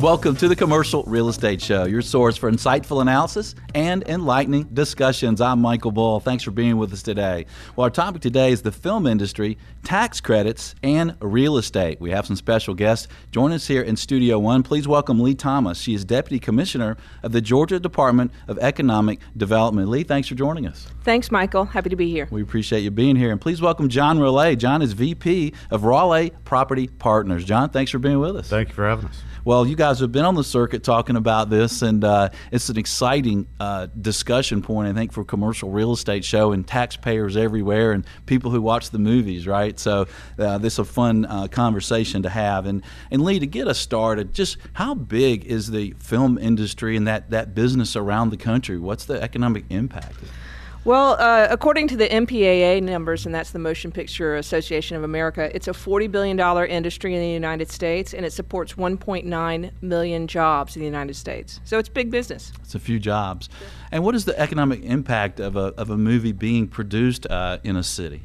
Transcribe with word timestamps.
Welcome 0.00 0.36
to 0.36 0.46
the 0.46 0.54
Commercial 0.54 1.02
Real 1.08 1.28
Estate 1.28 1.60
Show, 1.60 1.84
your 1.84 2.02
source 2.02 2.36
for 2.36 2.48
insightful 2.48 3.02
analysis 3.02 3.56
and 3.74 4.06
enlightening 4.08 4.68
discussions. 4.72 5.40
I'm 5.40 5.60
Michael 5.60 5.90
Bull. 5.90 6.20
Thanks 6.20 6.44
for 6.44 6.52
being 6.52 6.76
with 6.76 6.92
us 6.92 7.02
today. 7.02 7.46
Well, 7.74 7.82
our 7.82 7.90
topic 7.90 8.22
today 8.22 8.52
is 8.52 8.62
the 8.62 8.70
film 8.70 9.08
industry, 9.08 9.58
tax 9.82 10.20
credits, 10.20 10.76
and 10.84 11.16
real 11.20 11.56
estate. 11.56 12.00
We 12.00 12.12
have 12.12 12.26
some 12.26 12.36
special 12.36 12.74
guests. 12.74 13.08
Join 13.32 13.50
us 13.50 13.66
here 13.66 13.82
in 13.82 13.96
Studio 13.96 14.38
One. 14.38 14.62
Please 14.62 14.86
welcome 14.86 15.18
Lee 15.18 15.34
Thomas. 15.34 15.80
She 15.80 15.94
is 15.94 16.04
Deputy 16.04 16.38
Commissioner 16.38 16.96
of 17.24 17.32
the 17.32 17.40
Georgia 17.40 17.80
Department 17.80 18.30
of 18.46 18.56
Economic 18.60 19.18
Development. 19.36 19.88
Lee, 19.88 20.04
thanks 20.04 20.28
for 20.28 20.36
joining 20.36 20.68
us. 20.68 20.86
Thanks, 21.02 21.32
Michael. 21.32 21.64
Happy 21.64 21.90
to 21.90 21.96
be 21.96 22.08
here. 22.08 22.28
We 22.30 22.42
appreciate 22.42 22.80
you 22.82 22.92
being 22.92 23.16
here. 23.16 23.32
And 23.32 23.40
please 23.40 23.60
welcome 23.60 23.88
John 23.88 24.20
Raleigh. 24.20 24.54
John 24.54 24.80
is 24.80 24.92
VP 24.92 25.54
of 25.72 25.82
Raleigh 25.82 26.30
Property 26.44 26.86
Partners. 26.86 27.44
John, 27.44 27.70
thanks 27.70 27.90
for 27.90 27.98
being 27.98 28.20
with 28.20 28.36
us. 28.36 28.48
Thank 28.48 28.68
you 28.68 28.74
for 28.76 28.88
having 28.88 29.06
us. 29.06 29.22
Well, 29.48 29.66
you 29.66 29.76
guys 29.76 29.87
have 30.00 30.12
been 30.12 30.24
on 30.24 30.34
the 30.34 30.44
circuit 30.44 30.84
talking 30.84 31.16
about 31.16 31.50
this, 31.50 31.82
and 31.82 32.04
uh, 32.04 32.28
it's 32.52 32.68
an 32.68 32.76
exciting 32.76 33.46
uh, 33.58 33.88
discussion 34.00 34.62
point, 34.62 34.88
I 34.88 34.92
think, 34.92 35.12
for 35.12 35.24
commercial 35.24 35.70
real 35.70 35.92
estate 35.92 36.24
show 36.24 36.52
and 36.52 36.66
taxpayers 36.66 37.36
everywhere 37.36 37.92
and 37.92 38.04
people 38.26 38.50
who 38.50 38.60
watch 38.60 38.90
the 38.90 38.98
movies, 38.98 39.46
right? 39.46 39.78
So 39.78 40.06
uh, 40.38 40.58
this 40.58 40.74
is 40.74 40.78
a 40.80 40.84
fun 40.84 41.24
uh, 41.24 41.48
conversation 41.48 42.22
to 42.22 42.28
have. 42.28 42.66
And 42.66 42.82
and 43.10 43.22
Lee, 43.22 43.38
to 43.38 43.46
get 43.46 43.66
us 43.66 43.78
started, 43.78 44.34
just 44.34 44.58
how 44.74 44.94
big 44.94 45.44
is 45.46 45.70
the 45.70 45.94
film 45.98 46.38
industry 46.38 46.96
and 46.96 47.06
that 47.08 47.30
that 47.30 47.54
business 47.54 47.96
around 47.96 48.30
the 48.30 48.36
country? 48.36 48.78
What's 48.78 49.06
the 49.06 49.20
economic 49.22 49.64
impact? 49.70 50.16
Well, 50.84 51.16
uh, 51.18 51.48
according 51.50 51.88
to 51.88 51.96
the 51.96 52.08
MPAA 52.08 52.82
numbers, 52.82 53.26
and 53.26 53.34
that's 53.34 53.50
the 53.50 53.58
Motion 53.58 53.92
Picture 53.92 54.36
Association 54.36 54.96
of 54.96 55.02
America, 55.02 55.50
it's 55.54 55.68
a 55.68 55.72
$40 55.72 56.10
billion 56.10 56.38
industry 56.70 57.14
in 57.14 57.20
the 57.20 57.28
United 57.28 57.70
States, 57.70 58.14
and 58.14 58.24
it 58.24 58.32
supports 58.32 58.74
1.9 58.74 59.70
million 59.82 60.26
jobs 60.26 60.76
in 60.76 60.80
the 60.80 60.86
United 60.86 61.14
States. 61.14 61.60
So 61.64 61.78
it's 61.78 61.88
big 61.88 62.10
business. 62.10 62.52
It's 62.62 62.74
a 62.74 62.78
few 62.78 62.98
jobs. 62.98 63.48
And 63.90 64.04
what 64.04 64.14
is 64.14 64.24
the 64.24 64.38
economic 64.38 64.82
impact 64.82 65.40
of 65.40 65.56
a, 65.56 65.74
of 65.76 65.90
a 65.90 65.98
movie 65.98 66.32
being 66.32 66.68
produced 66.68 67.26
uh, 67.26 67.58
in 67.64 67.76
a 67.76 67.82
city? 67.82 68.22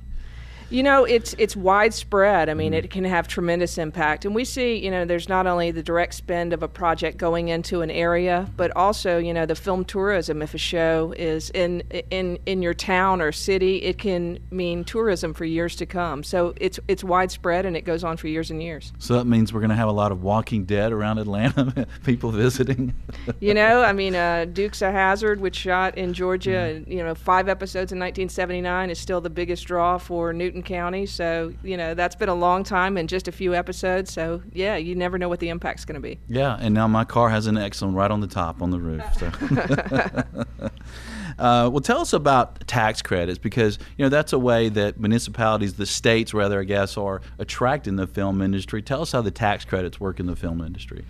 You 0.74 0.82
know, 0.82 1.04
it's 1.04 1.36
it's 1.38 1.56
widespread. 1.56 2.50
I 2.50 2.56
mean, 2.56 2.74
mm. 2.74 2.78
it 2.78 2.90
can 2.90 3.04
have 3.04 3.28
tremendous 3.28 3.78
impact, 3.78 4.26
and 4.26 4.34
we 4.34 4.44
see, 4.44 4.84
you 4.84 4.90
know, 4.90 5.06
there's 5.06 5.30
not 5.30 5.46
only 5.46 5.70
the 5.70 5.84
direct 5.84 6.16
spend 6.16 6.52
of 6.52 6.64
a 6.64 6.68
project 6.68 7.20
going 7.20 7.50
into 7.50 7.82
an 7.82 7.92
area, 7.92 8.50
but 8.58 8.76
also, 8.76 9.20
you 9.20 9.36
know, 9.36 9.46
the 9.46 9.54
film 9.54 9.86
tourism. 9.86 10.42
If 10.42 10.56
a 10.56 10.58
show 10.58 11.14
is 11.16 11.52
in 11.52 11.82
in 12.10 12.40
in 12.48 12.64
your 12.64 12.74
town 12.74 13.22
or 13.22 13.32
city, 13.32 13.84
it 13.84 14.00
can 14.00 14.40
mean 14.50 14.84
tourism 14.84 15.36
for 15.36 15.46
years 15.46 15.76
to 15.76 15.86
come. 15.86 16.24
So 16.24 16.56
it's 16.60 16.80
it's 16.88 17.04
widespread, 17.04 17.68
and 17.68 17.78
it 17.78 17.82
goes 17.82 18.04
on 18.04 18.18
for 18.18 18.28
years 18.28 18.50
and 18.50 18.60
years. 18.60 18.94
So 18.98 19.14
that 19.14 19.26
means 19.26 19.54
we're 19.54 19.60
going 19.60 19.70
to 19.70 19.76
have 19.76 19.90
a 19.90 19.92
lot 19.92 20.12
of 20.12 20.24
Walking 20.24 20.66
Dead 20.66 20.92
around 20.92 21.20
Atlanta, 21.20 21.86
people 22.04 22.32
visiting. 22.32 22.96
you 23.40 23.54
know, 23.60 23.84
I 23.84 23.94
mean, 23.94 24.16
uh, 24.16 24.46
Dukes 24.46 24.82
of 24.82 24.92
Hazzard, 24.92 25.40
which 25.40 25.56
shot 25.56 26.00
in 26.00 26.16
Georgia, 26.16 26.82
mm. 26.82 26.88
you 26.88 27.04
know, 27.04 27.14
five 27.14 27.48
episodes 27.48 27.92
in 27.92 28.00
1979, 28.00 28.90
is 28.90 28.98
still 28.98 29.22
the 29.22 29.30
biggest 29.30 29.68
draw 29.68 30.00
for 30.00 30.34
Newton 30.34 30.63
County. 30.64 31.06
So, 31.06 31.54
you 31.64 31.78
know, 31.78 31.94
that's 31.94 32.16
been 32.16 32.30
a 32.30 32.36
long 32.36 32.64
time 32.64 32.98
and 32.98 33.08
just 33.08 33.28
a 33.28 33.32
few 33.32 33.54
episodes. 33.54 34.12
So, 34.12 34.42
yeah, 34.52 34.76
you 34.78 34.96
never 34.96 35.18
know 35.18 35.30
what 35.30 35.40
the 35.40 35.50
impact's 35.50 35.86
going 35.86 35.96
to 35.96 36.02
be. 36.02 36.20
Yeah, 36.28 36.58
and 36.60 36.74
now 36.74 36.88
my 36.88 37.04
car 37.04 37.30
has 37.30 37.48
an 37.48 37.56
Exxon 37.56 37.96
right 37.96 38.10
on 38.10 38.22
the 38.22 38.28
top 38.28 38.62
on 38.62 38.72
the 38.72 38.80
roof. 38.80 39.04
So. 39.20 40.70
Uh, 41.40 41.70
well, 41.72 41.82
tell 41.82 42.00
us 42.00 42.14
about 42.14 42.68
tax 42.68 43.02
credits 43.02 43.40
because 43.40 43.80
you 43.98 44.06
know 44.06 44.10
that's 44.10 44.34
a 44.34 44.40
way 44.40 44.70
that 44.70 45.00
municipalities, 45.00 45.74
the 45.74 45.86
states, 45.86 46.34
rather, 46.34 46.62
I 46.62 46.64
guess, 46.64 46.98
are 46.98 47.22
attracting 47.40 47.96
the 47.96 48.08
film 48.08 48.42
industry. 48.42 48.82
Tell 48.82 49.02
us 49.02 49.12
how 49.12 49.22
the 49.22 49.32
tax 49.32 49.66
credits 49.66 50.00
work 50.00 50.20
in 50.20 50.28
the 50.28 50.36
film 50.36 50.62
industry. 50.62 51.06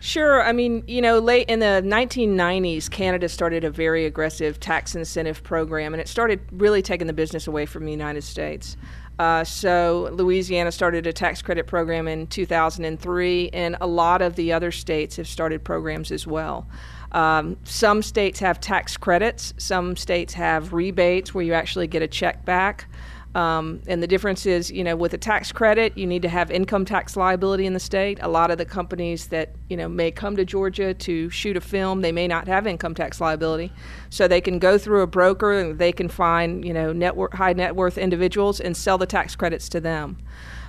Sure. 0.00 0.42
I 0.42 0.52
mean, 0.52 0.84
you 0.86 1.02
know, 1.02 1.18
late 1.18 1.48
in 1.48 1.58
the 1.58 1.82
1990s, 1.84 2.88
Canada 2.88 3.28
started 3.28 3.64
a 3.64 3.70
very 3.70 4.06
aggressive 4.06 4.60
tax 4.60 4.94
incentive 4.94 5.42
program, 5.42 5.92
and 5.92 6.00
it 6.00 6.08
started 6.08 6.40
really 6.52 6.82
taking 6.82 7.08
the 7.08 7.12
business 7.12 7.46
away 7.46 7.66
from 7.66 7.84
the 7.84 7.90
United 7.90 8.22
States. 8.22 8.76
Uh, 9.18 9.42
so 9.42 10.08
Louisiana 10.12 10.70
started 10.70 11.04
a 11.06 11.12
tax 11.12 11.42
credit 11.42 11.66
program 11.66 12.06
in 12.06 12.28
2003, 12.28 13.50
and 13.52 13.76
a 13.80 13.86
lot 13.86 14.22
of 14.22 14.36
the 14.36 14.52
other 14.52 14.70
states 14.70 15.16
have 15.16 15.26
started 15.26 15.64
programs 15.64 16.12
as 16.12 16.26
well. 16.26 16.68
Um, 17.10 17.56
some 17.64 18.02
states 18.02 18.38
have 18.38 18.60
tax 18.60 18.96
credits, 18.96 19.54
some 19.56 19.96
states 19.96 20.34
have 20.34 20.72
rebates 20.72 21.34
where 21.34 21.42
you 21.42 21.54
actually 21.54 21.88
get 21.88 22.02
a 22.02 22.08
check 22.08 22.44
back. 22.44 22.86
Um, 23.34 23.82
and 23.86 24.02
the 24.02 24.06
difference 24.06 24.46
is, 24.46 24.70
you 24.70 24.82
know, 24.82 24.96
with 24.96 25.12
a 25.12 25.18
tax 25.18 25.52
credit, 25.52 25.96
you 25.96 26.06
need 26.06 26.22
to 26.22 26.28
have 26.28 26.50
income 26.50 26.84
tax 26.84 27.16
liability 27.16 27.66
in 27.66 27.74
the 27.74 27.80
state. 27.80 28.18
A 28.22 28.28
lot 28.28 28.50
of 28.50 28.58
the 28.58 28.64
companies 28.64 29.26
that, 29.28 29.54
you 29.68 29.76
know, 29.76 29.88
may 29.88 30.10
come 30.10 30.34
to 30.36 30.44
Georgia 30.44 30.94
to 30.94 31.28
shoot 31.30 31.56
a 31.56 31.60
film, 31.60 32.00
they 32.00 32.10
may 32.10 32.26
not 32.26 32.48
have 32.48 32.66
income 32.66 32.94
tax 32.94 33.20
liability. 33.20 33.70
So 34.10 34.28
they 34.28 34.40
can 34.40 34.58
go 34.58 34.78
through 34.78 35.02
a 35.02 35.06
broker 35.06 35.52
and 35.52 35.78
they 35.78 35.92
can 35.92 36.08
find, 36.08 36.64
you 36.64 36.72
know, 36.72 36.92
net 36.92 37.14
high 37.34 37.52
net 37.52 37.76
worth 37.76 37.98
individuals 37.98 38.60
and 38.60 38.76
sell 38.76 38.98
the 38.98 39.06
tax 39.06 39.36
credits 39.36 39.68
to 39.70 39.80
them. 39.80 40.18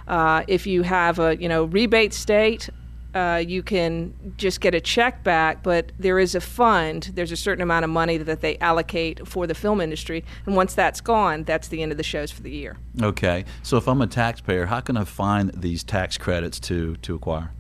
Uh, 0.08 0.44
if 0.48 0.68
you 0.68 0.82
have 0.82 1.20
a, 1.20 1.38
you 1.38 1.48
know, 1.48 1.66
rebate 1.66 2.14
state, 2.14 2.70
uh, 3.14 3.44
you 3.46 3.64
can 3.64 4.14
just 4.38 4.62
get 4.62 4.76
a 4.76 4.82
check 4.82 5.24
back, 5.24 5.64
but 5.64 5.92
there 5.98 6.20
is 6.20 6.36
a 6.36 6.42
fund. 6.42 7.12
There's 7.14 7.32
a 7.32 7.38
certain 7.38 7.62
amount 7.62 7.84
of 7.84 7.90
money 7.90 8.18
that 8.18 8.42
they 8.42 8.58
allocate 8.60 9.28
for 9.28 9.48
the 9.48 9.56
film 9.56 9.82
industry, 9.82 10.24
and 10.46 10.56
once 10.56 10.74
that's 10.74 11.02
gone, 11.02 11.44
that's 11.44 11.68
the 11.70 11.82
end 11.82 11.92
of 11.92 11.98
the 11.98 12.04
shows 12.04 12.32
for 12.32 12.42
the 12.42 12.52
year. 12.52 12.78
Okay, 13.02 13.46
so 13.64 13.78
if 13.78 13.88
I'm 13.88 14.02
a 14.02 14.08
taxpayer, 14.08 14.68
how 14.68 14.80
can 14.80 14.98
I 14.98 15.04
find 15.04 15.52
these 15.54 15.84
tax 15.84 16.18
credits 16.18 16.60
to 16.62 16.96
to 16.98 17.16
acquire? 17.16 17.52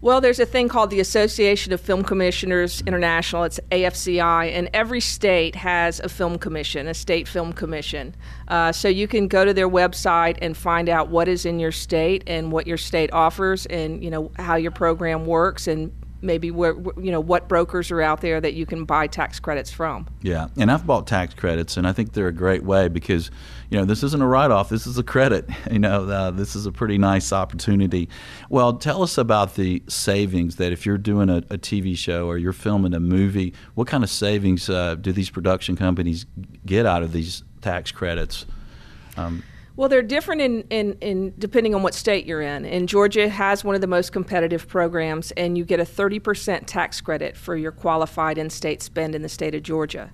Well, 0.00 0.20
there's 0.20 0.38
a 0.38 0.46
thing 0.46 0.68
called 0.68 0.90
the 0.90 1.00
Association 1.00 1.72
of 1.72 1.80
Film 1.80 2.04
Commissioners 2.04 2.82
International. 2.82 3.42
It's 3.42 3.58
AFCI, 3.72 4.52
and 4.52 4.70
every 4.72 5.00
state 5.00 5.56
has 5.56 5.98
a 5.98 6.08
film 6.08 6.38
commission, 6.38 6.86
a 6.86 6.94
state 6.94 7.26
film 7.26 7.52
commission. 7.52 8.14
Uh, 8.46 8.70
so 8.70 8.86
you 8.86 9.08
can 9.08 9.26
go 9.26 9.44
to 9.44 9.52
their 9.52 9.68
website 9.68 10.38
and 10.40 10.56
find 10.56 10.88
out 10.88 11.08
what 11.08 11.26
is 11.26 11.44
in 11.44 11.58
your 11.58 11.72
state 11.72 12.22
and 12.28 12.52
what 12.52 12.68
your 12.68 12.76
state 12.76 13.12
offers, 13.12 13.66
and 13.66 14.04
you 14.04 14.10
know 14.10 14.30
how 14.36 14.54
your 14.54 14.70
program 14.70 15.26
works, 15.26 15.66
and 15.66 15.92
maybe 16.22 16.52
where 16.52 16.74
you 16.96 17.10
know 17.10 17.20
what 17.20 17.48
brokers 17.48 17.90
are 17.90 18.00
out 18.00 18.20
there 18.20 18.40
that 18.40 18.54
you 18.54 18.66
can 18.66 18.84
buy 18.84 19.08
tax 19.08 19.40
credits 19.40 19.72
from. 19.72 20.06
Yeah, 20.22 20.46
and 20.56 20.70
I've 20.70 20.86
bought 20.86 21.08
tax 21.08 21.34
credits, 21.34 21.76
and 21.76 21.88
I 21.88 21.92
think 21.92 22.12
they're 22.12 22.28
a 22.28 22.32
great 22.32 22.62
way 22.62 22.86
because 22.86 23.32
you 23.70 23.78
know 23.78 23.84
this 23.84 24.02
isn't 24.02 24.22
a 24.22 24.26
write-off; 24.26 24.68
this 24.68 24.86
is 24.86 24.98
a 24.98 25.02
credit. 25.02 25.48
You 25.70 25.78
know, 25.78 26.08
uh, 26.08 26.30
this 26.30 26.56
is 26.56 26.64
a 26.64 26.72
pretty 26.72 26.96
nice 26.96 27.30
opportunity. 27.30 28.08
Well, 28.48 28.74
tell 28.78 29.02
us 29.02 29.18
about 29.18 29.54
the 29.54 29.82
savings 29.86 30.56
that 30.56 30.72
if 30.72 30.86
you're 30.86 30.96
doing 30.96 31.28
a, 31.28 31.38
a 31.50 31.58
TV 31.58 31.96
show 31.96 32.26
or 32.26 32.38
you're 32.38 32.54
filming 32.54 32.94
a 32.94 33.00
movie, 33.00 33.52
what 33.74 33.86
kind 33.86 34.02
of 34.02 34.08
savings 34.08 34.70
uh, 34.70 34.94
do 34.94 35.12
these 35.12 35.28
production 35.28 35.76
companies 35.76 36.24
get 36.64 36.86
out 36.86 37.02
of 37.02 37.12
these 37.12 37.44
tax 37.60 37.92
credits? 37.92 38.46
Um, 39.18 39.42
well, 39.78 39.88
they're 39.88 40.02
different 40.02 40.40
in, 40.40 40.62
in, 40.70 40.94
in 41.00 41.34
depending 41.38 41.72
on 41.72 41.84
what 41.84 41.94
state 41.94 42.26
you're 42.26 42.42
in. 42.42 42.64
And 42.64 42.88
Georgia 42.88 43.28
has 43.28 43.62
one 43.62 43.76
of 43.76 43.80
the 43.80 43.86
most 43.86 44.10
competitive 44.10 44.66
programs, 44.66 45.30
and 45.32 45.56
you 45.56 45.64
get 45.64 45.78
a 45.78 45.84
30% 45.84 46.64
tax 46.66 47.00
credit 47.00 47.36
for 47.36 47.56
your 47.56 47.70
qualified 47.70 48.38
in 48.38 48.50
state 48.50 48.82
spend 48.82 49.14
in 49.14 49.22
the 49.22 49.28
state 49.28 49.54
of 49.54 49.62
Georgia. 49.62 50.10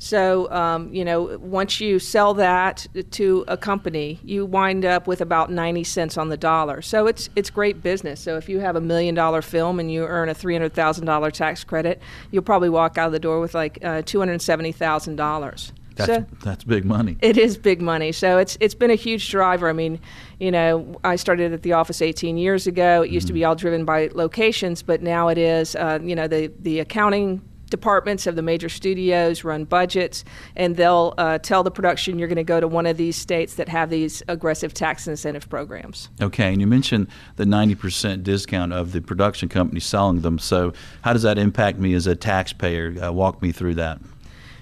So, 0.00 0.50
um, 0.50 0.92
you 0.94 1.04
know, 1.04 1.36
once 1.38 1.78
you 1.78 1.98
sell 1.98 2.32
that 2.34 2.86
to 3.10 3.44
a 3.48 3.56
company, 3.58 4.18
you 4.24 4.46
wind 4.46 4.86
up 4.86 5.06
with 5.06 5.20
about 5.20 5.52
90 5.52 5.84
cents 5.84 6.16
on 6.16 6.30
the 6.30 6.38
dollar. 6.38 6.80
So 6.80 7.06
it's 7.06 7.28
it's 7.36 7.50
great 7.50 7.82
business. 7.82 8.18
So 8.18 8.38
if 8.38 8.48
you 8.48 8.60
have 8.60 8.76
a 8.76 8.80
million 8.80 9.14
dollar 9.14 9.42
film 9.42 9.78
and 9.78 9.92
you 9.92 10.06
earn 10.06 10.30
a 10.30 10.34
$300,000 10.34 11.32
tax 11.32 11.64
credit, 11.64 12.00
you'll 12.30 12.42
probably 12.42 12.70
walk 12.70 12.96
out 12.96 13.08
of 13.08 13.12
the 13.12 13.18
door 13.18 13.40
with 13.40 13.54
like 13.54 13.78
uh, 13.82 14.00
$270,000. 14.00 15.72
That's, 15.96 16.06
so, 16.06 16.26
that's 16.42 16.64
big 16.64 16.86
money. 16.86 17.18
It 17.20 17.36
is 17.36 17.58
big 17.58 17.82
money. 17.82 18.12
So 18.12 18.38
it's 18.38 18.56
it's 18.58 18.74
been 18.74 18.90
a 18.90 18.94
huge 18.94 19.28
driver. 19.28 19.68
I 19.68 19.74
mean, 19.74 20.00
you 20.38 20.50
know, 20.50 20.98
I 21.04 21.16
started 21.16 21.52
at 21.52 21.62
the 21.62 21.74
office 21.74 22.00
18 22.00 22.38
years 22.38 22.66
ago. 22.66 23.02
It 23.02 23.06
mm-hmm. 23.06 23.14
used 23.14 23.26
to 23.26 23.34
be 23.34 23.40
mm-hmm. 23.40 23.48
all 23.48 23.54
driven 23.54 23.84
by 23.84 24.08
locations, 24.14 24.82
but 24.82 25.02
now 25.02 25.28
it 25.28 25.36
is. 25.36 25.76
Uh, 25.76 25.98
you 26.02 26.14
know, 26.14 26.26
the 26.26 26.50
the 26.60 26.80
accounting 26.80 27.42
departments 27.70 28.26
of 28.26 28.36
the 28.36 28.42
major 28.42 28.68
studios 28.68 29.44
run 29.44 29.64
budgets, 29.64 30.24
and 30.56 30.76
they'll 30.76 31.14
uh, 31.16 31.38
tell 31.38 31.62
the 31.62 31.70
production 31.70 32.18
you're 32.18 32.28
going 32.28 32.36
to 32.36 32.44
go 32.44 32.60
to 32.60 32.68
one 32.68 32.86
of 32.86 32.96
these 32.96 33.16
states 33.16 33.54
that 33.54 33.68
have 33.68 33.88
these 33.88 34.22
aggressive 34.28 34.74
tax 34.74 35.08
incentive 35.08 35.48
programs. 35.48 36.10
Okay, 36.20 36.52
and 36.52 36.60
you 36.60 36.66
mentioned 36.66 37.08
the 37.36 37.44
90% 37.44 38.22
discount 38.22 38.72
of 38.72 38.92
the 38.92 39.00
production 39.00 39.48
company 39.48 39.80
selling 39.80 40.20
them. 40.20 40.38
So, 40.38 40.72
how 41.02 41.12
does 41.12 41.22
that 41.22 41.38
impact 41.38 41.78
me 41.78 41.94
as 41.94 42.06
a 42.06 42.14
taxpayer? 42.14 42.94
Uh, 43.02 43.12
walk 43.12 43.40
me 43.40 43.52
through 43.52 43.74
that. 43.76 44.00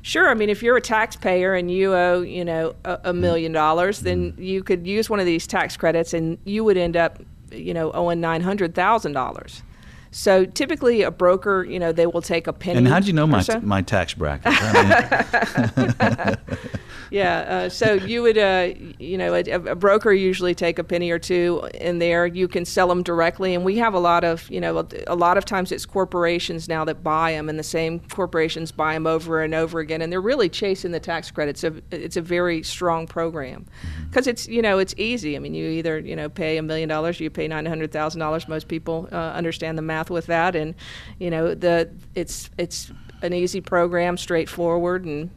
Sure. 0.02 0.28
I 0.28 0.34
mean, 0.34 0.48
if 0.48 0.62
you're 0.62 0.76
a 0.76 0.80
taxpayer 0.80 1.54
and 1.54 1.70
you 1.70 1.92
owe, 1.92 2.22
you 2.22 2.44
know, 2.44 2.74
a, 2.84 3.00
a 3.04 3.12
million 3.12 3.52
dollars, 3.52 4.00
then 4.00 4.34
you 4.38 4.62
could 4.62 4.86
use 4.86 5.10
one 5.10 5.20
of 5.20 5.26
these 5.26 5.46
tax 5.46 5.76
credits, 5.76 6.14
and 6.14 6.38
you 6.44 6.64
would 6.64 6.76
end 6.76 6.96
up, 6.96 7.20
you 7.50 7.74
know, 7.74 7.90
owing 7.92 8.20
nine 8.20 8.40
hundred 8.40 8.74
thousand 8.74 9.12
dollars. 9.12 9.62
So 10.10 10.44
typically, 10.44 11.02
a 11.02 11.10
broker, 11.10 11.64
you 11.64 11.78
know, 11.78 11.92
they 11.92 12.06
will 12.06 12.22
take 12.22 12.46
a 12.46 12.52
penny. 12.52 12.78
And 12.78 12.88
how 12.88 13.00
do 13.00 13.06
you 13.06 13.12
know 13.12 13.26
my 13.26 13.42
so. 13.42 13.60
my 13.60 13.82
tax 13.82 14.14
bracket? 14.14 14.46
I 14.56 15.16
mean, 15.76 16.58
yeah. 17.10 17.38
Uh, 17.40 17.68
so 17.68 17.94
you 17.94 18.22
would, 18.22 18.38
uh, 18.38 18.70
you 18.98 19.18
know, 19.18 19.34
a, 19.34 19.42
a, 19.42 19.74
broker 19.74 20.12
usually 20.12 20.54
take 20.54 20.78
a 20.78 20.84
penny 20.84 21.10
or 21.10 21.18
two 21.18 21.68
in 21.74 21.98
there. 21.98 22.26
You 22.26 22.48
can 22.48 22.64
sell 22.64 22.88
them 22.88 23.02
directly, 23.02 23.54
and 23.54 23.64
we 23.64 23.76
have 23.78 23.94
a 23.94 23.98
lot 23.98 24.24
of, 24.24 24.50
you 24.50 24.60
know, 24.60 24.78
a, 24.78 24.86
a 25.06 25.14
lot 25.14 25.38
of 25.38 25.44
times 25.44 25.72
it's 25.72 25.86
corporations 25.86 26.68
now 26.68 26.84
that 26.84 27.02
buy 27.02 27.32
them, 27.32 27.48
and 27.48 27.58
the 27.58 27.62
same 27.62 28.00
corporations 28.00 28.72
buy 28.72 28.94
them 28.94 29.06
over 29.06 29.42
and 29.42 29.54
over 29.54 29.80
again, 29.80 30.02
and 30.02 30.12
they're 30.12 30.20
really 30.20 30.48
chasing 30.48 30.92
the 30.92 31.00
tax 31.00 31.30
credits. 31.30 31.60
So 31.60 31.80
it's 31.90 32.16
a 32.16 32.22
very 32.22 32.62
strong 32.62 33.06
program 33.06 33.66
because 34.08 34.24
mm-hmm. 34.24 34.30
it's, 34.30 34.48
you 34.48 34.62
know, 34.62 34.78
it's 34.78 34.94
easy. 34.96 35.36
I 35.36 35.38
mean, 35.38 35.54
you 35.54 35.68
either, 35.68 35.98
you 35.98 36.16
know, 36.16 36.28
pay 36.28 36.56
a 36.56 36.62
million 36.62 36.88
dollars, 36.88 37.20
you 37.20 37.30
pay 37.30 37.48
nine 37.48 37.66
hundred 37.66 37.92
thousand 37.92 38.20
dollars. 38.20 38.48
Most 38.48 38.68
people 38.68 39.08
uh, 39.12 39.16
understand 39.16 39.78
the 39.78 39.82
math 39.82 40.10
with 40.10 40.26
that, 40.26 40.54
and 40.54 40.74
you 41.18 41.30
know, 41.30 41.54
the 41.54 41.90
it's 42.14 42.50
it's 42.58 42.92
an 43.22 43.32
easy 43.32 43.60
program, 43.60 44.16
straightforward, 44.16 45.04
and 45.04 45.30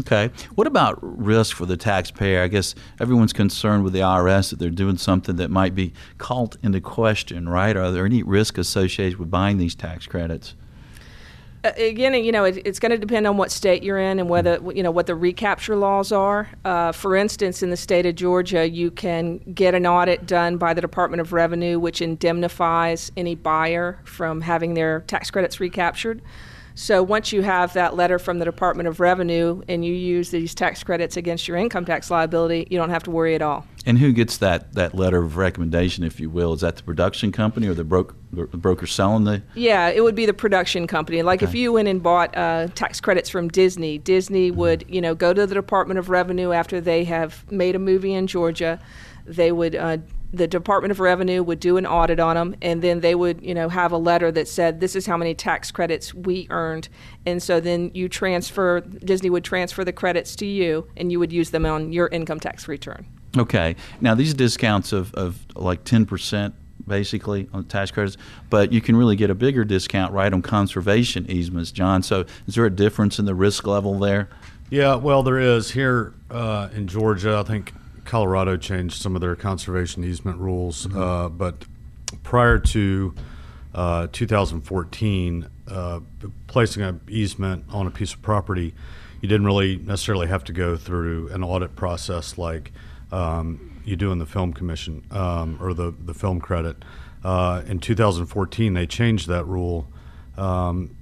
Okay. 0.00 0.30
What 0.56 0.66
about 0.66 0.98
risk 1.00 1.56
for 1.56 1.66
the 1.66 1.76
taxpayer? 1.76 2.42
I 2.42 2.48
guess 2.48 2.74
everyone's 2.98 3.32
concerned 3.32 3.84
with 3.84 3.92
the 3.92 4.00
IRS 4.00 4.50
that 4.50 4.58
they're 4.58 4.70
doing 4.70 4.96
something 4.96 5.36
that 5.36 5.50
might 5.50 5.74
be 5.74 5.92
called 6.18 6.58
into 6.62 6.80
question, 6.80 7.48
right? 7.48 7.76
Are 7.76 7.90
there 7.92 8.04
any 8.04 8.22
risk 8.22 8.58
associated 8.58 9.18
with 9.18 9.30
buying 9.30 9.58
these 9.58 9.74
tax 9.74 10.06
credits? 10.06 10.54
Uh, 11.64 11.72
again, 11.76 12.12
you 12.12 12.32
know, 12.32 12.44
it, 12.44 12.60
it's 12.66 12.80
going 12.80 12.90
to 12.90 12.98
depend 12.98 13.26
on 13.26 13.36
what 13.36 13.52
state 13.52 13.82
you're 13.84 13.98
in 13.98 14.18
and 14.18 14.28
whether 14.28 14.60
you 14.74 14.82
know 14.82 14.90
what 14.90 15.06
the 15.06 15.14
recapture 15.14 15.76
laws 15.76 16.10
are. 16.12 16.48
Uh, 16.64 16.90
for 16.90 17.14
instance, 17.14 17.62
in 17.62 17.70
the 17.70 17.76
state 17.76 18.04
of 18.04 18.16
Georgia, 18.16 18.68
you 18.68 18.90
can 18.90 19.38
get 19.54 19.74
an 19.74 19.86
audit 19.86 20.26
done 20.26 20.58
by 20.58 20.74
the 20.74 20.80
Department 20.80 21.20
of 21.20 21.32
Revenue, 21.32 21.78
which 21.78 22.02
indemnifies 22.02 23.12
any 23.16 23.34
buyer 23.34 24.00
from 24.04 24.42
having 24.42 24.74
their 24.74 25.00
tax 25.02 25.30
credits 25.30 25.60
recaptured. 25.60 26.20
So 26.76 27.02
once 27.02 27.32
you 27.32 27.42
have 27.42 27.72
that 27.74 27.94
letter 27.94 28.18
from 28.18 28.40
the 28.40 28.44
Department 28.44 28.88
of 28.88 28.98
Revenue 28.98 29.62
and 29.68 29.84
you 29.84 29.94
use 29.94 30.30
these 30.30 30.54
tax 30.54 30.82
credits 30.82 31.16
against 31.16 31.46
your 31.46 31.56
income 31.56 31.84
tax 31.84 32.10
liability, 32.10 32.66
you 32.68 32.76
don't 32.76 32.90
have 32.90 33.04
to 33.04 33.12
worry 33.12 33.36
at 33.36 33.42
all. 33.42 33.64
And 33.86 33.98
who 33.98 34.12
gets 34.12 34.38
that, 34.38 34.72
that 34.72 34.94
letter 34.94 35.18
of 35.18 35.36
recommendation, 35.36 36.02
if 36.02 36.18
you 36.18 36.30
will? 36.30 36.54
Is 36.54 36.62
that 36.62 36.76
the 36.76 36.82
production 36.82 37.30
company 37.30 37.68
or 37.68 37.74
the, 37.74 37.84
bro- 37.84 38.10
the 38.32 38.46
broker 38.56 38.86
selling 38.86 39.24
the? 39.24 39.42
Yeah, 39.54 39.88
it 39.88 40.02
would 40.02 40.16
be 40.16 40.26
the 40.26 40.34
production 40.34 40.86
company. 40.86 41.22
Like 41.22 41.42
okay. 41.42 41.50
if 41.50 41.54
you 41.54 41.72
went 41.72 41.86
and 41.86 42.02
bought 42.02 42.36
uh, 42.36 42.68
tax 42.74 43.00
credits 43.00 43.28
from 43.28 43.48
Disney, 43.48 43.98
Disney 43.98 44.50
mm-hmm. 44.50 44.58
would 44.58 44.84
you 44.88 45.00
know 45.00 45.14
go 45.14 45.32
to 45.32 45.46
the 45.46 45.54
Department 45.54 45.98
of 45.98 46.08
Revenue 46.08 46.52
after 46.52 46.80
they 46.80 47.04
have 47.04 47.50
made 47.52 47.76
a 47.76 47.78
movie 47.78 48.14
in 48.14 48.26
Georgia. 48.26 48.80
They 49.26 49.52
would 49.52 49.76
uh, 49.76 49.98
the 50.36 50.46
Department 50.46 50.90
of 50.90 51.00
Revenue 51.00 51.42
would 51.42 51.60
do 51.60 51.76
an 51.76 51.86
audit 51.86 52.20
on 52.20 52.36
them, 52.36 52.56
and 52.60 52.82
then 52.82 53.00
they 53.00 53.14
would, 53.14 53.42
you 53.42 53.54
know, 53.54 53.68
have 53.68 53.92
a 53.92 53.96
letter 53.96 54.32
that 54.32 54.48
said 54.48 54.80
this 54.80 54.96
is 54.96 55.06
how 55.06 55.16
many 55.16 55.34
tax 55.34 55.70
credits 55.70 56.12
we 56.12 56.46
earned, 56.50 56.88
and 57.24 57.42
so 57.42 57.60
then 57.60 57.90
you 57.94 58.08
transfer 58.08 58.80
Disney 58.80 59.30
would 59.30 59.44
transfer 59.44 59.84
the 59.84 59.92
credits 59.92 60.36
to 60.36 60.46
you, 60.46 60.88
and 60.96 61.10
you 61.12 61.18
would 61.18 61.32
use 61.32 61.50
them 61.50 61.64
on 61.64 61.92
your 61.92 62.08
income 62.08 62.40
tax 62.40 62.68
return. 62.68 63.06
Okay. 63.36 63.76
Now 64.00 64.14
these 64.14 64.34
discounts 64.34 64.92
of, 64.92 65.12
of 65.14 65.44
like 65.56 65.84
ten 65.84 66.06
percent 66.06 66.54
basically 66.86 67.48
on 67.52 67.64
tax 67.64 67.90
credits, 67.90 68.16
but 68.50 68.72
you 68.72 68.80
can 68.80 68.94
really 68.94 69.16
get 69.16 69.30
a 69.30 69.34
bigger 69.34 69.64
discount 69.64 70.12
right 70.12 70.32
on 70.32 70.42
conservation 70.42 71.30
easements, 71.30 71.72
John. 71.72 72.02
So 72.02 72.26
is 72.46 72.54
there 72.56 72.66
a 72.66 72.70
difference 72.70 73.18
in 73.18 73.24
the 73.24 73.34
risk 73.34 73.66
level 73.66 73.98
there? 73.98 74.28
Yeah, 74.70 74.96
well, 74.96 75.22
there 75.22 75.38
is 75.38 75.70
here 75.70 76.14
uh, 76.30 76.68
in 76.74 76.86
Georgia. 76.86 77.38
I 77.38 77.48
think 77.48 77.72
Colorado 78.04 78.56
changed 78.56 79.00
some 79.00 79.14
of 79.14 79.20
their 79.20 79.36
conservation 79.36 80.04
easement 80.04 80.38
rules, 80.38 80.86
mm-hmm. 80.86 80.98
uh, 80.98 81.28
but 81.28 81.64
prior 82.22 82.58
to 82.58 83.14
uh, 83.74 84.06
2014, 84.12 85.48
uh, 85.68 86.00
placing 86.46 86.82
an 86.82 87.00
easement 87.08 87.64
on 87.70 87.86
a 87.86 87.90
piece 87.90 88.14
of 88.14 88.22
property, 88.22 88.74
you 89.20 89.28
didn't 89.28 89.46
really 89.46 89.76
necessarily 89.76 90.26
have 90.26 90.44
to 90.44 90.52
go 90.52 90.76
through 90.76 91.28
an 91.28 91.42
audit 91.42 91.74
process 91.76 92.36
like 92.36 92.72
um, 93.10 93.80
you 93.84 93.96
do 93.96 94.12
in 94.12 94.18
the 94.18 94.26
film 94.26 94.52
commission 94.52 95.04
um, 95.10 95.58
or 95.60 95.74
the, 95.74 95.94
the 96.04 96.14
film 96.14 96.40
credit. 96.40 96.76
Uh, 97.22 97.62
in 97.66 97.78
2014, 97.78 98.74
they 98.74 98.86
changed 98.86 99.28
that 99.28 99.46
rule. 99.46 99.88
Um, 100.36 100.94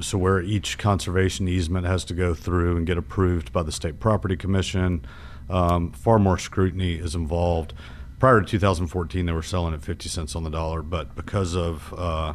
so 0.00 0.16
where 0.16 0.40
each 0.40 0.78
conservation 0.78 1.46
easement 1.48 1.86
has 1.86 2.04
to 2.06 2.14
go 2.14 2.34
through 2.34 2.76
and 2.76 2.86
get 2.86 2.96
approved 2.96 3.52
by 3.52 3.62
the 3.62 3.72
state 3.72 4.00
property 4.00 4.36
commission, 4.36 5.04
um, 5.52 5.92
far 5.92 6.18
more 6.18 6.38
scrutiny 6.38 6.94
is 6.94 7.14
involved. 7.14 7.74
Prior 8.18 8.40
to 8.40 8.46
2014, 8.46 9.26
they 9.26 9.32
were 9.32 9.42
selling 9.42 9.74
at 9.74 9.82
50 9.82 10.08
cents 10.08 10.34
on 10.34 10.44
the 10.44 10.50
dollar, 10.50 10.82
but 10.82 11.14
because 11.14 11.54
of 11.54 11.92
uh, 11.96 12.34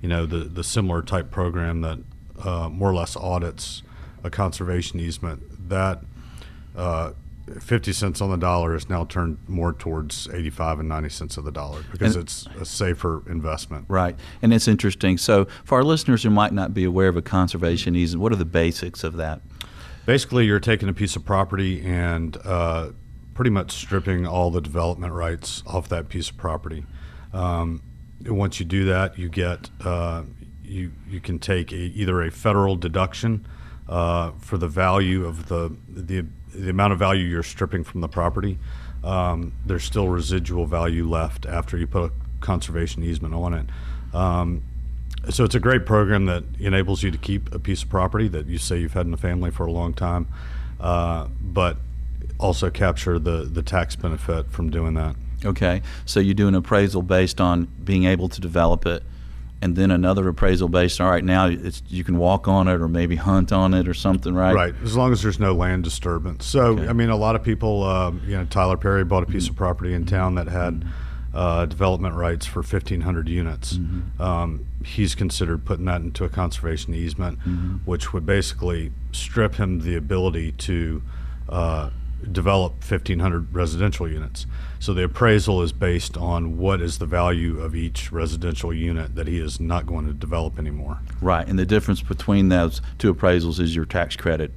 you 0.00 0.08
know 0.08 0.26
the 0.26 0.38
the 0.38 0.62
similar 0.62 1.02
type 1.02 1.30
program 1.30 1.80
that 1.80 1.98
uh, 2.44 2.68
more 2.68 2.90
or 2.90 2.94
less 2.94 3.16
audits 3.16 3.82
a 4.22 4.30
conservation 4.30 5.00
easement, 5.00 5.68
that 5.68 6.02
uh, 6.76 7.12
50 7.58 7.92
cents 7.92 8.20
on 8.20 8.30
the 8.30 8.36
dollar 8.36 8.74
is 8.74 8.88
now 8.88 9.04
turned 9.04 9.38
more 9.48 9.72
towards 9.72 10.28
85 10.32 10.80
and 10.80 10.88
90 10.88 11.08
cents 11.08 11.36
of 11.36 11.44
the 11.44 11.50
dollar 11.50 11.82
because 11.90 12.14
and, 12.14 12.24
it's 12.24 12.46
a 12.60 12.64
safer 12.64 13.22
investment. 13.28 13.86
Right. 13.88 14.16
And 14.42 14.52
it's 14.52 14.68
interesting. 14.68 15.16
So, 15.18 15.46
for 15.64 15.78
our 15.78 15.84
listeners 15.84 16.22
who 16.22 16.30
might 16.30 16.52
not 16.52 16.74
be 16.74 16.84
aware 16.84 17.08
of 17.08 17.16
a 17.16 17.22
conservation 17.22 17.96
easement, 17.96 18.22
what 18.22 18.32
are 18.32 18.36
the 18.36 18.44
basics 18.44 19.02
of 19.02 19.16
that? 19.16 19.40
Basically, 20.06 20.46
you're 20.46 20.60
taking 20.60 20.88
a 20.88 20.92
piece 20.92 21.16
of 21.16 21.24
property 21.24 21.82
and 21.82 22.36
uh, 22.44 22.90
pretty 23.34 23.50
much 23.50 23.72
stripping 23.72 24.26
all 24.26 24.50
the 24.50 24.60
development 24.60 25.12
rights 25.12 25.62
off 25.66 25.88
that 25.88 26.08
piece 26.08 26.30
of 26.30 26.36
property. 26.36 26.84
Um, 27.32 27.82
once 28.26 28.60
you 28.60 28.66
do 28.66 28.84
that, 28.86 29.18
you 29.18 29.28
get 29.28 29.70
uh, 29.84 30.24
you 30.64 30.92
you 31.08 31.20
can 31.20 31.38
take 31.38 31.72
a, 31.72 31.76
either 31.76 32.22
a 32.22 32.30
federal 32.30 32.76
deduction 32.76 33.46
uh, 33.88 34.32
for 34.38 34.58
the 34.58 34.68
value 34.68 35.26
of 35.26 35.48
the, 35.48 35.74
the 35.88 36.26
the 36.54 36.70
amount 36.70 36.92
of 36.92 36.98
value 36.98 37.24
you're 37.24 37.42
stripping 37.42 37.84
from 37.84 38.00
the 38.00 38.08
property. 38.08 38.58
Um, 39.02 39.52
there's 39.64 39.84
still 39.84 40.08
residual 40.08 40.66
value 40.66 41.08
left 41.08 41.46
after 41.46 41.78
you 41.78 41.86
put 41.86 42.10
a 42.10 42.12
conservation 42.40 43.02
easement 43.02 43.34
on 43.34 43.54
it. 43.54 43.66
Um, 44.14 44.62
so 45.28 45.44
it's 45.44 45.54
a 45.54 45.60
great 45.60 45.84
program 45.84 46.26
that 46.26 46.44
enables 46.58 47.02
you 47.02 47.10
to 47.10 47.18
keep 47.18 47.54
a 47.54 47.58
piece 47.58 47.82
of 47.82 47.88
property 47.88 48.28
that 48.28 48.46
you 48.46 48.58
say 48.58 48.78
you've 48.78 48.94
had 48.94 49.06
in 49.06 49.12
the 49.12 49.18
family 49.18 49.50
for 49.50 49.66
a 49.66 49.72
long 49.72 49.92
time, 49.92 50.26
uh, 50.80 51.28
but 51.40 51.76
also 52.38 52.70
capture 52.70 53.18
the, 53.18 53.44
the 53.44 53.62
tax 53.62 53.96
benefit 53.96 54.50
from 54.50 54.70
doing 54.70 54.94
that. 54.94 55.16
Okay, 55.44 55.82
so 56.04 56.20
you 56.20 56.34
do 56.34 56.48
an 56.48 56.54
appraisal 56.54 57.02
based 57.02 57.40
on 57.40 57.64
being 57.82 58.04
able 58.04 58.28
to 58.28 58.40
develop 58.40 58.86
it, 58.86 59.02
and 59.62 59.74
then 59.76 59.90
another 59.90 60.26
appraisal 60.28 60.68
based. 60.68 61.00
On, 61.00 61.06
all 61.06 61.12
right, 61.12 61.24
now 61.24 61.46
it's 61.46 61.82
you 61.88 62.04
can 62.04 62.18
walk 62.18 62.46
on 62.46 62.68
it 62.68 62.80
or 62.80 62.88
maybe 62.88 63.16
hunt 63.16 63.50
on 63.50 63.72
it 63.72 63.88
or 63.88 63.94
something, 63.94 64.34
right? 64.34 64.54
Right, 64.54 64.74
as 64.82 64.96
long 64.96 65.12
as 65.12 65.22
there's 65.22 65.40
no 65.40 65.54
land 65.54 65.84
disturbance. 65.84 66.44
So 66.44 66.78
okay. 66.78 66.88
I 66.88 66.92
mean, 66.92 67.08
a 67.08 67.16
lot 67.16 67.36
of 67.36 67.42
people, 67.42 67.84
uh, 67.84 68.10
you 68.26 68.36
know, 68.36 68.44
Tyler 68.46 68.76
Perry 68.76 69.04
bought 69.04 69.22
a 69.22 69.26
piece 69.26 69.44
mm-hmm. 69.44 69.52
of 69.52 69.56
property 69.56 69.94
in 69.94 70.06
town 70.06 70.34
that 70.36 70.48
had. 70.48 70.80
Mm-hmm 70.80 70.99
uh, 71.32 71.66
development 71.66 72.14
rights 72.14 72.46
for 72.46 72.60
1,500 72.60 73.28
units. 73.28 73.74
Mm-hmm. 73.74 74.22
Um, 74.22 74.66
he's 74.84 75.14
considered 75.14 75.64
putting 75.64 75.84
that 75.84 76.00
into 76.00 76.24
a 76.24 76.28
conservation 76.28 76.94
easement, 76.94 77.38
mm-hmm. 77.40 77.76
which 77.84 78.12
would 78.12 78.26
basically 78.26 78.92
strip 79.12 79.54
him 79.54 79.80
the 79.80 79.96
ability 79.96 80.52
to 80.52 81.02
uh, 81.48 81.90
develop 82.30 82.72
1,500 82.72 83.54
residential 83.54 84.08
units. 84.08 84.46
So 84.78 84.92
the 84.92 85.04
appraisal 85.04 85.62
is 85.62 85.72
based 85.72 86.16
on 86.16 86.58
what 86.58 86.80
is 86.80 86.98
the 86.98 87.06
value 87.06 87.60
of 87.60 87.74
each 87.74 88.10
residential 88.10 88.72
unit 88.72 89.14
that 89.14 89.26
he 89.26 89.38
is 89.38 89.60
not 89.60 89.86
going 89.86 90.06
to 90.06 90.12
develop 90.12 90.58
anymore. 90.58 91.00
Right, 91.20 91.46
and 91.46 91.58
the 91.58 91.66
difference 91.66 92.02
between 92.02 92.48
those 92.48 92.80
two 92.98 93.14
appraisals 93.14 93.60
is 93.60 93.76
your 93.76 93.84
tax 93.84 94.16
credit 94.16 94.52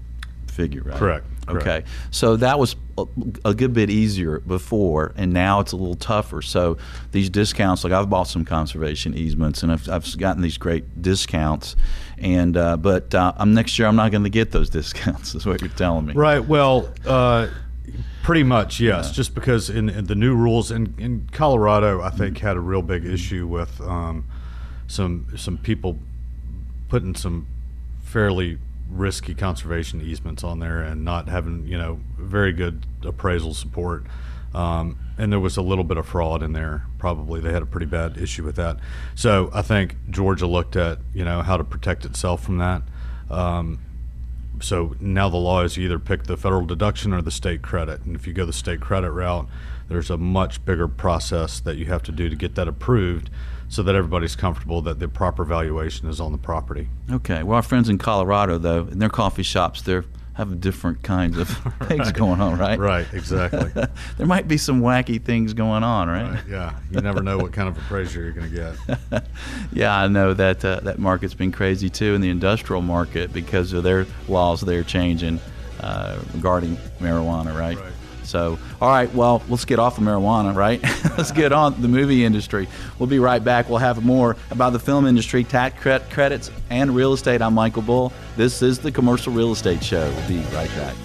figure, 0.53 0.83
right? 0.83 0.98
Correct. 0.98 1.25
Okay, 1.50 1.83
so 2.10 2.38
that 2.38 2.57
was 2.57 2.77
a, 2.98 3.05
a, 3.43 3.53
good 3.53 3.74
bit 3.74 3.89
easier 3.89 4.39
before, 4.39 5.13
and 5.17 5.33
now 5.33 5.60
it's 5.60 5.74
a 5.74 5.75
little 5.75 5.95
tougher. 5.95 6.41
So 6.41 6.77
these 7.12 7.29
discounts, 7.29 7.83
like 7.83 7.91
I've 7.91 8.10
bought 8.10 8.29
some 8.29 8.45
conservation 8.45 9.13
easements, 9.13 9.62
and 9.62 9.72
I've, 9.72 9.89
I've 9.89 10.17
gotten 10.17 10.41
these 10.41 10.57
great 10.57 11.01
discounts, 11.01 11.75
and 12.17 12.55
uh, 12.55 12.77
but 12.77 13.13
uh, 13.13 13.33
I'm 13.36 13.53
next 13.53 13.77
year 13.77 13.89
I'm 13.89 13.98
not 13.98 14.12
going 14.12 14.24
to 14.24 14.29
get 14.29 14.51
those 14.51 14.69
discounts. 14.79 15.36
Is 15.36 15.45
what 15.45 15.60
you're 15.62 15.69
telling 15.72 16.05
me, 16.05 16.13
right? 16.13 16.39
Well. 16.39 16.93
Uh, 17.05 17.48
pretty 18.22 18.43
much, 18.43 18.79
yes. 18.79 19.07
Yeah. 19.07 19.13
Just 19.13 19.36
because 19.36 19.69
in, 19.69 19.89
in, 19.89 20.05
the 20.05 20.15
new 20.15 20.33
rules 20.33 20.72
in, 20.72 20.95
in 20.98 21.27
Colorado, 21.33 22.01
I 22.01 22.10
think 22.10 22.38
mm-hmm. 22.38 22.48
had 22.48 22.55
a 22.55 22.62
real 22.62 22.81
big 22.81 23.05
issue 23.05 23.45
with 23.45 23.81
um, 23.81 24.24
some 24.88 25.27
some 25.36 25.57
people 25.57 26.00
putting 26.88 27.15
some 27.15 27.48
fairly 28.03 28.60
risky 28.93 29.33
conservation 29.33 30.01
easements 30.01 30.43
on 30.43 30.59
there 30.59 30.81
and 30.81 31.03
not 31.03 31.27
having 31.29 31.65
you 31.67 31.77
know 31.77 32.00
very 32.17 32.53
good 32.53 32.85
appraisal 33.03 33.53
support. 33.53 34.05
Um, 34.53 35.00
and 35.17 35.31
there 35.31 35.39
was 35.39 35.57
a 35.57 35.63
little 35.63 35.83
bit 35.83 35.97
of 35.97 36.07
fraud 36.07 36.43
in 36.43 36.53
there. 36.53 36.85
Probably 37.00 37.41
they 37.41 37.51
had 37.51 37.63
a 37.63 37.65
pretty 37.65 37.88
bad 37.88 38.17
issue 38.17 38.43
with 38.43 38.55
that. 38.57 38.77
So 39.15 39.50
I 39.51 39.63
think 39.63 39.95
Georgia 40.09 40.47
looked 40.47 40.75
at 40.75 41.00
you 41.13 41.25
know 41.25 41.41
how 41.41 41.57
to 41.57 41.63
protect 41.63 42.05
itself 42.05 42.43
from 42.43 42.57
that. 42.59 42.83
Um, 43.29 43.79
so 44.62 44.95
now 45.00 45.29
the 45.29 45.38
law 45.38 45.63
is 45.63 45.75
you 45.77 45.85
either 45.85 46.00
pick 46.00 46.23
the 46.23 46.38
federal 46.38 46.65
deduction 46.65 47.13
or 47.13 47.21
the 47.21 47.31
state 47.31 47.62
credit. 47.62 48.01
And 48.03 48.15
if 48.15 48.27
you 48.27 48.33
go 48.33 48.45
the 48.45 48.53
state 48.53 48.79
credit 48.79 49.12
route, 49.12 49.47
there's 49.89 50.09
a 50.09 50.17
much 50.17 50.63
bigger 50.63 50.88
process 50.88 51.59
that 51.62 51.75
you 51.77 51.85
have 51.85 52.03
to 52.03 52.12
do 52.12 52.29
to 52.29 52.35
get 52.35 52.55
that 52.55 52.67
approved 52.67 53.29
so 53.74 53.82
that 53.82 53.96
everybody's 53.96 54.36
comfortable 54.36 54.84
that 54.84 55.00
the 55.00 55.08
proper 55.08 55.44
valuation 55.44 56.08
is 56.08 56.22
on 56.22 56.32
the 56.32 56.38
property. 56.38 56.88
Okay. 57.12 57.42
Well, 57.42 57.56
our 57.56 57.63
friends 57.63 57.89
in 57.89 57.98
Colorado, 57.98 58.60
though, 58.60 58.82
in 58.82 59.00
their 59.00 59.10
coffee 59.10 59.42
shops, 59.42 59.82
they're 59.82 60.06
have 60.36 60.60
different 60.60 61.01
kinds 61.03 61.38
of 61.38 61.48
things 61.88 62.08
Right. 62.08 62.13
going 62.13 62.42
on, 62.42 62.58
right? 62.58 62.77
Right, 62.80 63.06
exactly. 63.13 63.72
there 64.18 64.25
might 64.27 64.48
be 64.48 64.58
some 64.58 64.82
wacky 64.82 65.22
things 65.24 65.53
going 65.53 65.84
on, 65.84 66.08
right? 66.08 66.32
Right, 66.32 66.44
yeah, 66.50 66.74
you 66.92 67.01
never 67.01 67.22
know 67.22 67.38
what 67.38 67.51
kind 67.53 67.68
of 67.70 67.77
appraiser 67.77 68.22
you're 68.24 68.32
going 68.32 68.51
to 68.51 68.75
get. 69.12 69.24
Yeah, 69.72 69.96
I 69.96 70.08
know 70.08 70.34
that 70.34 70.63
uh, 70.65 70.80
that 70.82 70.98
market's 71.00 71.34
been 71.36 71.51
crazy 71.51 71.89
too 71.89 72.13
in 72.15 72.22
the 72.22 72.30
industrial 72.30 72.82
market 72.82 73.32
because 73.34 73.74
of 73.74 73.84
their 73.84 74.06
laws 74.27 74.62
they're 74.62 74.84
changing 74.84 75.39
uh, 75.82 76.18
regarding 76.34 76.77
marijuana, 77.00 77.56
right? 77.58 77.77
Right. 77.77 77.94
So, 78.24 78.58
all 78.82 78.89
right, 78.89 79.13
well, 79.13 79.42
let's 79.50 79.65
get 79.65 79.80
off 79.80 79.98
of 79.98 80.03
marijuana, 80.03 80.56
right? 80.56 80.82
let's 81.18 81.32
get 81.32 81.51
on 81.51 81.82
the 81.82 81.88
movie 81.88 82.25
industry. 82.25 82.68
We'll 83.00 83.08
be 83.08 83.20
right 83.20 83.44
back. 83.44 83.70
We'll 83.70 83.80
have 83.80 84.03
more 84.03 84.36
about 84.51 84.74
the 84.74 84.80
film 84.80 85.06
industry, 85.06 85.44
tax 85.44 85.82
credits, 85.82 86.51
and 86.70 86.96
real 86.96 87.13
estate. 87.13 87.42
I'm 87.42 87.53
Michael 87.53 87.82
Bull. 87.82 88.13
This 88.36 88.62
is 88.62 88.80
the 88.80 88.92
Commercial 88.92 89.34
Real 89.34 89.51
Estate 89.51 89.84
Show. 89.84 90.10
We'll 90.10 90.27
be 90.27 90.39
right 90.56 90.70
back. 90.75 90.96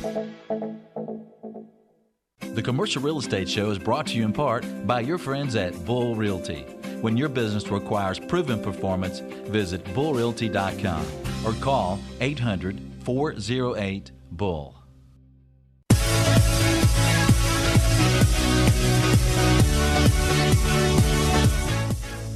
The 2.55 2.63
Commercial 2.63 3.03
Real 3.03 3.19
Estate 3.19 3.49
Show 3.49 3.71
is 3.71 3.79
brought 3.79 4.09
to 4.09 4.17
you 4.17 4.25
in 4.25 4.33
part 4.33 4.65
by 4.85 5.01
your 5.01 5.19
friends 5.19 5.55
at 5.55 5.85
Bull 5.85 6.17
Realty. 6.17 6.63
When 7.01 7.17
your 7.17 7.29
business 7.29 7.69
requires 7.69 8.19
proven 8.19 8.61
performance, 8.61 9.21
visit 9.21 9.85
bullrealty.com 9.95 11.07
or 11.47 11.53
call 11.61 12.01
800 12.21 12.81
408 13.05 14.11
Bull. 14.33 14.78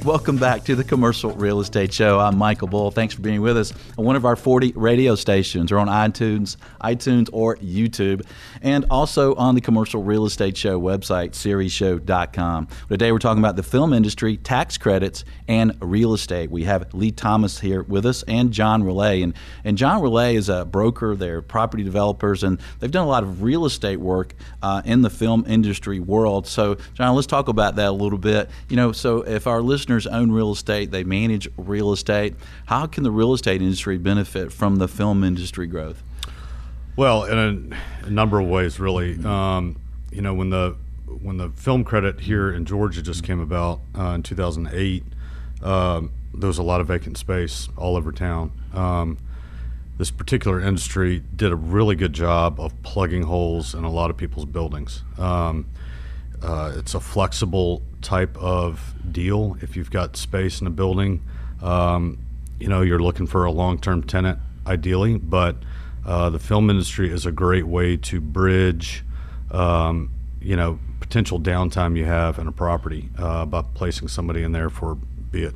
Welcome 0.03 0.35
back 0.35 0.65
to 0.65 0.75
the 0.75 0.83
Commercial 0.83 1.31
Real 1.31 1.61
Estate 1.61 1.93
Show. 1.93 2.19
I'm 2.19 2.37
Michael 2.37 2.67
Bull. 2.67 2.91
Thanks 2.91 3.13
for 3.13 3.21
being 3.21 3.39
with 3.39 3.55
us. 3.55 3.71
On 3.97 4.03
one 4.03 4.17
of 4.17 4.25
our 4.25 4.35
40 4.35 4.73
radio 4.75 5.15
stations 5.15 5.71
are 5.71 5.79
on 5.79 5.87
iTunes, 5.87 6.57
iTunes 6.83 7.29
or 7.31 7.55
YouTube, 7.55 8.25
and 8.61 8.85
also 8.91 9.33
on 9.35 9.55
the 9.55 9.61
Commercial 9.61 10.03
Real 10.03 10.25
Estate 10.25 10.57
Show 10.57 10.77
website, 10.77 11.29
creshow.com. 11.29 12.67
Today 12.89 13.13
we're 13.13 13.19
talking 13.19 13.41
about 13.41 13.55
the 13.55 13.63
film 13.63 13.93
industry, 13.93 14.35
tax 14.35 14.77
credits, 14.77 15.23
and 15.47 15.77
real 15.79 16.13
estate. 16.13 16.51
We 16.51 16.65
have 16.65 16.93
Lee 16.93 17.11
Thomas 17.11 17.61
here 17.61 17.83
with 17.83 18.05
us 18.05 18.23
and 18.23 18.51
John 18.51 18.83
Relay. 18.83 19.21
And, 19.21 19.33
and 19.63 19.77
John 19.77 20.01
Relay 20.01 20.35
is 20.35 20.49
a 20.49 20.65
broker, 20.65 21.15
they're 21.15 21.41
property 21.41 21.83
developers, 21.83 22.43
and 22.43 22.59
they've 22.79 22.91
done 22.91 23.05
a 23.05 23.09
lot 23.09 23.23
of 23.23 23.41
real 23.41 23.65
estate 23.65 24.01
work 24.01 24.35
uh, 24.61 24.81
in 24.83 25.01
the 25.01 25.09
film 25.09 25.45
industry 25.47 26.01
world. 26.01 26.45
So, 26.45 26.75
John, 26.93 27.15
let's 27.15 27.27
talk 27.27 27.47
about 27.47 27.77
that 27.77 27.87
a 27.87 27.91
little 27.93 28.19
bit. 28.19 28.49
You 28.67 28.75
know, 28.75 28.91
so 28.91 29.21
if 29.21 29.47
our 29.47 29.61
listeners 29.61 29.92
own 30.07 30.31
real 30.31 30.51
estate, 30.51 30.91
they 30.91 31.03
manage 31.03 31.47
real 31.57 31.91
estate, 31.91 32.35
how 32.65 32.85
can 32.85 33.03
the 33.03 33.11
real 33.11 33.33
estate 33.33 33.61
industry 33.61 33.97
benefit 33.97 34.51
from 34.51 34.77
the 34.77 34.87
film 34.87 35.23
industry 35.23 35.67
growth? 35.67 36.03
Well, 36.95 37.25
in 37.25 37.73
a, 38.03 38.07
a 38.07 38.09
number 38.09 38.39
of 38.39 38.47
ways, 38.47 38.79
really. 38.79 39.23
Um, 39.25 39.79
you 40.11 40.21
know, 40.21 40.33
when 40.33 40.49
the 40.49 40.75
when 41.21 41.37
the 41.37 41.49
film 41.49 41.83
credit 41.83 42.21
here 42.21 42.51
in 42.51 42.65
Georgia 42.65 43.01
just 43.01 43.23
came 43.23 43.39
about 43.39 43.81
uh, 43.97 44.09
in 44.09 44.23
2008, 44.23 45.03
um, 45.61 46.11
there 46.33 46.47
was 46.47 46.57
a 46.57 46.63
lot 46.63 46.81
of 46.81 46.87
vacant 46.87 47.17
space 47.17 47.69
all 47.77 47.95
over 47.95 48.11
town. 48.11 48.51
Um, 48.73 49.17
this 49.97 50.11
particular 50.11 50.59
industry 50.59 51.23
did 51.35 51.51
a 51.51 51.55
really 51.55 51.95
good 51.95 52.13
job 52.13 52.59
of 52.59 52.81
plugging 52.81 53.23
holes 53.23 53.75
in 53.75 53.83
a 53.83 53.91
lot 53.91 54.09
of 54.09 54.17
people's 54.17 54.45
buildings. 54.45 55.03
Um, 55.17 55.67
uh, 56.41 56.73
it's 56.75 56.93
a 56.93 56.99
flexible 56.99 57.81
type 58.03 58.37
of 58.37 58.93
deal. 59.11 59.57
If 59.61 59.75
you've 59.75 59.91
got 59.91 60.15
space 60.15 60.61
in 60.61 60.67
a 60.67 60.69
building, 60.69 61.23
um, 61.61 62.19
you 62.59 62.67
know 62.67 62.81
you're 62.81 62.99
looking 62.99 63.27
for 63.27 63.45
a 63.45 63.51
long-term 63.51 64.03
tenant, 64.03 64.39
ideally. 64.67 65.17
But 65.17 65.55
uh, 66.05 66.29
the 66.29 66.39
film 66.39 66.69
industry 66.69 67.09
is 67.09 67.25
a 67.25 67.31
great 67.31 67.65
way 67.65 67.97
to 67.97 68.19
bridge, 68.19 69.03
um, 69.51 70.11
you 70.41 70.55
know, 70.55 70.79
potential 70.99 71.39
downtime 71.39 71.97
you 71.97 72.05
have 72.05 72.39
in 72.39 72.47
a 72.47 72.51
property 72.51 73.09
uh, 73.17 73.45
by 73.45 73.61
placing 73.61 74.07
somebody 74.07 74.43
in 74.43 74.51
there 74.51 74.69
for, 74.69 74.95
be 74.95 75.43
it 75.43 75.55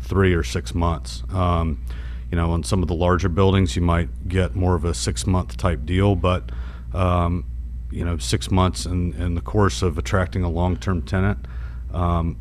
three 0.00 0.34
or 0.34 0.42
six 0.42 0.74
months. 0.74 1.22
Um, 1.32 1.84
you 2.30 2.36
know, 2.36 2.50
on 2.52 2.64
some 2.64 2.82
of 2.82 2.88
the 2.88 2.94
larger 2.94 3.28
buildings, 3.28 3.76
you 3.76 3.82
might 3.82 4.28
get 4.28 4.54
more 4.54 4.74
of 4.74 4.84
a 4.84 4.94
six-month 4.94 5.56
type 5.58 5.84
deal, 5.84 6.14
but 6.14 6.50
um, 6.94 7.44
you 7.90 8.04
know, 8.04 8.16
six 8.16 8.50
months 8.50 8.86
in, 8.86 9.12
in 9.14 9.34
the 9.34 9.42
course 9.42 9.82
of 9.82 9.98
attracting 9.98 10.42
a 10.42 10.50
long-term 10.50 11.02
tenant. 11.02 11.46
Um, 11.92 12.36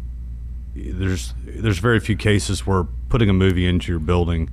there's 0.75 1.33
there's 1.43 1.79
very 1.79 1.99
few 1.99 2.15
cases 2.15 2.65
where 2.65 2.85
putting 3.09 3.29
a 3.29 3.33
movie 3.33 3.67
into 3.67 3.91
your 3.91 3.99
building 3.99 4.49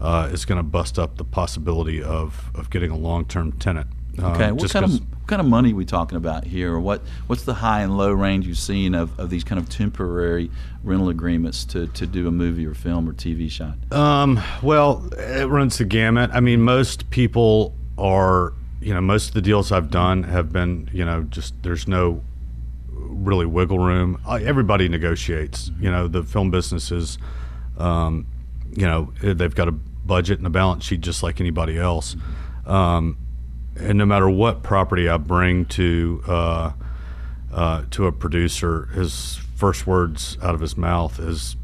uh, 0.00 0.30
is 0.32 0.44
going 0.44 0.56
to 0.58 0.62
bust 0.62 0.98
up 0.98 1.16
the 1.16 1.24
possibility 1.24 2.02
of, 2.02 2.50
of 2.54 2.70
getting 2.70 2.90
a 2.90 2.96
long-term 2.96 3.52
tenant. 3.52 3.88
Uh, 4.18 4.30
Okay, 4.30 4.50
what 4.52 4.70
kind 4.70 4.84
of 4.84 4.92
what 4.92 5.26
kind 5.28 5.40
of 5.40 5.46
money 5.46 5.72
are 5.72 5.76
we 5.76 5.84
talking 5.84 6.16
about 6.16 6.44
here? 6.44 6.72
Or 6.72 6.80
what 6.80 7.02
what's 7.26 7.44
the 7.44 7.54
high 7.54 7.82
and 7.82 7.96
low 7.96 8.10
range 8.10 8.46
you've 8.46 8.58
seen 8.58 8.94
of, 8.94 9.18
of 9.20 9.30
these 9.30 9.44
kind 9.44 9.60
of 9.60 9.68
temporary 9.68 10.50
rental 10.82 11.08
agreements 11.08 11.64
to, 11.66 11.86
to 11.88 12.06
do 12.06 12.26
a 12.26 12.30
movie 12.30 12.66
or 12.66 12.74
film 12.74 13.08
or 13.08 13.12
TV 13.12 13.50
shot? 13.50 13.76
Um, 13.92 14.40
well, 14.62 15.08
it 15.16 15.46
runs 15.48 15.78
the 15.78 15.84
gamut. 15.84 16.30
I 16.32 16.40
mean, 16.40 16.62
most 16.62 17.10
people 17.10 17.74
are, 17.96 18.54
you 18.80 18.94
know, 18.94 19.00
most 19.00 19.28
of 19.28 19.34
the 19.34 19.42
deals 19.42 19.70
I've 19.70 19.90
done 19.90 20.24
have 20.24 20.52
been, 20.52 20.88
you 20.92 21.04
know, 21.04 21.22
just 21.24 21.62
there's 21.62 21.86
no 21.86 22.22
really 23.24 23.46
wiggle 23.46 23.78
room. 23.78 24.20
Uh, 24.26 24.38
Everybody 24.42 24.88
negotiates. 24.88 25.70
You 25.80 25.90
know, 25.90 26.08
the 26.08 26.22
film 26.22 26.50
business 26.50 26.90
is, 26.90 27.18
um, 27.76 28.26
you 28.74 28.86
know, 28.86 29.12
they've 29.22 29.54
got 29.54 29.68
a 29.68 29.72
budget 29.72 30.38
and 30.38 30.46
a 30.46 30.50
balance 30.50 30.84
sheet 30.84 31.00
just 31.00 31.22
like 31.22 31.40
anybody 31.40 31.78
else. 31.78 32.16
Um, 32.66 33.18
and 33.76 33.98
no 33.98 34.06
matter 34.06 34.28
what 34.28 34.62
property 34.62 35.08
I 35.08 35.16
bring 35.16 35.66
to 35.66 36.22
uh, 36.26 36.72
uh, 37.52 37.84
to 37.90 38.06
a 38.06 38.12
producer, 38.12 38.86
his 38.86 39.36
first 39.56 39.86
words 39.86 40.36
out 40.42 40.54
of 40.54 40.60
his 40.60 40.76
mouth 40.76 41.18
is, 41.18 41.56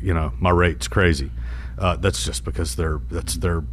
you 0.00 0.12
know, 0.12 0.32
my 0.40 0.50
rate's 0.50 0.88
crazy. 0.88 1.30
Uh, 1.78 1.96
that's 1.96 2.24
just 2.24 2.44
because 2.44 2.76
they're 2.76 3.00
that's 3.10 3.34
their 3.34 3.64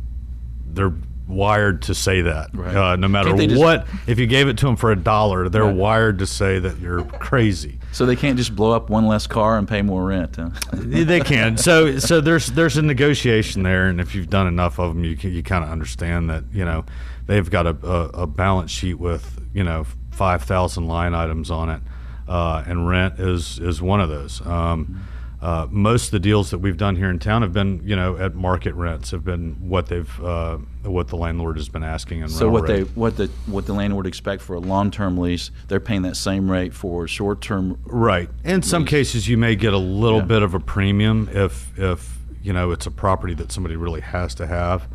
they're 0.65 0.93
wired 1.27 1.81
to 1.83 1.95
say 1.95 2.21
that. 2.21 2.49
Right. 2.53 2.75
Uh, 2.75 2.95
no 2.97 3.07
matter 3.07 3.29
Can't 3.35 3.49
just- 3.49 3.59
what, 3.61 3.87
if 4.07 4.19
you 4.19 4.27
gave 4.27 4.47
it 4.47 4.57
to 4.57 4.65
them 4.65 4.75
for 4.75 4.91
a 4.91 4.95
dollar, 4.95 5.49
they're 5.49 5.63
Right. 5.63 5.75
wired 5.75 6.19
to 6.19 6.25
say 6.25 6.59
that 6.59 6.79
you're 6.79 7.03
crazy. 7.03 7.79
So 7.91 8.05
they 8.05 8.15
can't 8.15 8.37
just 8.37 8.55
blow 8.55 8.71
up 8.71 8.89
one 8.89 9.07
less 9.07 9.27
car 9.27 9.57
and 9.57 9.67
pay 9.67 9.81
more 9.81 10.03
rent. 10.05 10.35
Huh? 10.35 10.49
they 10.73 11.19
can. 11.21 11.57
So 11.57 11.97
so 11.99 12.21
there's 12.21 12.47
there's 12.47 12.75
a 12.77 12.81
negotiation 12.81 13.63
there, 13.63 13.85
and 13.87 14.01
if 14.01 14.15
you've 14.15 14.29
done 14.29 14.47
enough 14.47 14.79
of 14.79 14.93
them, 14.95 15.03
you 15.03 15.15
can, 15.15 15.31
you 15.31 15.43
kind 15.43 15.63
of 15.63 15.69
understand 15.69 16.29
that 16.29 16.43
you 16.51 16.65
know 16.65 16.85
they've 17.27 17.49
got 17.49 17.67
a, 17.67 17.77
a, 17.87 18.23
a 18.23 18.27
balance 18.27 18.71
sheet 18.71 18.95
with 18.95 19.39
you 19.53 19.63
know 19.63 19.85
five 20.11 20.41
thousand 20.43 20.87
line 20.87 21.13
items 21.13 21.51
on 21.51 21.69
it, 21.69 21.81
uh, 22.27 22.63
and 22.65 22.87
rent 22.89 23.19
is 23.19 23.59
is 23.59 23.79
one 23.81 24.01
of 24.01 24.09
those. 24.09 24.41
Um, 24.45 25.03
uh, 25.43 25.67
most 25.69 26.05
of 26.05 26.11
the 26.11 26.21
deals 26.21 26.51
that 26.51 26.59
we've 26.59 26.77
done 26.77 26.95
here 26.95 27.09
in 27.09 27.19
town 27.19 27.41
have 27.41 27.51
been, 27.51 27.81
you 27.83 27.97
know, 27.97 28.15
at 28.15 28.33
market 28.33 28.73
rents. 28.75 29.11
Have 29.11 29.25
been 29.25 29.57
what 29.59 29.87
they've, 29.87 30.23
uh, 30.23 30.57
what 30.83 31.09
the 31.09 31.17
landlord 31.17 31.57
has 31.57 31.67
been 31.67 31.83
asking. 31.83 32.21
In 32.21 32.29
So 32.29 32.47
what 32.49 32.65
they 32.65 32.83
what 32.83 33.17
the 33.17 33.27
what 33.45 33.65
the 33.65 33.73
landlord 33.73 34.07
expect 34.07 34.41
for 34.41 34.53
a 34.53 34.59
long 34.59 34.89
term 34.89 35.17
lease, 35.17 35.51
they're 35.67 35.81
paying 35.81 36.03
that 36.03 36.15
same 36.15 36.49
rate 36.49 36.73
for 36.73 37.09
short 37.09 37.41
term. 37.41 37.77
Right. 37.83 38.29
In 38.45 38.61
some 38.61 38.85
cases, 38.85 39.27
you 39.27 39.37
may 39.37 39.57
get 39.57 39.73
a 39.73 39.77
little 39.77 40.19
Yeah. 40.19 40.25
bit 40.25 40.43
of 40.43 40.53
a 40.53 40.61
premium 40.61 41.27
if 41.33 41.77
if 41.77 42.19
you 42.41 42.53
know 42.53 42.71
it's 42.71 42.85
a 42.85 42.91
property 42.91 43.33
that 43.33 43.51
somebody 43.51 43.75
really 43.75 44.01
has 44.01 44.33
to 44.35 44.47
have. 44.47 44.87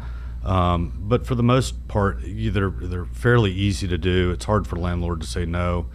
Um, 0.45 0.95
but 0.99 1.27
for 1.27 1.35
the 1.35 1.43
most 1.43 1.89
part, 1.89 2.21
they're 2.25 2.71
they're 2.71 3.05
fairly 3.05 3.53
easy 3.53 3.87
to 3.87 3.99
do. 3.99 4.31
It's 4.31 4.47
hard 4.47 4.67
for 4.67 4.77
the 4.77 4.81
landlord 4.81 5.21
to 5.21 5.27
say 5.27 5.45
no. 5.45 5.89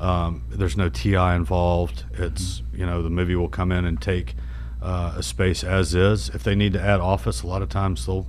Um, 0.00 0.44
there's 0.50 0.76
no 0.76 0.88
TI 0.88 1.16
involved. 1.16 2.04
It's 2.14 2.62
you 2.72 2.86
know 2.86 3.02
the 3.02 3.10
movie 3.10 3.34
will 3.34 3.48
come 3.48 3.72
in 3.72 3.84
and 3.84 4.00
take 4.00 4.34
uh, 4.82 5.14
a 5.16 5.22
space 5.22 5.64
as 5.64 5.94
is. 5.94 6.28
If 6.30 6.42
they 6.42 6.54
need 6.54 6.72
to 6.74 6.80
add 6.80 7.00
office, 7.00 7.42
a 7.42 7.46
lot 7.46 7.62
of 7.62 7.68
times 7.68 8.06
they'll 8.06 8.26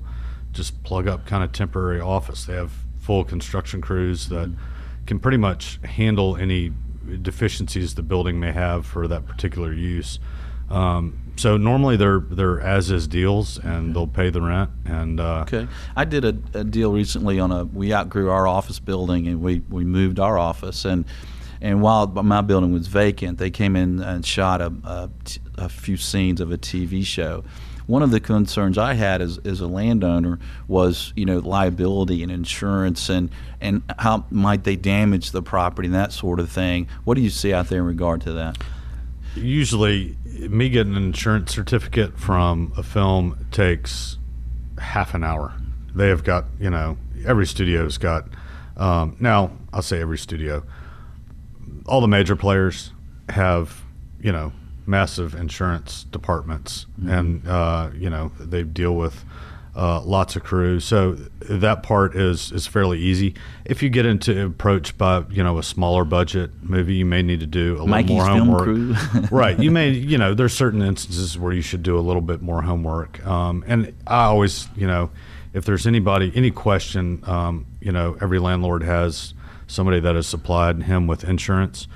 just 0.52 0.84
plug 0.84 1.08
up 1.08 1.26
kind 1.26 1.44
of 1.44 1.52
temporary 1.52 2.02
office. 2.02 2.46
They 2.46 2.56
have 2.56 2.72
full 3.00 3.24
construction 3.24 3.82
crews 3.82 4.30
that 4.30 4.54
can 5.06 5.20
pretty 5.20 5.38
much 5.38 5.80
handle 5.84 6.36
any 6.36 6.74
deficiencies 7.22 7.96
the 7.96 8.04
building 8.04 8.40
may 8.40 8.52
have 8.52 8.86
for 8.86 9.08
that 9.08 9.26
particular 9.26 9.74
use. 9.74 10.20
Um, 10.70 11.32
so 11.38 11.56
normally 11.56 11.96
they're 11.96 12.20
they're 12.20 12.60
as 12.60 12.92
is 12.92 13.08
deals 13.08 13.58
and 13.60 13.96
they'll 13.96 14.08
pay 14.08 14.30
the 14.30 14.42
rent 14.42 14.70
and 14.86 15.20
uh, 15.20 15.46
Okay, 15.48 15.68
I 15.96 16.04
did 16.04 16.26
a, 16.26 16.36
a 16.60 16.64
deal 16.64 16.92
recently 16.92 17.40
on 17.40 17.52
a. 17.52 17.64
We 17.64 17.94
outgrew 17.94 18.30
our 18.30 18.48
office 18.48 18.80
building 18.80 19.28
and 19.28 19.42
we 19.42 19.60
we 19.70 19.86
moved 19.86 20.20
our 20.20 20.38
office 20.38 20.86
and. 20.86 21.06
And 21.62 21.82
while 21.82 22.08
my 22.08 22.42
building 22.42 22.72
was 22.72 22.88
vacant, 22.88 23.38
they 23.38 23.50
came 23.50 23.76
in 23.76 24.00
and 24.00 24.26
shot 24.26 24.62
a 24.62 25.10
a 25.58 25.70
few 25.70 25.98
scenes 25.98 26.40
of 26.40 26.52
a 26.52 26.58
TV 26.58 27.04
show. 27.04 27.44
one 27.88 28.04
of 28.04 28.12
the 28.12 28.20
concerns 28.20 28.78
I 28.78 28.96
had 28.96 29.22
as, 29.22 29.38
as 29.40 29.62
a 29.62 29.68
landowner 29.68 30.40
was, 30.68 31.14
you 31.16 31.26
know, 31.26 31.40
liability 31.40 32.22
and 32.22 32.30
insurance 32.30 33.08
and, 33.08 33.30
and 33.62 33.82
how 33.98 34.26
might 34.30 34.66
they 34.66 34.76
damage 34.76 35.32
the 35.32 35.42
property 35.42 35.88
and 35.88 35.96
that 35.96 36.12
sort 36.12 36.42
of 36.42 36.52
thing. 36.52 36.88
What 37.06 37.16
do 37.16 37.22
you 37.22 37.30
see 37.30 37.54
out 37.54 37.70
there 37.70 37.80
in 37.80 37.86
regard 37.86 38.22
to 38.22 38.34
that? 38.34 38.58
Usually, 39.36 40.18
me 40.26 40.68
getting 40.68 40.98
an 40.98 41.04
insurance 41.04 41.54
certificate 41.54 42.20
from 42.20 42.74
a 42.76 42.84
film 42.84 43.46
takes 43.52 44.18
half 44.80 45.14
an 45.14 45.24
hour. 45.24 45.54
They 45.96 46.10
have 46.10 46.26
got, 46.26 46.46
you 46.60 46.70
know, 46.70 46.98
every 47.26 47.48
studio's 47.48 47.98
got, 47.98 48.28
um, 48.76 49.16
now 49.20 49.52
I'll 49.72 49.82
say 49.82 50.02
every 50.02 50.18
studio, 50.18 50.64
all 51.88 52.02
the 52.02 52.08
major 52.08 52.36
players 52.36 52.92
have, 53.30 53.82
you 54.20 54.32
know, 54.32 54.52
massive 54.86 55.36
insurance 55.36 56.06
departments, 56.06 56.86
mm-hmm. 57.00 57.10
and 57.10 57.48
uh, 57.48 57.90
you 57.96 58.10
know 58.10 58.32
they 58.40 58.64
deal 58.64 58.96
with 58.96 59.26
uh, 59.76 60.02
lots 60.02 60.36
of 60.36 60.44
crews. 60.44 60.84
So 60.84 61.14
that 61.42 61.84
part 61.84 62.16
is 62.16 62.52
is 62.52 62.66
fairly 62.66 63.00
easy. 63.00 63.36
If 63.66 63.84
you 63.84 63.90
get 63.90 64.06
into 64.06 64.46
approach 64.46 64.98
by 64.98 65.24
you 65.30 65.44
know 65.44 65.60
a 65.60 65.64
smaller 65.64 66.04
budget 66.04 66.52
movie, 66.64 66.96
you 66.96 67.06
may 67.06 67.22
need 67.22 67.42
to 67.42 67.46
do 67.46 67.78
a 67.80 67.86
Mikey's 67.86 68.18
little 68.18 68.46
more 68.46 68.66
homework. 68.66 69.32
right. 69.32 69.60
You 69.60 69.70
may 69.70 69.90
you 69.92 70.18
know 70.18 70.34
there's 70.34 70.54
certain 70.54 70.82
instances 70.82 71.38
where 71.38 71.54
you 71.54 71.62
should 71.62 71.84
do 71.84 71.98
a 71.98 72.02
little 72.02 72.22
bit 72.22 72.42
more 72.42 72.62
homework. 72.62 73.26
Um, 73.26 73.64
and 73.68 73.94
I 74.08 74.24
always 74.24 74.68
you 74.76 74.88
know 74.88 75.12
if 75.54 75.66
there's 75.66 75.86
anybody 75.86 76.32
any 76.34 76.52
question, 76.52 77.22
um, 77.28 77.68
you 77.80 77.92
know 77.92 78.18
every 78.22 78.40
landlord 78.40 78.84
has 78.84 79.34
somebody 79.68 80.00
that 80.00 80.16
has 80.16 80.28
supplied 80.28 80.84
him 80.84 81.08
with 81.08 81.24
insurance 81.24 81.88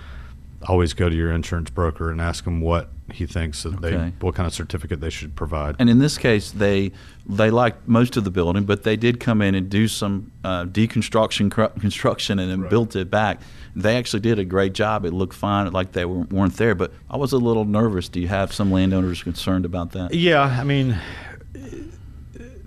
always 0.68 0.94
go 0.94 1.10
to 1.10 1.16
your 1.16 1.32
insurance 1.32 1.70
broker 1.70 2.12
and 2.12 2.22
ask 2.22 2.46
him 2.46 2.62
what 2.62 2.90
he 3.12 3.26
thinks 3.26 3.64
that 3.64 3.74
okay. 3.76 3.90
they 3.90 4.14
what 4.20 4.36
kind 4.36 4.48
of 4.48 4.54
certificate 4.54 5.02
they 5.02 5.10
should 5.10 5.36
provide. 5.36 5.76
And 5.80 5.90
in 5.90 6.00
this 6.00 6.18
case, 6.18 6.52
they 6.52 6.92
they 7.26 7.50
liked 7.50 7.88
most 7.88 8.16
of 8.16 8.24
the 8.24 8.32
building, 8.32 8.64
but 8.64 8.84
they 8.84 8.96
did 8.96 9.20
come 9.20 9.42
in 9.42 9.56
and 9.56 9.70
do 9.70 9.88
some 9.88 10.32
uh, 10.44 10.66
deconstruction 10.66 11.52
construction 11.80 12.40
and 12.40 12.50
then 12.50 12.62
right. 12.62 12.70
built 12.70 12.96
it 12.96 13.10
back. 13.10 13.42
They 13.76 13.98
actually 13.98 14.22
did 14.22 14.40
a 14.40 14.46
great 14.46 14.74
job. 14.74 15.06
It 15.06 15.14
looked 15.14 15.34
fine, 15.34 15.72
like 15.72 15.94
they 15.94 16.06
weren't 16.06 16.58
there. 16.58 16.76
But 16.76 16.92
I 17.10 17.18
was 17.18 17.34
a 17.34 17.38
little 17.38 17.66
nervous. 17.66 18.10
Do 18.10 18.20
you 18.20 18.28
have 18.28 18.54
some 18.54 18.72
landowners 18.72 19.24
concerned 19.24 19.66
about 19.66 19.92
that? 19.92 20.14
Yeah, 20.14 20.44
I 20.44 20.64
mean, 20.64 20.98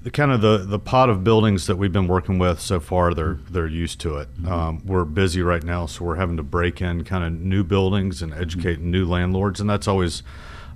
the 0.05 0.11
kind 0.11 0.31
of 0.31 0.43
the, 0.43 0.59
the 0.59 0.79
pot 0.79 1.09
of 1.09 1.25
buildings 1.25 1.67
that 1.67 1.77
we've 1.77 1.93
been 1.93 2.07
working 2.07 2.39
with 2.39 2.61
so 2.61 2.79
far, 2.79 3.15
they're 3.15 3.39
they're 3.49 3.67
used 3.67 4.01
to 4.01 4.19
it. 4.19 4.29
Mm-hmm. 4.35 4.53
Um, 4.53 4.83
we're 4.85 5.07
busy 5.07 5.41
right 5.41 5.65
now, 5.65 5.87
so 5.87 6.05
we're 6.05 6.17
having 6.17 6.37
to 6.37 6.43
break 6.43 6.83
in 6.83 7.05
kind 7.05 7.25
of 7.25 7.33
new 7.33 7.65
buildings 7.65 8.21
and 8.21 8.35
educate 8.35 8.77
mm-hmm. 8.77 8.91
new 8.91 9.07
landlords, 9.07 9.61
and 9.61 9.69
that's 9.69 9.89
always 9.89 10.23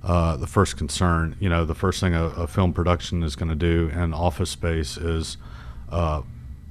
uh, 0.03 0.35
the 0.35 0.47
first 0.47 0.77
concern. 0.77 1.35
You 1.39 1.47
know, 1.47 1.63
the 1.63 1.75
first 1.75 1.99
thing 1.99 2.15
a, 2.15 2.25
a 2.25 2.47
film 2.47 2.73
production 2.73 3.21
is 3.21 3.35
going 3.35 3.49
to 3.49 3.55
do 3.55 3.91
in 3.93 4.15
office 4.15 4.49
space 4.49 4.97
is 4.97 5.37
uh, 5.91 6.23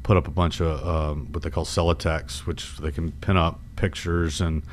put 0.02 0.16
up 0.16 0.26
a 0.26 0.32
bunch 0.32 0.60
of 0.60 0.84
um, 0.84 1.28
what 1.30 1.44
they 1.44 1.50
call 1.50 1.64
celotex, 1.64 2.40
which 2.40 2.76
they 2.78 2.90
can 2.90 3.12
pin 3.12 3.36
up 3.36 3.60
pictures 3.76 4.40
and 4.40 4.64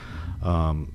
um, 0.41 0.91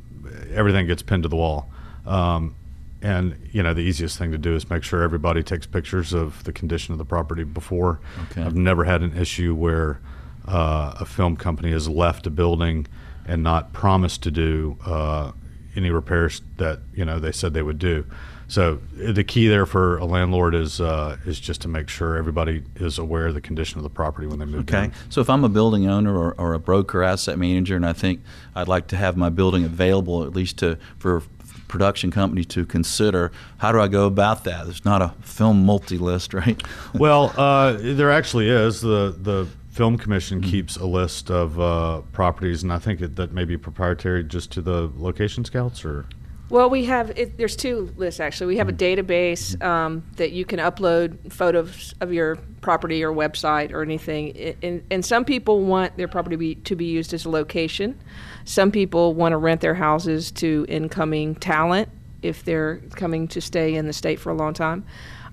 everything 0.52 0.88
gets 0.88 1.02
pinned 1.02 1.22
to 1.22 1.28
the 1.28 1.36
wall. 1.36 1.70
Um, 2.04 2.56
and 3.02 3.48
you 3.52 3.62
know 3.62 3.72
the 3.74 3.80
easiest 3.80 4.18
thing 4.18 4.32
to 4.32 4.38
do 4.38 4.54
is 4.54 4.68
make 4.68 4.82
sure 4.82 5.02
everybody 5.02 5.42
takes 5.42 5.66
pictures 5.66 6.12
of 6.12 6.44
the 6.44 6.52
condition 6.52 6.92
of 6.92 6.98
the 6.98 7.04
property 7.04 7.44
before. 7.44 8.00
Okay. 8.30 8.42
I've 8.42 8.56
never 8.56 8.84
had 8.84 9.02
an 9.02 9.16
issue 9.16 9.54
where 9.54 10.00
uh, 10.46 10.94
a 11.00 11.04
film 11.04 11.36
company 11.36 11.70
has 11.72 11.88
left 11.88 12.26
a 12.26 12.30
building 12.30 12.86
and 13.26 13.42
not 13.42 13.72
promised 13.72 14.22
to 14.24 14.30
do 14.30 14.76
uh, 14.84 15.32
any 15.76 15.90
repairs 15.90 16.42
that 16.56 16.80
you 16.94 17.04
know 17.04 17.18
they 17.18 17.32
said 17.32 17.54
they 17.54 17.62
would 17.62 17.78
do. 17.78 18.04
So 18.48 18.80
the 18.92 19.22
key 19.22 19.46
there 19.46 19.64
for 19.64 19.96
a 19.98 20.04
landlord 20.04 20.56
is 20.56 20.80
uh, 20.80 21.18
is 21.24 21.38
just 21.38 21.60
to 21.62 21.68
make 21.68 21.88
sure 21.88 22.16
everybody 22.16 22.64
is 22.74 22.98
aware 22.98 23.28
of 23.28 23.34
the 23.34 23.40
condition 23.40 23.78
of 23.78 23.84
the 23.84 23.90
property 23.90 24.26
when 24.26 24.40
they 24.40 24.44
move 24.44 24.68
in. 24.68 24.74
okay. 24.74 24.84
in. 24.86 24.92
So 25.08 25.20
if 25.20 25.30
I'm 25.30 25.44
a 25.44 25.48
building 25.48 25.86
owner 25.86 26.16
or, 26.16 26.34
or, 26.36 26.54
a 26.54 26.58
broker 26.58 27.04
asset 27.04 27.38
manager, 27.38 27.76
and 27.76 27.86
I 27.86 27.92
think 27.92 28.20
I'd 28.56 28.66
like 28.66 28.88
to 28.88 28.96
have 28.96 29.16
my 29.16 29.28
building 29.28 29.64
available 29.64 30.24
at 30.24 30.34
least 30.34 30.58
to 30.58 30.78
for 30.98 31.22
production 31.70 32.10
company 32.10 32.44
to 32.44 32.66
consider. 32.66 33.32
How 33.58 33.72
do 33.72 33.80
I 33.80 33.88
go 33.88 34.04
about 34.06 34.44
that? 34.44 34.64
There's 34.64 34.84
not 34.84 35.00
a 35.00 35.14
film 35.22 35.64
multi 35.64 35.96
list, 35.96 36.34
right? 36.42 36.62
well, 36.92 37.32
uh, 37.38 37.78
there 37.78 38.10
actually 38.10 38.50
is. 38.50 38.82
The 38.82 39.16
the 39.16 39.46
Film 39.70 39.96
Commission 39.96 40.40
mm-hmm. 40.40 40.50
keeps 40.50 40.76
a 40.76 40.84
list 40.84 41.30
of 41.30 41.58
uh, 41.58 42.02
properties, 42.12 42.62
and 42.62 42.72
I 42.72 42.78
think 42.78 43.00
it, 43.00 43.16
that 43.16 43.32
may 43.32 43.44
be 43.44 43.56
proprietary 43.56 44.24
just 44.24 44.50
to 44.52 44.60
the 44.60 44.90
location 44.96 45.44
scouts, 45.44 45.84
or 45.84 46.06
well, 46.50 46.68
we 46.68 46.84
have 46.86 47.16
it, 47.16 47.38
there's 47.38 47.56
two 47.56 47.92
lists 47.96 48.20
actually. 48.20 48.48
We 48.48 48.56
have 48.58 48.68
a 48.68 48.72
mm-hmm. 48.72 49.00
database 49.00 49.62
um, 49.62 50.04
that 50.16 50.32
you 50.32 50.44
can 50.44 50.58
upload 50.58 51.32
photos 51.32 51.94
of 52.00 52.12
your 52.12 52.36
property 52.60 53.02
or 53.02 53.12
website 53.12 53.72
or 53.72 53.82
anything. 53.82 54.56
And, 54.62 54.82
and 54.90 55.04
some 55.04 55.24
people 55.24 55.60
want 55.62 55.96
their 55.96 56.08
property 56.08 56.36
be, 56.36 56.54
to 56.56 56.76
be 56.76 56.86
used 56.86 57.14
as 57.14 57.24
a 57.24 57.30
location. 57.30 57.98
Some 58.44 58.72
people 58.72 59.14
want 59.14 59.32
to 59.32 59.36
rent 59.36 59.60
their 59.60 59.74
houses 59.74 60.30
to 60.32 60.66
incoming 60.68 61.36
talent 61.36 61.88
if 62.20 62.44
they're 62.44 62.78
coming 62.96 63.28
to 63.28 63.40
stay 63.40 63.76
in 63.76 63.86
the 63.86 63.92
state 63.92 64.18
for 64.18 64.30
a 64.30 64.34
long 64.34 64.52
time. 64.52 64.84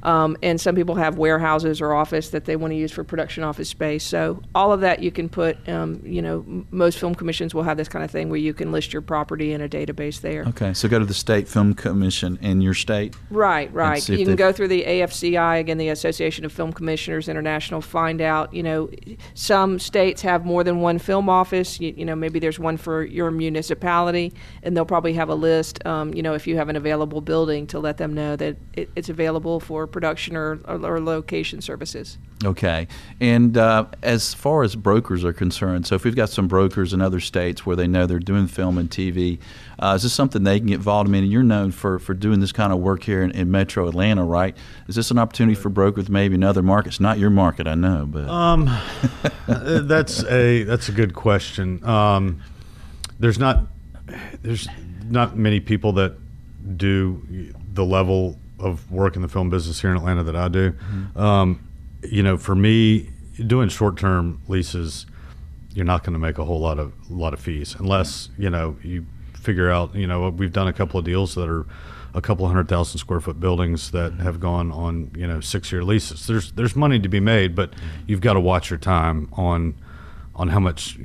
Um, 0.04 0.38
and 0.44 0.60
some 0.60 0.76
people 0.76 0.96
have 0.96 1.18
warehouses 1.18 1.82
or 1.82 1.94
office 1.94 2.30
that 2.30 2.46
they 2.46 2.56
want 2.56 2.72
to 2.72 2.76
use 2.76 2.92
for 2.92 3.04
production 3.04 3.44
office 3.44 3.70
space. 3.70 4.04
So 4.04 4.42
all 4.54 4.72
of 4.72 4.82
that 4.82 5.02
you 5.02 5.12
can 5.12 5.30
put. 5.30 5.58
Um, 5.68 6.02
you 6.04 6.22
know, 6.22 6.46
m- 6.48 6.68
most 6.72 7.00
film 7.00 7.16
commissions 7.16 7.54
will 7.54 7.64
have 7.64 7.78
this 7.78 7.88
kind 7.88 8.06
of 8.06 8.12
thing 8.12 8.30
where 8.30 8.40
you 8.40 8.54
can 8.54 8.72
list 8.72 8.94
your 8.94 9.02
property 9.02 9.54
in 9.54 9.62
a 9.62 9.70
database 9.70 10.22
there. 10.22 10.44
Okay, 10.48 10.74
so 10.74 10.88
go 10.88 11.00
to 11.00 11.06
the 11.06 11.14
state 11.14 11.48
film 11.48 11.74
commission 11.74 12.38
in 12.42 12.62
your 12.62 12.74
state. 12.74 13.16
Right, 13.30 13.74
right. 13.74 14.08
You 14.08 14.26
can 14.26 14.36
go 14.36 14.52
through 14.52 14.68
the 14.70 14.84
AFCI 14.84 15.60
again, 15.60 15.78
the 15.78 15.90
Association 15.90 16.46
of 16.46 16.52
Film 16.52 16.72
Commissioners 16.72 17.28
International. 17.28 17.82
Find 17.82 18.22
out. 18.22 18.54
You 18.54 18.64
know, 18.64 18.90
some 19.34 19.80
states 19.80 20.22
have 20.22 20.46
more 20.46 20.64
than 20.64 20.82
one 20.82 21.00
film 21.00 21.30
office. 21.30 21.80
You, 21.80 21.94
you 21.96 22.06
know, 22.06 22.16
maybe 22.16 22.40
there's 22.40 22.60
one 22.60 22.78
for 22.78 23.04
your 23.04 23.32
municipality, 23.32 24.34
and 24.64 24.76
they'll 24.76 24.86
probably 24.86 25.14
have 25.14 25.30
a 25.30 25.36
list. 25.36 25.86
Um, 25.86 26.14
you 26.14 26.22
know, 26.22 26.34
if 26.34 26.48
you 26.48 26.58
have 26.58 26.70
an 26.70 26.76
available 26.76 27.22
building, 27.22 27.68
to 27.68 27.80
let 27.80 27.98
them 27.98 28.14
know 28.14 28.36
that 28.36 28.58
it, 28.74 28.90
it's 28.96 29.10
available 29.10 29.60
for 29.60 29.87
production 29.88 30.36
or, 30.36 30.60
or, 30.66 30.86
or 30.86 31.00
location 31.00 31.62
services. 31.62 32.18
Okay. 32.44 32.88
And 33.20 33.58
uh, 33.58 33.86
as 34.04 34.34
far 34.34 34.62
as 34.64 34.76
brokers 34.76 35.26
are 35.26 35.34
concerned, 35.34 35.88
so 35.88 35.96
if 35.96 36.04
we've 36.04 36.16
got 36.16 36.30
some 36.30 36.48
brokers 36.48 36.94
in 36.94 37.02
other 37.02 37.20
states 37.20 37.66
where 37.66 37.76
they 37.76 37.88
know 37.88 38.06
they're 38.06 38.20
doing 38.20 38.48
film 38.48 38.78
and 38.78 38.90
TV, 38.90 39.40
uh, 39.80 39.94
is 39.96 40.04
this 40.04 40.14
something 40.14 40.44
they 40.44 40.60
can 40.60 40.68
get 40.68 40.76
involved 40.76 41.10
in? 41.10 41.16
I 41.16 41.22
mean, 41.22 41.32
you're 41.32 41.42
known 41.42 41.72
for, 41.72 41.98
for 41.98 42.14
doing 42.14 42.40
this 42.40 42.52
kind 42.52 42.72
of 42.72 42.80
work 42.80 43.04
here 43.04 43.24
in, 43.24 43.32
in 43.32 43.50
Metro 43.50 43.88
Atlanta, 43.88 44.24
right? 44.24 44.56
Is 44.88 44.96
this 44.96 45.10
an 45.10 45.18
opportunity 45.18 45.56
for 45.56 45.70
brokers 45.70 46.10
maybe 46.10 46.36
in 46.36 46.44
other 46.44 46.62
markets? 46.62 47.00
Not 47.00 47.18
your 47.18 47.32
market, 47.32 47.68
I 47.68 47.76
know, 47.76 48.06
but 48.06 48.30
um, 48.30 48.70
that's 49.48 50.24
a 50.26 50.64
that's 50.64 50.90
a 50.90 50.92
good 50.92 51.16
question. 51.16 51.84
Um, 51.84 52.44
there's 53.20 53.40
not 53.40 53.66
there's 54.42 54.68
not 55.06 55.36
many 55.38 55.60
people 55.60 55.94
that 55.94 56.16
do 56.78 57.54
the 57.74 57.86
level 57.86 58.38
of 58.60 58.92
work 58.92 59.16
in 59.16 59.22
the 59.22 59.28
film 59.28 59.50
business 59.50 59.82
here 59.82 59.92
in 59.92 59.98
Atlanta 59.98 60.24
that 60.24 60.36
I 60.36 60.48
do. 60.48 60.72
Mm-hmm. 60.72 61.20
Um, 61.20 61.68
you 62.04 62.24
know, 62.24 62.38
for 62.38 62.56
me, 62.56 63.10
doing 63.46 63.70
short 63.70 63.98
term 63.98 64.42
leases, 64.48 65.06
you're 65.74 65.86
not 65.86 66.04
going 66.04 66.14
to 66.14 66.20
make 66.20 66.38
a 66.38 66.46
whole 66.46 66.60
lot 66.60 66.80
of 66.80 66.94
lot 67.10 67.34
of 67.34 67.40
fees 67.40 67.76
unless 67.80 68.30
you 68.38 68.50
know 68.50 68.78
you 68.84 69.06
figure 69.34 69.70
out. 69.70 69.94
You 69.96 70.08
know, 70.08 70.30
we've 70.30 70.54
done 70.54 70.68
a 70.68 70.74
couple 70.74 71.00
of 71.00 71.06
deals 71.06 71.36
that 71.36 71.48
are 71.48 71.66
a 72.14 72.22
couple 72.22 72.48
hundred 72.48 72.68
thousand 72.68 72.98
square 72.98 73.20
foot 73.20 73.40
buildings 73.40 73.92
that 73.92 74.12
mm-hmm. 74.12 74.24
have 74.24 74.40
gone 74.40 74.72
on 74.72 75.12
you 75.16 75.28
know 75.28 75.40
six 75.40 75.72
year 75.72 75.84
leases. 75.84 76.28
There's 76.28 76.52
there's 76.54 76.76
money 76.76 77.00
to 77.00 77.10
be 77.10 77.20
made, 77.20 77.56
but 77.56 77.72
mm-hmm. 77.72 77.88
you've 78.08 78.22
got 78.22 78.34
to 78.34 78.40
watch 78.40 78.70
your 78.70 78.80
time 78.80 79.30
on 79.34 79.76
on 80.36 80.50
how 80.50 80.60
much 80.60 80.98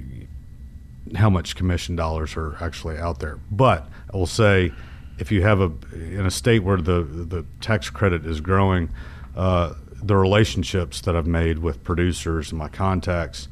how 1.15 1.29
much 1.29 1.57
commission 1.57 1.97
dollars 1.97 2.37
are 2.37 2.57
actually 2.61 2.97
out 2.97 3.19
there. 3.21 3.39
But 3.51 3.89
I 4.13 4.17
will 4.17 4.27
say 4.27 4.73
if 5.19 5.31
you 5.31 5.43
have 5.43 5.61
a 5.61 5.73
in 5.95 6.27
a 6.27 6.31
state 6.31 6.61
where 6.61 6.77
the 6.77 7.03
the 7.03 7.45
tax 7.61 7.91
credit 7.91 8.27
is 8.27 8.41
growing, 8.41 8.91
uh, 9.37 9.75
the 10.03 10.17
relationships 10.17 11.01
that 11.03 11.15
I've 11.15 11.27
made 11.27 11.59
with 11.59 11.83
producers 11.85 12.51
and 12.51 12.59
my 12.59 12.69
contacts, 12.69 13.49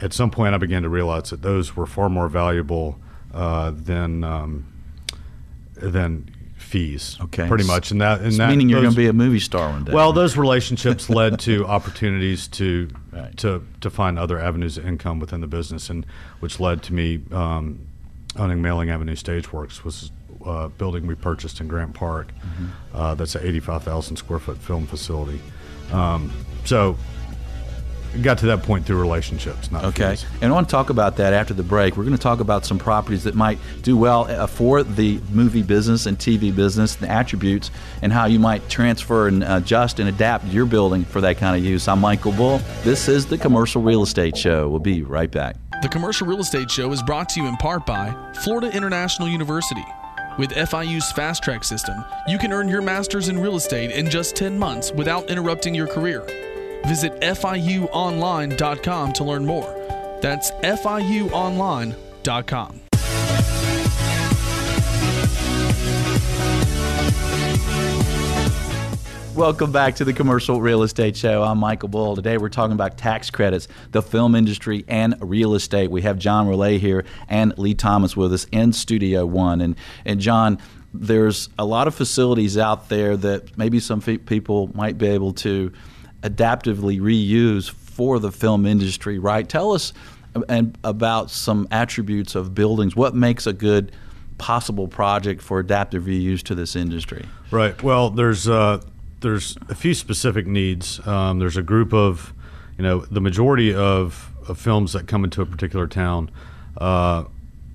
at 0.00 0.12
some 0.12 0.30
point 0.30 0.54
I 0.54 0.58
began 0.58 0.82
to 0.82 0.88
realize 0.88 1.30
that 1.30 1.42
those 1.42 1.76
were 1.76 1.86
far 1.86 2.08
more 2.08 2.28
valuable 2.28 2.98
uh, 3.32 3.72
than 3.74 4.24
um, 4.24 4.66
than 5.74 6.34
fees. 6.56 7.16
Okay, 7.20 7.46
pretty 7.46 7.64
much, 7.64 7.90
and 7.90 8.00
that 8.00 8.20
and 8.20 8.32
that 8.34 8.50
meaning 8.50 8.68
you're 8.68 8.80
going 8.80 8.92
to 8.92 8.96
be 8.96 9.06
a 9.08 9.12
movie 9.12 9.40
star 9.40 9.70
one 9.70 9.84
day. 9.84 9.92
Well, 9.92 10.12
those 10.12 10.36
relationships 10.36 11.08
led 11.08 11.38
to 11.40 11.66
opportunities 11.76 12.48
to 12.48 12.90
right. 13.12 13.36
to 13.38 13.64
to 13.80 13.90
find 13.90 14.18
other 14.18 14.38
avenues 14.38 14.78
of 14.78 14.86
income 14.86 15.20
within 15.20 15.40
the 15.40 15.46
business, 15.46 15.90
and 15.90 16.04
which 16.40 16.60
led 16.60 16.82
to 16.84 16.92
me 16.92 17.20
um, 17.32 17.86
owning 18.36 18.60
Mailing 18.62 18.90
Avenue 18.90 19.14
Stageworks, 19.14 19.84
was 19.84 20.10
uh, 20.44 20.68
building 20.68 21.06
we 21.06 21.14
purchased 21.14 21.60
in 21.60 21.68
Grant 21.68 21.94
Park. 21.94 22.28
Mm-hmm. 22.32 22.66
Uh, 22.96 23.14
that's 23.14 23.34
an 23.34 23.46
85,000 23.46 24.16
square 24.16 24.38
foot 24.38 24.58
film 24.58 24.86
facility. 24.86 25.40
Um, 25.92 26.30
so, 26.64 26.96
got 28.22 28.38
to 28.38 28.46
that 28.46 28.62
point 28.62 28.86
through 28.86 28.98
relationships. 29.00 29.70
Not 29.70 29.84
Okay. 29.84 30.10
fees. 30.16 30.24
And 30.40 30.50
I 30.50 30.54
want 30.54 30.66
to 30.68 30.70
talk 30.72 30.88
about 30.90 31.16
that 31.16 31.32
after 31.34 31.52
the 31.54 31.62
break. 31.62 31.96
We're 31.96 32.04
going 32.04 32.16
to 32.16 32.22
talk 32.22 32.40
about 32.40 32.64
some 32.64 32.78
properties 32.78 33.24
that 33.24 33.34
might 33.34 33.58
do 33.82 33.96
well 33.96 34.24
uh, 34.28 34.46
for 34.46 34.82
the 34.82 35.20
movie 35.30 35.62
business 35.62 36.06
and 36.06 36.18
TV 36.18 36.54
business, 36.54 36.94
the 36.96 37.08
attributes, 37.08 37.70
and 38.02 38.12
how 38.12 38.24
you 38.24 38.38
might 38.38 38.66
transfer 38.70 39.28
and 39.28 39.44
adjust 39.44 40.00
and 40.00 40.08
adapt 40.08 40.46
your 40.46 40.64
building 40.66 41.04
for 41.04 41.20
that 41.20 41.36
kind 41.36 41.54
of 41.56 41.62
use. 41.64 41.86
I'm 41.86 42.00
Michael 42.00 42.32
Bull. 42.32 42.58
This 42.82 43.08
is 43.08 43.26
the 43.26 43.36
Commercial 43.38 43.82
Real 43.82 44.02
Estate 44.02 44.36
Show. 44.36 44.68
We'll 44.68 44.80
be 44.80 45.02
right 45.02 45.30
back. 45.30 45.56
The 45.82 45.88
Commercial 45.88 46.26
Real 46.26 46.40
Estate 46.40 46.70
Show 46.70 46.90
is 46.92 47.02
brought 47.02 47.28
to 47.30 47.40
you 47.40 47.46
in 47.46 47.56
part 47.58 47.86
by 47.86 48.12
Florida 48.42 48.74
International 48.74 49.28
University. 49.28 49.84
With 50.38 50.50
FIU's 50.50 51.10
Fast 51.12 51.42
Track 51.42 51.64
system, 51.64 52.04
you 52.28 52.38
can 52.38 52.52
earn 52.52 52.68
your 52.68 52.80
master's 52.80 53.28
in 53.28 53.40
real 53.40 53.56
estate 53.56 53.90
in 53.90 54.08
just 54.08 54.36
10 54.36 54.56
months 54.56 54.92
without 54.92 55.28
interrupting 55.28 55.74
your 55.74 55.88
career. 55.88 56.22
Visit 56.86 57.20
FIUOnline.com 57.20 59.12
to 59.14 59.24
learn 59.24 59.44
more. 59.44 60.18
That's 60.22 60.52
FIUOnline.com. 60.52 62.87
Welcome 69.38 69.70
back 69.70 69.94
to 69.94 70.04
the 70.04 70.12
Commercial 70.12 70.60
Real 70.60 70.82
Estate 70.82 71.16
Show. 71.16 71.44
I'm 71.44 71.58
Michael 71.58 71.88
Bull. 71.88 72.16
Today 72.16 72.38
we're 72.38 72.48
talking 72.48 72.72
about 72.72 72.98
tax 72.98 73.30
credits, 73.30 73.68
the 73.92 74.02
film 74.02 74.34
industry, 74.34 74.84
and 74.88 75.14
real 75.20 75.54
estate. 75.54 75.92
We 75.92 76.02
have 76.02 76.18
John 76.18 76.48
Relay 76.48 76.78
here 76.78 77.04
and 77.28 77.56
Lee 77.56 77.74
Thomas 77.74 78.16
with 78.16 78.32
us 78.32 78.48
in 78.50 78.72
Studio 78.72 79.24
One. 79.24 79.60
And 79.60 79.76
and 80.04 80.18
John, 80.18 80.58
there's 80.92 81.50
a 81.56 81.64
lot 81.64 81.86
of 81.86 81.94
facilities 81.94 82.58
out 82.58 82.88
there 82.88 83.16
that 83.16 83.56
maybe 83.56 83.78
some 83.78 84.00
fe- 84.00 84.18
people 84.18 84.72
might 84.74 84.98
be 84.98 85.06
able 85.06 85.32
to 85.34 85.72
adaptively 86.24 87.00
reuse 87.00 87.70
for 87.70 88.18
the 88.18 88.32
film 88.32 88.66
industry, 88.66 89.20
right? 89.20 89.48
Tell 89.48 89.70
us 89.70 89.92
and 90.48 90.76
about 90.82 91.30
some 91.30 91.68
attributes 91.70 92.34
of 92.34 92.56
buildings. 92.56 92.96
What 92.96 93.14
makes 93.14 93.46
a 93.46 93.52
good 93.52 93.92
possible 94.36 94.88
project 94.88 95.42
for 95.42 95.60
adaptive 95.60 96.02
reuse 96.06 96.42
to 96.42 96.56
this 96.56 96.74
industry? 96.74 97.24
Right. 97.52 97.80
Well, 97.84 98.10
there's 98.10 98.48
uh, 98.48 98.80
there's 99.20 99.56
a 99.68 99.74
few 99.74 99.94
specific 99.94 100.46
needs. 100.46 101.04
Um, 101.06 101.38
there's 101.38 101.56
a 101.56 101.62
group 101.62 101.92
of, 101.92 102.32
you 102.76 102.84
know, 102.84 103.00
the 103.00 103.20
majority 103.20 103.74
of, 103.74 104.32
of 104.48 104.58
films 104.58 104.92
that 104.92 105.06
come 105.06 105.24
into 105.24 105.42
a 105.42 105.46
particular 105.46 105.86
town 105.86 106.30
uh, 106.76 107.24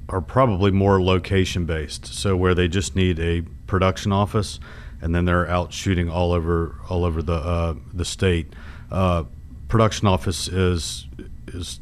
are 0.10 0.22
probably 0.22 0.72
more 0.72 1.02
location 1.02 1.66
based. 1.66 2.06
So 2.08 2.36
where 2.36 2.56
they 2.56 2.68
just 2.68 2.96
need 2.96 3.20
a 3.20 3.42
production 3.68 4.12
office, 4.12 4.60
and 5.02 5.14
then 5.14 5.26
they're 5.26 5.50
out 5.50 5.74
shooting 5.74 6.10
all 6.10 6.32
over 6.32 6.76
all 6.90 7.04
over 7.04 7.22
the 7.22 7.34
uh, 7.34 7.76
the 7.94 8.06
state. 8.06 8.54
Uh, 8.92 9.24
production 9.68 10.08
office 10.08 10.48
is 10.48 11.08
is 11.48 11.80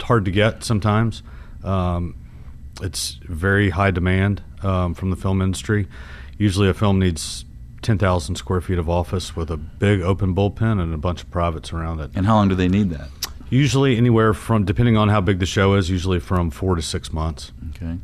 hard 0.00 0.24
to 0.24 0.30
get 0.30 0.64
sometimes. 0.64 1.22
Um, 1.62 2.16
it's 2.80 3.18
very 3.22 3.70
high 3.70 3.90
demand 3.90 4.42
um, 4.62 4.94
from 4.94 5.10
the 5.10 5.16
film 5.16 5.42
industry. 5.42 5.86
Usually, 6.38 6.68
a 6.68 6.74
film 6.74 6.98
needs 6.98 7.44
10,000 7.82 8.36
square 8.36 8.60
feet 8.60 8.78
of 8.78 8.88
office 8.88 9.36
with 9.36 9.50
a 9.50 9.56
big 9.56 10.00
open 10.00 10.34
bullpen 10.34 10.80
and 10.80 10.94
a 10.94 10.98
bunch 10.98 11.22
of 11.22 11.30
privates 11.30 11.72
around 11.72 12.00
it. 12.00 12.10
And 12.14 12.26
how 12.26 12.36
long 12.36 12.48
do 12.48 12.54
they 12.54 12.68
need 12.68 12.90
that? 12.90 13.08
Usually, 13.50 13.96
anywhere 13.96 14.32
from, 14.32 14.64
depending 14.64 14.96
on 14.96 15.08
how 15.10 15.20
big 15.20 15.38
the 15.38 15.46
show 15.46 15.74
is, 15.74 15.90
usually 15.90 16.20
from 16.20 16.50
four 16.50 16.74
to 16.74 16.80
six 16.80 17.12
months. 17.12 17.52
Okay. 17.70 17.98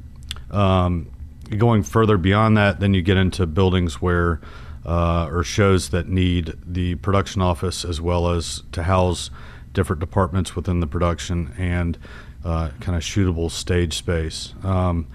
Um, 0.51 1.11
going 1.57 1.83
further 1.83 2.19
beyond 2.19 2.57
that, 2.59 2.81
then 2.81 2.93
you 2.93 3.01
get 3.01 3.17
into 3.17 3.47
buildings 3.47 4.03
where, 4.03 4.41
uh, 4.85 5.29
or 5.31 5.43
shows 5.43 5.88
that 5.91 6.09
need 6.09 6.55
the 6.67 6.97
production 6.97 7.41
office 7.41 7.85
as 7.85 8.01
well 8.01 8.29
as 8.29 8.62
to 8.73 8.83
house 8.83 9.31
different 9.73 10.01
departments 10.01 10.55
within 10.55 10.81
the 10.81 10.87
production 10.87 11.55
and 11.57 11.97
uh, 12.45 12.71
kind 12.81 12.97
of 12.97 13.03
shootable 13.03 13.51
stage 13.51 13.97
space. 13.97 14.55
Um, 14.62 15.07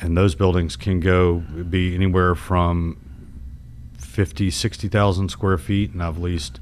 and 0.00 0.16
those 0.16 0.34
buildings 0.34 0.76
can 0.76 1.00
go 1.00 1.36
be 1.36 1.94
anywhere 1.94 2.34
from 2.34 2.98
50, 4.14 4.50
60,000 4.50 5.28
square 5.28 5.58
feet, 5.58 5.92
and 5.92 6.02
I've 6.02 6.18
leased 6.18 6.60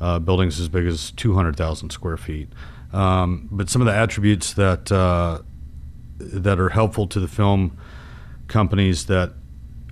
uh, 0.00 0.18
buildings 0.18 0.58
as 0.58 0.68
big 0.68 0.86
as 0.86 1.12
200,000 1.12 1.90
square 1.90 2.16
feet. 2.16 2.48
Um, 2.92 3.48
but 3.52 3.70
some 3.70 3.80
of 3.80 3.86
the 3.86 3.94
attributes 3.94 4.54
that 4.54 4.90
uh, 4.90 5.42
that 6.18 6.58
are 6.58 6.70
helpful 6.70 7.06
to 7.06 7.20
the 7.20 7.28
film 7.28 7.78
companies 8.48 9.06
that 9.06 9.32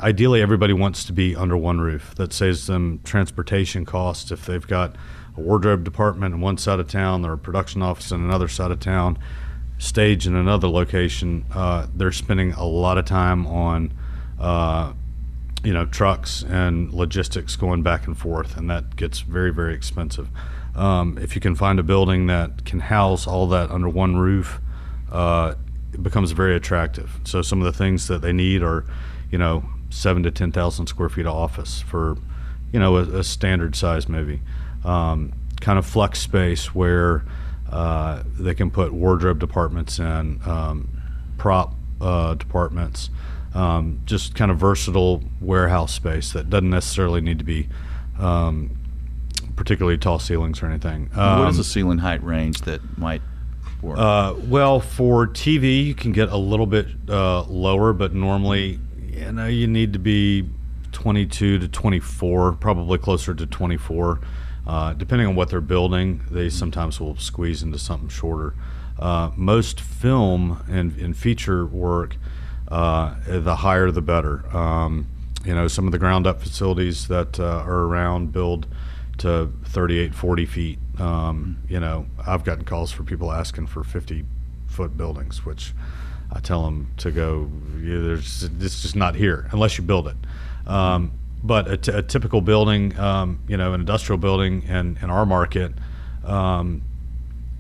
ideally 0.01 0.43
everybody 0.43 0.73
wants 0.73 1.05
to 1.05 1.13
be 1.13 1.37
under 1.37 1.57
one 1.57 1.81
roof. 1.81 2.15
That 2.17 2.33
saves 2.33 2.67
them 2.67 3.01
transportation 3.05 3.85
costs 3.85 4.33
if 4.33 4.47
they've 4.47 4.67
got 4.67 4.97
a 5.37 5.41
wardrobe 5.41 5.85
department 5.85 6.35
in 6.35 6.41
one 6.41 6.59
side 6.59 6.81
of 6.81 6.89
town, 6.89 7.25
or 7.25 7.35
a 7.35 7.39
production 7.39 7.83
office 7.83 8.11
in 8.11 8.23
another 8.23 8.49
side 8.49 8.73
of 8.73 8.81
town, 8.81 9.19
stage 9.79 10.27
in 10.27 10.35
another 10.35 10.69
location. 10.69 11.45
Uh, 11.55 11.87
they're 11.95 12.11
spending 12.11 12.53
a 12.55 12.65
lot 12.65 12.99
of 12.99 13.05
time 13.05 13.47
on. 13.47 13.93
You 15.65 15.73
know, 15.73 15.87
trucks 15.87 16.45
and 16.45 16.93
logistics 16.93 17.57
going 17.57 17.83
back 17.83 18.07
and 18.07 18.17
forth, 18.17 18.57
and 18.57 18.71
that 18.71 18.97
gets 18.97 19.21
very, 19.21 19.53
very 19.53 19.75
expensive. 19.75 20.29
Um, 20.75 21.19
if 21.19 21.35
you 21.35 21.41
can 21.41 21.57
find 21.57 21.81
a 21.81 21.83
building 21.83 22.29
that 22.29 22.65
can 22.65 22.81
house 22.81 23.27
all 23.27 23.49
that 23.49 23.71
under 23.71 23.89
one 23.89 24.17
roof, 24.17 24.61
uh, 25.11 25.55
it 25.93 26.03
becomes 26.03 26.31
very 26.31 26.55
attractive. 26.55 27.19
So 27.25 27.43
some 27.43 27.61
of 27.61 27.65
the 27.65 27.77
things 27.77 28.07
that 28.07 28.23
they 28.23 28.33
need 28.33 28.63
are, 28.63 28.85
you 29.33 29.39
know, 29.39 29.65
seven 29.91 30.23
to 30.23 30.31
ten 30.31 30.53
thousand 30.53 30.87
square 30.87 31.09
feet 31.09 31.27
of 31.27 31.35
office 31.35 31.81
for, 31.81 32.17
you 32.73 32.79
know, 32.79 32.97
a, 32.97 33.19
a 33.19 33.25
standard 33.25 33.75
size 33.75 34.09
movie. 34.09 34.41
Um, 34.85 35.33
kind 35.61 35.79
of 35.79 35.85
flex 35.85 36.21
space 36.21 36.73
where 36.73 37.25
uh, 37.71 38.23
they 38.39 38.55
can 38.55 38.71
put 38.71 38.93
wardrobe 38.93 39.41
departments 39.41 39.99
in, 39.99 40.41
um, 40.47 40.89
prop 41.37 41.75
uh, 42.01 42.35
departments 42.35 43.11
um, 43.59 44.01
just 44.05 44.37
kind 44.37 44.53
of 44.53 44.59
versatile 44.59 45.23
warehouse 45.41 45.93
space 45.93 46.33
that 46.33 46.49
doesn't 46.49 46.71
necessarily 46.71 47.21
need 47.21 47.39
to 47.39 47.45
be 47.45 47.69
um, 48.21 48.79
particularly 49.57 49.99
tall 49.99 50.21
ceilings 50.21 50.63
or 50.63 50.67
anything. 50.67 51.11
Um, 51.15 51.41
what 51.41 51.49
is 51.49 51.57
the 51.57 51.65
ceiling 51.65 51.99
height 51.99 52.23
range 52.23 52.61
that 52.63 52.97
might 52.97 53.21
work? 53.83 53.99
uh, 53.99 54.35
well, 54.45 54.79
for 54.79 55.27
TV, 55.27 55.85
you 55.85 55.95
can 55.97 56.13
get 56.13 56.29
a 56.29 56.37
little 56.37 56.67
bit 56.67 56.87
uh, 57.09 57.43
lower, 57.43 57.93
but 57.93 58.15
normally, 58.15 58.79
you 59.09 59.33
know, 59.33 59.49
you 59.49 59.67
need 59.67 59.93
to 59.93 59.99
be 59.99 60.49
22 60.93 61.59
to 61.59 61.67
24, 61.67 62.53
probably 62.53 62.97
closer 62.97 63.35
to 63.35 63.45
24. 63.45 64.21
Uh, 64.69 64.93
depending 64.93 65.27
on 65.27 65.35
what 65.35 65.49
they're 65.49 65.61
building, 65.61 66.21
they 66.31 66.49
sometimes 66.49 67.01
will 67.01 67.17
squeeze 67.17 67.65
into 67.65 67.79
something 67.79 68.09
shorter. 68.09 68.55
Uh, 69.01 69.31
most 69.35 69.81
film 69.81 70.63
and, 70.69 70.97
and 70.99 71.17
feature 71.17 71.67
work, 71.67 72.17
uh, 72.71 73.15
the 73.27 73.57
higher 73.57 73.91
the 73.91 74.03
better. 74.03 74.45
Um, 74.57 75.07
you 75.45 75.55
know, 75.55 75.69
some 75.69 75.87
of 75.87 75.93
the 75.93 75.99
ground 75.99 76.27
up 76.27 76.43
facilities 76.43 77.09
that 77.09 77.39
uh, 77.41 77.63
are 77.65 77.85
around 77.85 78.33
build 78.33 78.67
to 79.19 79.51
38, 79.65 80.15
40 80.15 80.47
feet. 80.47 80.79
Um, 80.99 81.59
you 81.69 81.81
know, 81.81 82.07
I've 82.27 82.45
gotten 82.45 82.65
calls 82.65 82.91
for 82.93 83.03
people 83.03 83.33
asking 83.33 83.69
for 83.69 83.85
50 83.85 84.25
foot 84.67 84.97
buildings, 84.97 85.45
which 85.45 85.73
I 86.33 86.41
tell 86.41 86.65
them 86.65 86.93
to 86.99 87.11
go, 87.11 87.51
yeah, 87.81 87.99
there's, 87.99 88.43
it's 88.43 88.83
just 88.83 88.97
not 88.97 89.15
here 89.15 89.49
unless 89.53 89.79
you 89.79 89.85
build 89.85 90.09
it. 90.09 90.17
Um, 90.67 91.13
but 91.43 91.71
a, 91.71 91.77
t- 91.77 91.93
a 91.93 92.03
typical 92.03 92.41
building, 92.41 92.99
um, 92.99 93.41
you 93.49 93.57
know, 93.57 93.73
an 93.73 93.81
industrial 93.81 94.19
building 94.19 94.63
in, 94.65 94.99
in 95.01 95.09
our 95.09 95.25
market, 95.25 95.73
um, 96.25 96.83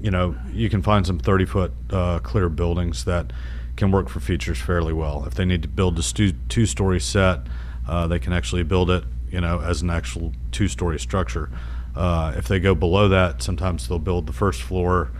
you 0.00 0.10
know, 0.10 0.36
you 0.52 0.68
can 0.68 0.82
find 0.82 1.06
some 1.06 1.18
30 1.18 1.44
foot 1.46 1.72
uh, 1.90 2.18
clear 2.20 2.48
buildings 2.48 3.04
that 3.04 3.32
can 3.78 3.90
work 3.92 4.08
for 4.08 4.20
features 4.20 4.58
fairly 4.58 4.92
well. 4.92 5.24
If 5.24 5.34
they 5.34 5.44
need 5.44 5.62
to 5.62 5.68
build 5.68 5.98
a 5.98 6.02
stu- 6.02 6.34
two 6.48 6.66
story 6.66 7.00
set, 7.00 7.40
uh, 7.88 8.06
they 8.08 8.18
can 8.18 8.32
actually 8.32 8.64
build 8.64 8.90
it, 8.90 9.04
you 9.30 9.40
know, 9.40 9.60
as 9.60 9.80
an 9.80 9.88
actual 9.88 10.34
two 10.50 10.68
story 10.68 10.98
structure. 10.98 11.48
Uh, 11.96 12.34
if 12.36 12.48
they 12.48 12.58
go 12.60 12.74
below 12.74 13.08
that, 13.08 13.40
sometimes 13.40 13.88
they'll 13.88 13.98
build 13.98 14.26
the 14.26 14.32
first 14.32 14.62
floor 14.62 15.10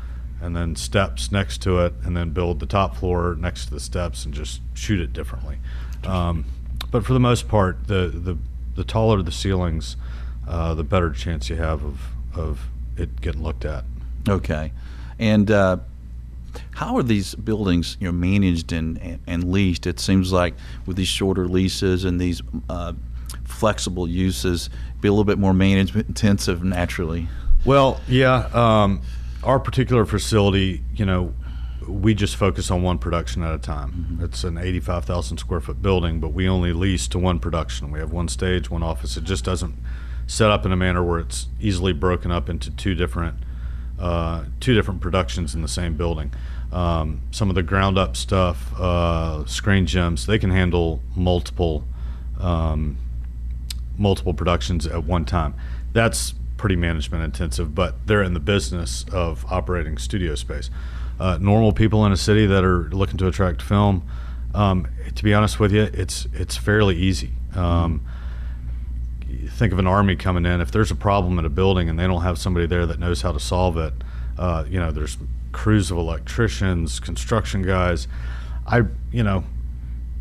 and 0.40 0.55
then 0.55 0.77
steps 0.77 1.33
next 1.33 1.62
to 1.62 1.79
it, 1.81 1.92
and 2.05 2.16
then 2.16 2.31
build 2.31 2.61
the 2.61 2.66
top 2.66 2.97
floor 2.97 3.35
next 3.40 3.66
to 3.66 3.71
the 3.73 3.81
steps 3.81 4.25
and 4.25 4.33
just 4.35 4.61
shoot 4.75 5.01
it 5.01 5.12
differently. 5.12 5.59
Um, 6.05 6.44
but 6.92 7.05
for 7.05 7.12
the 7.12 7.21
most 7.21 7.49
part, 7.49 7.88
the, 7.88 8.09
the, 8.09 8.38
the 8.77 8.85
taller 8.85 9.21
the 9.23 9.33
ceilings, 9.33 9.97
uh, 10.47 10.75
the 10.75 10.85
better 10.85 11.11
chance 11.11 11.51
you 11.51 11.57
have 11.57 11.83
of, 11.83 12.01
of 12.37 12.66
it 12.97 13.21
getting 13.21 13.42
looked 13.42 13.64
at. 13.64 13.85
okay. 14.29 14.73
And 15.18 15.51
uh, 15.51 15.79
how 16.73 16.97
are 16.97 17.03
these 17.03 17.35
buildings, 17.35 17.97
you 18.01 18.07
know, 18.07 18.13
managed 18.13 18.73
and, 18.73 18.99
and, 18.99 19.21
and 19.27 19.53
leased? 19.53 19.87
It 19.87 20.01
seems 20.01 20.33
like 20.33 20.55
with 20.87 20.97
these 20.97 21.09
shorter 21.09 21.49
leases 21.49 22.05
and 22.05 22.21
these 22.21 22.43
uh, 22.69 22.93
flexible 23.45 24.09
uses, 24.09 24.71
be 25.01 25.09
a 25.09 25.13
little 25.13 25.25
bit 25.25 25.39
more 25.39 25.55
management 25.55 26.09
intensive 26.09 26.63
naturally. 26.63 27.29
Well, 27.65 28.01
yeah. 28.09 28.49
Um, 28.53 29.03
our 29.43 29.59
particular 29.59 30.05
facility, 30.05 30.83
you 30.95 31.05
know, 31.05 31.35
we 31.87 32.15
just 32.15 32.37
focus 32.37 32.71
on 32.71 32.83
one 32.83 32.99
production 32.99 33.43
at 33.43 33.55
a 33.55 33.59
time. 33.59 34.19
It's 34.23 34.45
an 34.45 34.59
85,000 34.59 35.39
square 35.39 35.61
foot 35.61 35.81
building, 35.81 36.21
but 36.21 36.29
we 36.29 36.49
only 36.49 36.73
lease 36.73 37.09
to 37.09 37.19
one 37.19 37.39
production. 37.39 37.91
We 37.91 37.99
have 37.99 38.13
one 38.13 38.29
stage, 38.29 38.71
one 38.71 38.83
office. 38.83 39.17
It 39.17 39.25
just 39.25 39.45
doesn't 39.45 39.77
set 40.27 40.51
up 40.51 40.67
in 40.67 40.73
a 40.73 40.77
manner 40.77 41.03
where 41.03 41.19
it's 41.19 41.49
easily 41.61 41.93
broken 41.93 42.31
up 42.31 42.49
into 42.49 42.71
two 42.71 42.95
different 42.95 43.37
uh, 43.99 44.45
two 44.61 44.75
different 44.75 45.01
productions 45.01 45.55
in 45.55 45.63
the 45.63 45.69
same 45.69 45.97
building. 45.97 46.33
Um, 46.73 47.23
some 47.31 47.49
of 47.49 47.55
the 47.55 47.63
ground 47.63 47.97
up 47.97 48.17
stuff, 48.17 48.73
uh, 48.79 49.47
screen 49.47 49.87
gems, 49.87 50.27
they 50.27 50.39
can 50.39 50.51
handle 50.51 51.01
multiple 51.17 51.85
um, 52.39 52.99
multiple 53.97 54.35
productions 54.35 54.87
at 54.87 55.05
one 55.05 55.25
time. 55.25 55.55
That's 55.93 56.35
pretty 56.57 56.77
management 56.77 57.25
intensive, 57.25 57.75
but 57.75 58.07
they're 58.07 58.23
in 58.23 58.35
the 58.35 58.41
business 58.41 59.05
of 59.13 59.45
operating 59.51 59.99
studio 59.99 60.35
space. 60.35 60.71
Uh, 61.19 61.39
normal 61.41 61.73
people 61.73 62.05
in 62.07 62.13
a 62.13 62.17
city 62.17 62.47
that 62.47 62.65
are 62.65 62.85
looking 62.91 63.17
to 63.17 63.27
attract 63.27 63.61
film, 63.61 64.09
um, 64.55 64.87
to 65.15 65.25
be 65.25 65.35
honest 65.35 65.59
with 65.59 65.73
you, 65.73 65.83
it's 65.93 66.27
it's 66.33 66.57
fairly 66.57 66.97
easy. 66.97 67.31
Um, 67.55 68.03
think 69.46 69.72
of 69.72 69.79
an 69.79 69.87
army 69.87 70.16
coming 70.16 70.46
in. 70.46 70.61
If 70.61 70.70
there's 70.70 70.90
a 70.90 70.96
problem 70.96 71.38
in 71.38 71.44
a 71.44 71.51
building 71.51 71.88
and 71.88 71.98
they 71.98 72.07
don't 72.07 72.22
have 72.22 72.38
somebody 72.38 72.66
there 72.66 72.87
that 72.87 72.98
knows 72.98 73.22
how 73.22 73.33
to 73.33 73.40
solve 73.40 73.77
it, 73.77 73.92
uh, 74.38 74.64
you 74.68 74.79
know, 74.79 74.90
there's 74.90 75.18
crews 75.53 75.90
of 75.90 75.98
electricians, 75.98 77.01
construction 77.01 77.62
guys. 77.62 78.09
I, 78.66 78.83
you 79.11 79.22
know, 79.22 79.44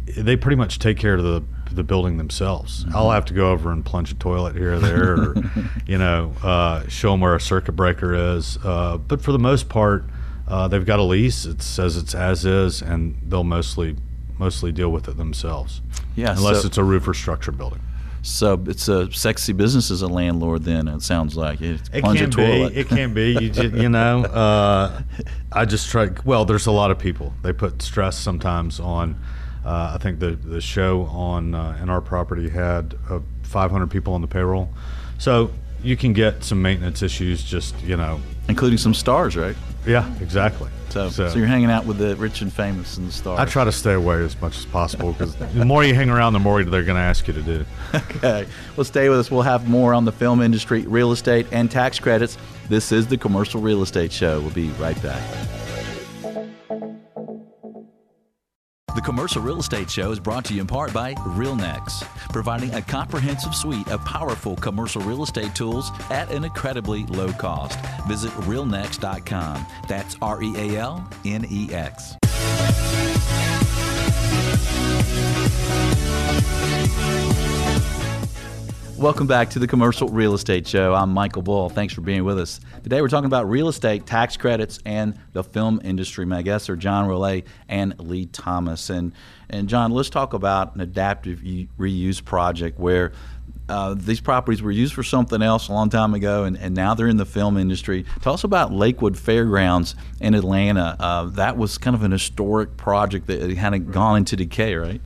they 0.06 0.36
pretty 0.36 0.56
much 0.56 0.80
take 0.80 0.97
care 0.97 1.15
of 1.15 1.23
the 1.23 1.43
the 1.71 1.84
building 1.84 2.17
themselves. 2.17 2.86
Mm-hmm. 2.86 2.95
I'll 2.95 3.12
have 3.12 3.25
to 3.25 3.34
go 3.34 3.51
over 3.51 3.71
and 3.71 3.84
plunge 3.84 4.12
a 4.12 4.15
toilet 4.15 4.56
here 4.56 4.73
or 4.73 4.80
there, 4.80 5.13
or 5.13 5.36
you 5.86 5.97
know, 5.97 6.34
uh, 6.43 6.88
show 6.88 7.12
them 7.12 7.21
where 7.21 7.36
a 7.36 7.41
circuit 7.41 7.73
breaker 7.73 8.36
is. 8.36 8.58
Uh, 8.63 8.97
but 8.97 9.21
for 9.21 9.32
the 9.32 9.39
most 9.39 9.67
part, 9.67 10.06
uh, 10.47 10.67
they've 10.67 10.86
got 10.86 10.99
a 10.99 11.03
lease. 11.03 11.45
It 11.45 11.62
says 11.62 11.97
it's 11.97 12.15
as 12.15 12.45
is, 12.45 12.82
and 12.82 13.17
they'll 13.21 13.43
mostly 13.43 13.97
mostly 14.38 14.71
deal 14.71 14.91
with 14.91 15.08
it 15.08 15.17
themselves. 15.17 15.82
Yeah, 16.15 16.32
unless 16.32 16.62
so, 16.62 16.67
it's 16.67 16.77
a 16.77 16.84
roof 16.84 17.08
or 17.08 17.13
structure 17.13 17.51
building. 17.51 17.82
So 18.28 18.62
it's 18.68 18.88
a 18.90 19.12
sexy 19.12 19.54
business 19.54 19.90
as 19.90 20.02
a 20.02 20.08
landlord. 20.08 20.63
Then 20.63 20.88
it 20.88 21.02
sounds 21.02 21.38
like 21.38 21.62
it's 21.62 21.90
it 21.94 22.04
can 22.04 22.30
be. 22.30 22.80
It 22.80 22.88
can 22.88 23.13
be. 23.13 23.32
You 23.40 23.50
just, 23.50 23.74
you 23.76 23.90
know, 23.90 24.26
uh, 24.26 25.02
I 25.52 25.66
just 25.66 25.90
try. 25.90 26.10
Well, 26.26 26.44
there's 26.44 26.68
a 26.68 26.72
lot 26.72 26.92
of 26.92 27.00
people. 27.00 27.34
They 27.42 27.54
put 27.54 27.82
stress 27.82 28.18
sometimes 28.18 28.80
on. 28.80 29.20
Uh, 29.66 29.94
I 29.96 29.98
think 29.98 30.20
the 30.20 30.32
the 30.32 30.62
show 30.62 31.04
on 31.04 31.56
uh, 31.56 31.80
in 31.82 31.90
our 31.90 32.02
property 32.02 32.50
had 32.50 32.96
uh, 33.10 33.20
500 33.44 33.90
people 33.90 34.13
on 34.13 34.22
the 34.22 34.28
payroll, 34.28 34.70
so 35.18 35.52
you 35.84 35.98
can 35.98 36.13
get 36.13 36.44
some 36.44 36.62
maintenance 36.62 37.02
issues. 37.02 37.44
Just 37.44 37.80
you 37.82 37.98
know, 37.98 38.20
including 38.50 38.78
some 38.78 38.94
stars, 38.94 39.36
right? 39.36 39.56
Yeah, 39.86 40.12
exactly. 40.22 40.70
So, 40.90 41.10
so, 41.10 41.30
so, 41.30 41.38
you're 41.38 41.48
hanging 41.48 41.70
out 41.70 41.86
with 41.86 41.98
the 41.98 42.16
rich 42.16 42.42
and 42.42 42.52
famous 42.52 42.98
and 42.98 43.08
the 43.08 43.12
stars. 43.12 43.40
I 43.40 43.46
try 43.46 43.63
to 43.63 43.72
stay 43.72 43.94
away 43.94 44.24
as 44.24 44.40
much 44.42 44.58
as 44.58 44.66
possible 44.66 45.12
because 45.12 45.36
the 45.36 45.66
more 45.66 45.84
you 45.84 45.94
hang 45.94 46.10
around, 46.10 46.34
the 46.34 46.40
more 46.40 46.63
they're 46.63 46.84
going 46.84 46.96
to 46.96 47.02
ask 47.02 47.28
you 47.28 47.34
to 47.34 47.42
do. 47.42 47.66
Okay. 48.18 48.48
Well, 48.76 48.84
stay 48.84 49.10
with 49.10 49.20
us. 49.20 49.32
We'll 49.32 49.44
have 49.44 49.70
more 49.70 49.94
on 49.94 50.06
the 50.06 50.12
film 50.12 50.42
industry, 50.42 50.82
real 50.88 51.12
estate, 51.12 51.48
and 51.52 51.70
tax 51.70 52.00
credits. 52.00 52.38
This 52.68 52.92
is 52.92 53.08
the 53.08 53.18
Commercial 53.18 53.62
Real 53.62 53.82
Estate 53.82 54.12
Show. 54.12 54.42
We'll 54.42 54.50
be 54.50 54.70
right 54.72 55.02
back. 55.04 55.22
Commercial 59.08 59.41
Real 59.41 59.62
Estate 59.62 59.89
Show 59.89 60.12
is 60.12 60.20
brought 60.20 60.43
to 60.43 60.54
you 60.54 60.60
in 60.60 60.67
part 60.67 60.91
by 60.91 61.13
RealNex, 61.13 62.04
providing 62.34 62.74
a 62.74 62.82
comprehensive 62.82 63.56
suite 63.56 63.88
of 63.88 64.04
powerful 64.04 64.58
commercial 64.58 65.02
real 65.04 65.24
estate 65.24 65.56
tools 65.56 65.91
at 66.10 66.30
an 66.30 66.43
incredibly 66.43 67.06
low 67.06 67.32
cost. 67.32 67.80
Visit 68.06 68.32
realnex.com. 68.32 69.65
That's 69.88 70.17
R 70.22 70.43
E 70.43 70.54
A 70.58 70.78
L 70.80 71.10
N 71.24 71.46
E 71.50 71.74
X. 71.74 72.17
Welcome 78.97 79.27
back 79.27 79.51
to 79.51 79.60
the 79.60 79.67
Commercial 79.67 80.10
Real 80.10 80.33
Estate 80.33 80.65
Show. 80.65 80.95
I'm 80.95 81.13
Michael 81.13 81.43
Bull. 81.43 81.69
Thanks 81.69 81.93
for 81.93 82.01
being 82.01 82.23
with 82.23 82.39
us. 82.39 82.60
Today 82.81 82.99
we're 82.99 83.10
talking 83.10 83.27
about 83.27 83.47
real 83.47 83.67
estate, 83.67 84.07
tax 84.07 84.38
credits, 84.38 84.79
and 84.86 85.15
the 85.33 85.43
film 85.43 85.79
industry. 85.83 86.25
My 86.25 86.41
guests 86.41 86.67
are 86.67 86.75
John 86.75 87.07
Rollet 87.07 87.45
and 87.69 87.93
Lee 87.99 88.25
Thomas. 88.25 88.89
And, 88.89 89.13
and 89.51 89.69
John, 89.69 89.91
let's 89.91 90.10
talk 90.10 90.33
about 90.33 90.73
an 90.73 90.81
adaptive 90.81 91.41
reuse 91.77 92.25
project 92.25 92.79
where 92.79 93.12
uh, 93.69 93.93
these 93.95 94.19
properties 94.19 94.63
were 94.63 94.71
used 94.71 94.95
for 94.95 95.03
something 95.03 95.43
else 95.43 95.67
a 95.67 95.73
long 95.73 95.91
time 95.91 96.15
ago, 96.15 96.45
and, 96.45 96.57
and 96.57 96.73
now 96.73 96.95
they're 96.95 97.07
in 97.07 97.17
the 97.17 97.25
film 97.25 97.55
industry. 97.55 98.03
Tell 98.21 98.33
us 98.33 98.43
about 98.43 98.73
Lakewood 98.73 99.15
Fairgrounds 99.15 99.93
in 100.19 100.33
Atlanta. 100.33 100.95
Uh, 100.99 101.25
that 101.25 101.55
was 101.55 101.77
kind 101.77 101.95
of 101.95 102.01
an 102.01 102.12
historic 102.12 102.77
project 102.77 103.27
that 103.27 103.47
had 103.57 103.91
gone 103.91 104.17
into 104.17 104.36
decay, 104.36 104.73
right? 104.73 105.01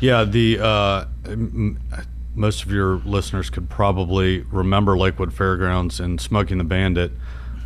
Yeah, 0.00 0.24
the 0.24 0.58
uh, 0.60 1.04
most 2.38 2.62
of 2.62 2.70
your 2.70 2.98
listeners 2.98 3.50
could 3.50 3.68
probably 3.68 4.40
remember 4.42 4.96
Lakewood 4.96 5.34
Fairgrounds 5.34 5.98
and 5.98 6.20
Smokey 6.20 6.52
and 6.52 6.60
the 6.60 6.64
Bandit 6.64 7.10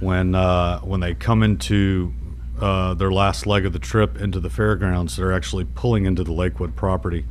when 0.01 0.35
uh, 0.35 0.81
when 0.81 1.01
they 1.01 1.15
come 1.15 1.43
into 1.43 2.13
uh, 2.61 2.95
their 2.95 3.13
last 3.13 3.47
leg 3.47 3.67
of 3.67 3.73
the 3.73 3.79
trip 3.79 4.21
into 4.21 4.41
the 4.41 4.51
fairgrounds. 4.51 5.17
They're 5.17 5.33
actually 5.33 5.67
pulling 5.67 6.07
into 6.07 6.25
the 6.25 6.33
Lakewood 6.33 6.75
property. 6.75 7.27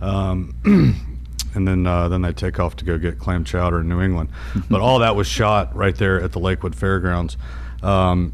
Um, 0.00 0.54
and 1.54 1.68
then 1.68 1.86
uh, 1.86 2.08
then 2.08 2.22
they 2.22 2.32
take 2.32 2.58
off 2.58 2.76
to 2.76 2.84
go 2.84 2.98
get 2.98 3.18
clam 3.18 3.44
chowder 3.44 3.80
in 3.80 3.88
New 3.88 4.00
England. 4.00 4.30
but 4.70 4.80
all 4.80 4.98
that 5.00 5.14
was 5.14 5.26
shot 5.26 5.76
right 5.76 5.94
there 5.94 6.20
at 6.20 6.32
the 6.32 6.40
Lakewood 6.40 6.74
Fairgrounds. 6.74 7.36
Um, 7.82 8.32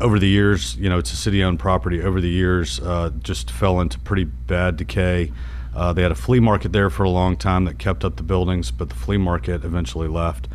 over 0.00 0.18
the 0.18 0.28
years, 0.28 0.76
you 0.76 0.88
know, 0.88 0.98
it's 0.98 1.12
a 1.12 1.16
city-owned 1.16 1.60
property. 1.60 2.02
Over 2.02 2.20
the 2.20 2.28
years, 2.28 2.80
uh, 2.80 3.10
just 3.20 3.52
fell 3.52 3.80
into 3.80 4.00
pretty 4.00 4.24
bad 4.24 4.76
decay. 4.76 5.30
Uh, 5.74 5.92
they 5.92 6.02
had 6.02 6.12
a 6.12 6.16
flea 6.16 6.40
market 6.40 6.72
there 6.72 6.90
for 6.90 7.04
a 7.04 7.10
long 7.10 7.36
time 7.36 7.64
that 7.64 7.78
kept 7.78 8.04
up 8.04 8.16
the 8.16 8.22
buildings, 8.22 8.70
but 8.70 8.88
the 8.88 8.94
flea 8.94 9.16
market 9.16 9.64
eventually 9.64 10.08
left. 10.08 10.48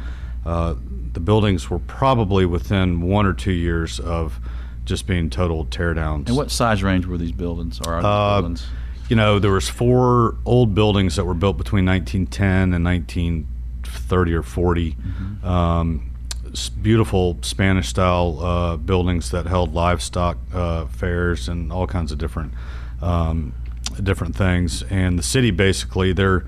Uh, 0.46 0.76
the 1.14 1.20
buildings 1.20 1.70
were 1.70 1.80
probably 1.80 2.46
within 2.46 3.02
one 3.02 3.26
or 3.26 3.34
two 3.34 3.52
years 3.52 4.00
of 4.00 4.40
just 4.86 5.08
being 5.08 5.30
total 5.30 5.66
teardowns. 5.66 6.28
And 6.28 6.38
what 6.38 6.52
size 6.52 6.84
range 6.84 7.06
were 7.06 7.18
these 7.18 7.32
buildings? 7.32 7.82
Or 7.86 7.96
uh, 7.98 8.42
buildings? 8.42 8.68
You 9.10 9.16
know, 9.16 9.40
there 9.40 9.52
was 9.52 9.68
four 9.68 10.38
old 10.46 10.76
buildings 10.76 11.16
that 11.16 11.26
were 11.26 11.34
built 11.34 11.58
between 11.58 11.86
1910 11.86 12.74
and 12.74 12.86
1930 12.86 14.34
or 14.34 14.44
40. 14.44 14.92
Mm-hmm. 14.92 15.46
Um, 15.46 16.12
beautiful 16.82 17.38
Spanish 17.42 17.90
style 17.90 18.40
uh, 18.40 18.78
buildings 18.78 19.32
that 19.32 19.46
held 19.46 19.74
livestock 19.74 20.38
uh, 20.54 20.86
fairs 20.86 21.50
and 21.50 21.72
all 21.72 21.88
kinds 21.88 22.12
of 22.12 22.18
different 22.18 22.54
um, 23.02 23.54
different 24.04 24.36
things. 24.36 24.84
And 24.84 25.18
the 25.18 25.24
city 25.24 25.52
basically 25.52 26.14
their 26.14 26.46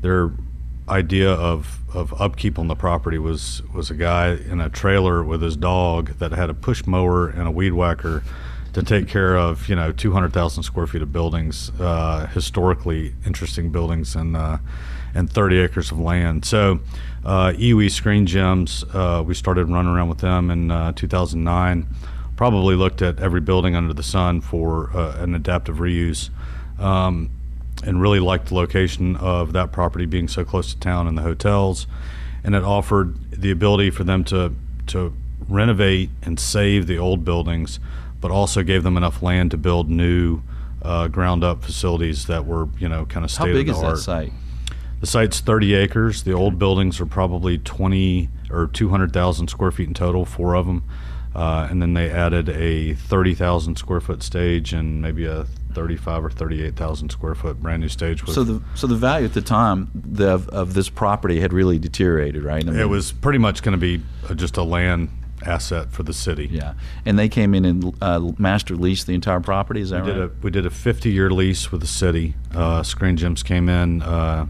their 0.00 0.32
idea 0.88 1.30
of, 1.30 1.78
of 1.94 2.20
upkeep 2.20 2.58
on 2.58 2.68
the 2.68 2.74
property 2.74 3.18
was 3.18 3.62
was 3.72 3.90
a 3.90 3.94
guy 3.94 4.34
in 4.34 4.60
a 4.60 4.68
trailer 4.68 5.22
with 5.22 5.42
his 5.42 5.56
dog 5.56 6.18
that 6.18 6.32
had 6.32 6.50
a 6.50 6.54
push 6.54 6.86
mower 6.86 7.28
and 7.28 7.46
a 7.46 7.50
weed 7.50 7.72
whacker 7.72 8.22
to 8.72 8.82
take 8.82 9.06
care 9.08 9.36
of 9.36 9.68
you 9.68 9.76
know 9.76 9.92
200,000 9.92 10.62
square 10.62 10.86
feet 10.86 11.02
of 11.02 11.12
buildings, 11.12 11.70
uh, 11.80 12.26
historically 12.28 13.14
interesting 13.26 13.70
buildings, 13.70 14.16
and 14.16 14.36
uh, 14.36 14.58
and 15.14 15.30
30 15.30 15.58
acres 15.58 15.90
of 15.90 15.98
land. 15.98 16.44
So, 16.44 16.80
uh, 17.24 17.52
Iwi 17.52 17.90
Screen 17.90 18.26
Gems, 18.26 18.82
uh, 18.94 19.22
we 19.24 19.34
started 19.34 19.68
running 19.68 19.92
around 19.92 20.08
with 20.08 20.18
them 20.18 20.50
in 20.50 20.70
uh, 20.70 20.92
2009. 20.92 21.86
Probably 22.34 22.74
looked 22.74 23.02
at 23.02 23.20
every 23.20 23.42
building 23.42 23.76
under 23.76 23.92
the 23.92 24.02
sun 24.02 24.40
for 24.40 24.90
uh, 24.96 25.22
an 25.22 25.34
adaptive 25.34 25.76
reuse 25.76 26.30
um, 26.82 27.30
and 27.84 28.00
really 28.00 28.20
liked 28.20 28.46
the 28.46 28.54
location 28.54 29.16
of 29.16 29.52
that 29.52 29.72
property 29.72 30.04
being 30.06 30.28
so 30.28 30.44
close 30.44 30.74
to 30.74 30.80
town 30.80 31.06
and 31.06 31.16
the 31.16 31.22
hotels. 31.22 31.86
And 32.44 32.54
it 32.54 32.64
offered 32.64 33.30
the 33.30 33.50
ability 33.50 33.90
for 33.90 34.04
them 34.04 34.24
to, 34.24 34.54
to 34.88 35.14
renovate 35.48 36.10
and 36.22 36.38
save 36.38 36.86
the 36.86 36.98
old 36.98 37.24
buildings, 37.24 37.78
but 38.20 38.30
also 38.30 38.62
gave 38.62 38.82
them 38.82 38.96
enough 38.96 39.22
land 39.22 39.52
to 39.52 39.56
build 39.56 39.88
new 39.88 40.42
uh, 40.82 41.08
ground 41.08 41.44
up 41.44 41.62
facilities 41.62 42.26
that 42.26 42.44
were, 42.44 42.68
you 42.78 42.88
know, 42.88 43.06
kind 43.06 43.24
of 43.24 43.30
state 43.30 43.46
How 43.46 43.52
big 43.52 43.68
of 43.68 43.76
the 43.76 43.80
is 43.80 43.84
art. 43.84 43.96
that 43.96 44.02
site? 44.02 44.32
The 45.00 45.06
site's 45.06 45.40
30 45.40 45.74
acres. 45.74 46.22
The 46.22 46.32
old 46.32 46.58
buildings 46.58 47.00
are 47.00 47.06
probably 47.06 47.58
20 47.58 48.28
or 48.50 48.66
200,000 48.68 49.48
square 49.48 49.70
feet 49.70 49.88
in 49.88 49.94
total, 49.94 50.24
four 50.24 50.54
of 50.54 50.66
them. 50.66 50.84
Uh, 51.34 51.66
and 51.70 51.80
then 51.80 51.94
they 51.94 52.10
added 52.10 52.48
a 52.50 52.94
30,000 52.94 53.76
square 53.76 54.00
foot 54.00 54.22
stage 54.22 54.72
and 54.72 55.00
maybe 55.00 55.24
a 55.24 55.44
35 55.72 56.26
or 56.26 56.30
38,000 56.30 57.10
square 57.10 57.34
foot 57.34 57.60
brand 57.62 57.80
new 57.80 57.88
stage. 57.88 58.22
so 58.26 58.44
the 58.44 58.62
so 58.74 58.86
the 58.86 58.94
value 58.94 59.24
at 59.24 59.32
the 59.32 59.40
time 59.40 59.90
the, 59.94 60.28
of, 60.28 60.48
of 60.50 60.74
this 60.74 60.88
property 60.90 61.40
had 61.40 61.52
really 61.52 61.78
deteriorated, 61.78 62.42
right? 62.42 62.66
I 62.66 62.70
mean, 62.70 62.80
it 62.80 62.88
was 62.88 63.12
pretty 63.12 63.38
much 63.38 63.62
going 63.62 63.72
to 63.72 63.78
be 63.78 64.02
just 64.34 64.56
a 64.56 64.62
land 64.62 65.08
asset 65.44 65.90
for 65.90 66.02
the 66.02 66.12
city. 66.12 66.48
Yeah, 66.50 66.74
and 67.06 67.18
they 67.18 67.28
came 67.28 67.54
in 67.54 67.64
and 67.64 67.96
uh, 68.02 68.32
master 68.38 68.76
leased 68.76 69.06
the 69.06 69.14
entire 69.14 69.40
property. 69.40 69.80
Is 69.80 69.90
that 69.90 70.04
we 70.04 70.10
right? 70.10 70.18
Did 70.18 70.24
a, 70.24 70.32
we 70.42 70.50
did 70.50 70.66
a 70.66 70.70
50 70.70 71.10
year 71.10 71.30
lease 71.30 71.72
with 71.72 71.80
the 71.80 71.86
city. 71.86 72.34
Uh, 72.54 72.82
Screen 72.82 73.16
Gems 73.16 73.42
came 73.42 73.68
in 73.68 74.02
uh, 74.02 74.46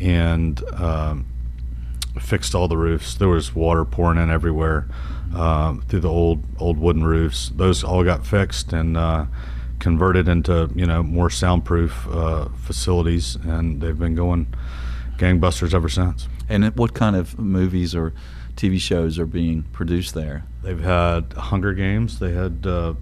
and 0.00 0.62
um, 0.72 1.26
fixed 2.18 2.54
all 2.54 2.68
the 2.68 2.78
roofs. 2.78 3.14
There 3.14 3.28
was 3.28 3.54
water 3.54 3.84
pouring 3.84 4.18
in 4.18 4.30
everywhere 4.30 4.88
uh, 5.34 5.74
through 5.88 6.00
the 6.00 6.10
old 6.10 6.44
old 6.58 6.78
wooden 6.78 7.04
roofs. 7.04 7.50
Those 7.50 7.84
all 7.84 8.04
got 8.04 8.26
fixed 8.26 8.72
and 8.72 8.96
uh, 8.96 9.26
converted 9.78 10.28
into 10.28 10.70
you 10.74 10.86
know 10.86 11.02
more 11.02 11.30
soundproof 11.30 12.06
uh, 12.08 12.48
facilities, 12.62 13.36
and 13.36 13.80
they've 13.80 13.98
been 13.98 14.14
going 14.14 14.46
gangbusters 15.16 15.74
ever 15.74 15.88
since. 15.88 16.28
And 16.48 16.64
what 16.76 16.94
kind 16.94 17.16
of 17.16 17.38
movies 17.38 17.94
or 17.94 18.12
TV 18.56 18.78
shows 18.78 19.18
are 19.18 19.26
being 19.26 19.62
produced 19.72 20.14
there? 20.14 20.44
They've 20.62 20.80
had 20.80 21.32
Hunger 21.34 21.72
Games. 21.72 22.18
They 22.18 22.32
had 22.32 22.66
uh, 22.66 22.94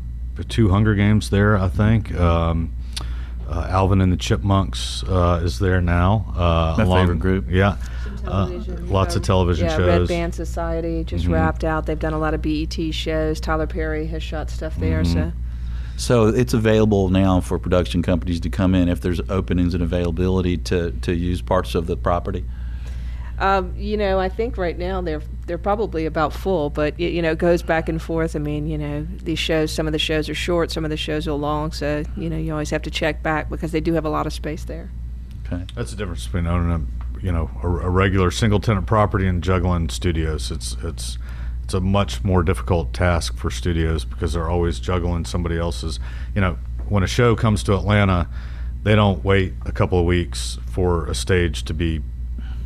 two 0.48 0.70
Hunger 0.70 0.94
Games 0.94 1.30
there, 1.30 1.56
I 1.56 1.68
think. 1.68 2.14
Um, 2.14 2.72
uh, 3.52 3.66
Alvin 3.68 4.00
and 4.00 4.12
the 4.12 4.16
Chipmunks 4.16 5.02
uh, 5.04 5.40
is 5.44 5.58
there 5.58 5.80
now. 5.80 6.32
Uh, 6.36 6.74
My 6.78 6.84
along- 6.84 7.02
favorite 7.02 7.18
group. 7.20 7.46
Yeah. 7.50 7.76
Uh, 8.26 8.48
lots 8.82 9.16
of 9.16 9.22
television 9.22 9.66
yeah, 9.66 9.76
shows. 9.76 10.00
Red 10.00 10.08
Band 10.08 10.34
Society 10.34 11.02
just 11.04 11.26
Mhm. 11.26 11.32
wrapped 11.32 11.64
out. 11.64 11.86
They've 11.86 11.98
done 11.98 12.12
a 12.12 12.18
lot 12.18 12.34
of 12.34 12.42
BET 12.42 12.92
shows. 12.92 13.40
Tyler 13.40 13.66
Perry 13.66 14.06
has 14.06 14.22
shot 14.22 14.48
stuff 14.50 14.76
there. 14.76 15.02
Mm-hmm. 15.02 15.30
So 15.30 15.32
So 15.96 16.26
it's 16.28 16.54
available 16.54 17.08
now 17.10 17.40
for 17.40 17.58
production 17.58 18.02
companies 18.02 18.40
to 18.40 18.48
come 18.50 18.74
in 18.74 18.88
if 18.88 19.00
there's 19.00 19.20
openings 19.28 19.74
and 19.74 19.82
availability 19.82 20.56
to, 20.58 20.92
to 21.02 21.12
use 21.14 21.42
parts 21.42 21.74
of 21.74 21.86
the 21.86 21.96
property. 21.96 22.44
Um, 23.42 23.74
you 23.76 23.96
know, 23.96 24.20
I 24.20 24.28
think 24.28 24.56
right 24.56 24.78
now 24.78 25.00
they're 25.00 25.22
they're 25.46 25.58
probably 25.58 26.06
about 26.06 26.32
full, 26.32 26.70
but 26.70 26.94
y- 26.98 27.06
you 27.06 27.20
know, 27.20 27.32
it 27.32 27.38
goes 27.38 27.62
back 27.62 27.88
and 27.88 28.00
forth. 28.00 28.36
I 28.36 28.38
mean, 28.38 28.68
you 28.68 28.78
know, 28.78 29.06
these 29.22 29.38
shows, 29.38 29.72
some 29.72 29.86
of 29.88 29.92
the 29.92 29.98
shows 29.98 30.28
are 30.28 30.34
short, 30.34 30.70
some 30.70 30.84
of 30.84 30.90
the 30.90 30.96
shows 30.96 31.26
are 31.26 31.32
long, 31.32 31.72
so 31.72 32.04
you 32.16 32.30
know, 32.30 32.36
you 32.36 32.52
always 32.52 32.70
have 32.70 32.82
to 32.82 32.90
check 32.90 33.22
back 33.22 33.50
because 33.50 33.72
they 33.72 33.80
do 33.80 33.94
have 33.94 34.04
a 34.04 34.08
lot 34.10 34.26
of 34.26 34.32
space 34.32 34.64
there. 34.64 34.90
Okay. 35.46 35.64
That's 35.74 35.90
the 35.90 35.96
difference 35.96 36.24
between 36.24 36.46
owning 36.46 36.70
a, 36.70 37.24
you 37.24 37.32
know, 37.32 37.50
a, 37.62 37.66
a 37.66 37.90
regular 37.90 38.30
single 38.30 38.60
tenant 38.60 38.86
property 38.86 39.26
and 39.26 39.42
juggling 39.42 39.88
studios. 39.88 40.50
It's 40.52 40.76
it's 40.82 41.18
it's 41.64 41.74
a 41.74 41.80
much 41.80 42.22
more 42.22 42.42
difficult 42.42 42.94
task 42.94 43.36
for 43.36 43.50
studios 43.50 44.04
because 44.04 44.34
they're 44.34 44.48
always 44.48 44.78
juggling 44.78 45.24
somebody 45.24 45.58
else's. 45.58 45.98
You 46.34 46.40
know, 46.40 46.58
when 46.88 47.02
a 47.02 47.08
show 47.08 47.34
comes 47.34 47.62
to 47.64 47.74
Atlanta, 47.74 48.28
they 48.82 48.94
don't 48.94 49.24
wait 49.24 49.54
a 49.64 49.72
couple 49.72 49.98
of 49.98 50.04
weeks 50.04 50.58
for 50.66 51.06
a 51.06 51.14
stage 51.14 51.64
to 51.64 51.74
be, 51.74 52.02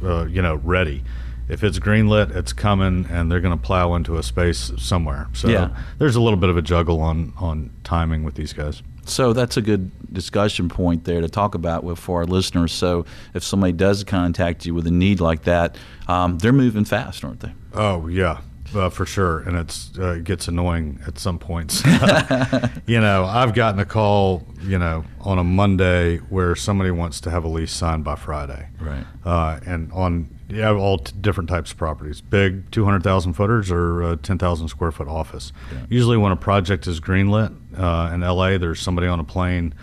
uh, 0.05 0.25
you 0.27 0.43
know, 0.43 0.57
ready. 0.57 1.03
If 1.49 1.63
it's 1.63 1.79
greenlit, 1.79 2.35
it's 2.35 2.53
coming, 2.53 3.07
and 3.09 3.31
they're 3.31 3.41
going 3.41 3.57
to 3.57 3.63
plow 3.63 3.95
into 3.95 4.17
a 4.17 4.23
space 4.25 4.73
somewhere. 4.79 5.29
So 5.33 5.49
Yeah. 5.49 5.69
there's 5.99 6.17
a 6.17 6.21
little 6.21 6.39
bit 6.39 6.51
of 6.51 6.57
a 6.57 6.63
juggle 6.63 7.01
on 7.01 7.33
on 7.39 7.71
timing 7.85 8.25
with 8.25 8.35
these 8.35 8.53
guys. 8.53 8.83
So 9.05 9.33
that's 9.33 9.57
a 9.57 9.63
good 9.63 9.93
discussion 10.13 10.69
point 10.69 11.05
there 11.05 11.21
to 11.21 11.29
talk 11.29 11.55
about 11.55 11.85
with 11.85 12.01
for 12.01 12.19
our 12.21 12.27
listeners. 12.27 12.73
So 12.73 13.07
if 13.35 13.45
somebody 13.45 13.73
does 13.73 14.03
contact 14.03 14.67
you 14.67 14.75
with 14.75 14.85
a 14.89 14.91
need 14.91 15.21
like 15.21 15.45
that, 15.45 15.77
um, 16.09 16.39
they're 16.39 16.53
moving 16.53 16.85
fast, 16.85 17.25
aren't 17.25 17.39
they? 17.39 17.53
Oh 17.73 18.09
yeah, 18.09 18.39
uh, 18.75 18.89
for 18.91 19.07
sure, 19.07 19.41
and 19.41 19.57
it's 19.57 19.91
uh, 19.99 20.13
it 20.13 20.25
gets 20.25 20.49
annoying 20.49 21.01
at 21.07 21.19
some 21.19 21.39
points. 21.39 21.85
you 22.87 23.01
know, 23.01 23.25
I've 23.25 23.55
gotten 23.55 23.81
a 23.81 23.85
call, 23.85 24.47
you 24.63 24.79
know, 24.79 25.05
on 25.21 25.39
a 25.39 25.45
Monday 25.45 26.19
where 26.19 26.55
somebody 26.57 26.91
wants 26.91 27.21
to 27.23 27.31
have 27.31 27.45
a 27.45 27.49
lease 27.49 27.73
signed 27.73 28.05
by 28.05 28.15
Friday, 28.17 28.69
Right. 28.81 29.05
uh, 29.25 29.61
and 29.67 29.93
on 29.93 30.29
yeah, 30.49 30.73
all 30.73 30.99
t- 30.99 31.13
different 31.21 31.49
types 31.51 31.73
of 31.73 31.77
properties, 31.79 32.21
big 32.21 32.71
two 32.71 32.85
hundred 32.85 33.03
thousand 33.03 33.33
footers 33.35 33.71
or 33.71 34.17
ten 34.23 34.39
thousand 34.39 34.69
square 34.69 34.93
foot 34.93 35.09
office. 35.09 35.53
Usually, 35.89 36.17
when 36.17 36.33
a 36.33 36.37
project 36.37 36.87
is 36.87 37.01
greenlit 37.01 37.55
uh, 37.79 38.13
in 38.15 38.21
LA, 38.21 38.57
there's 38.59 38.81
somebody 38.81 39.07
on 39.09 39.19
a 39.21 39.25
plane 39.25 39.75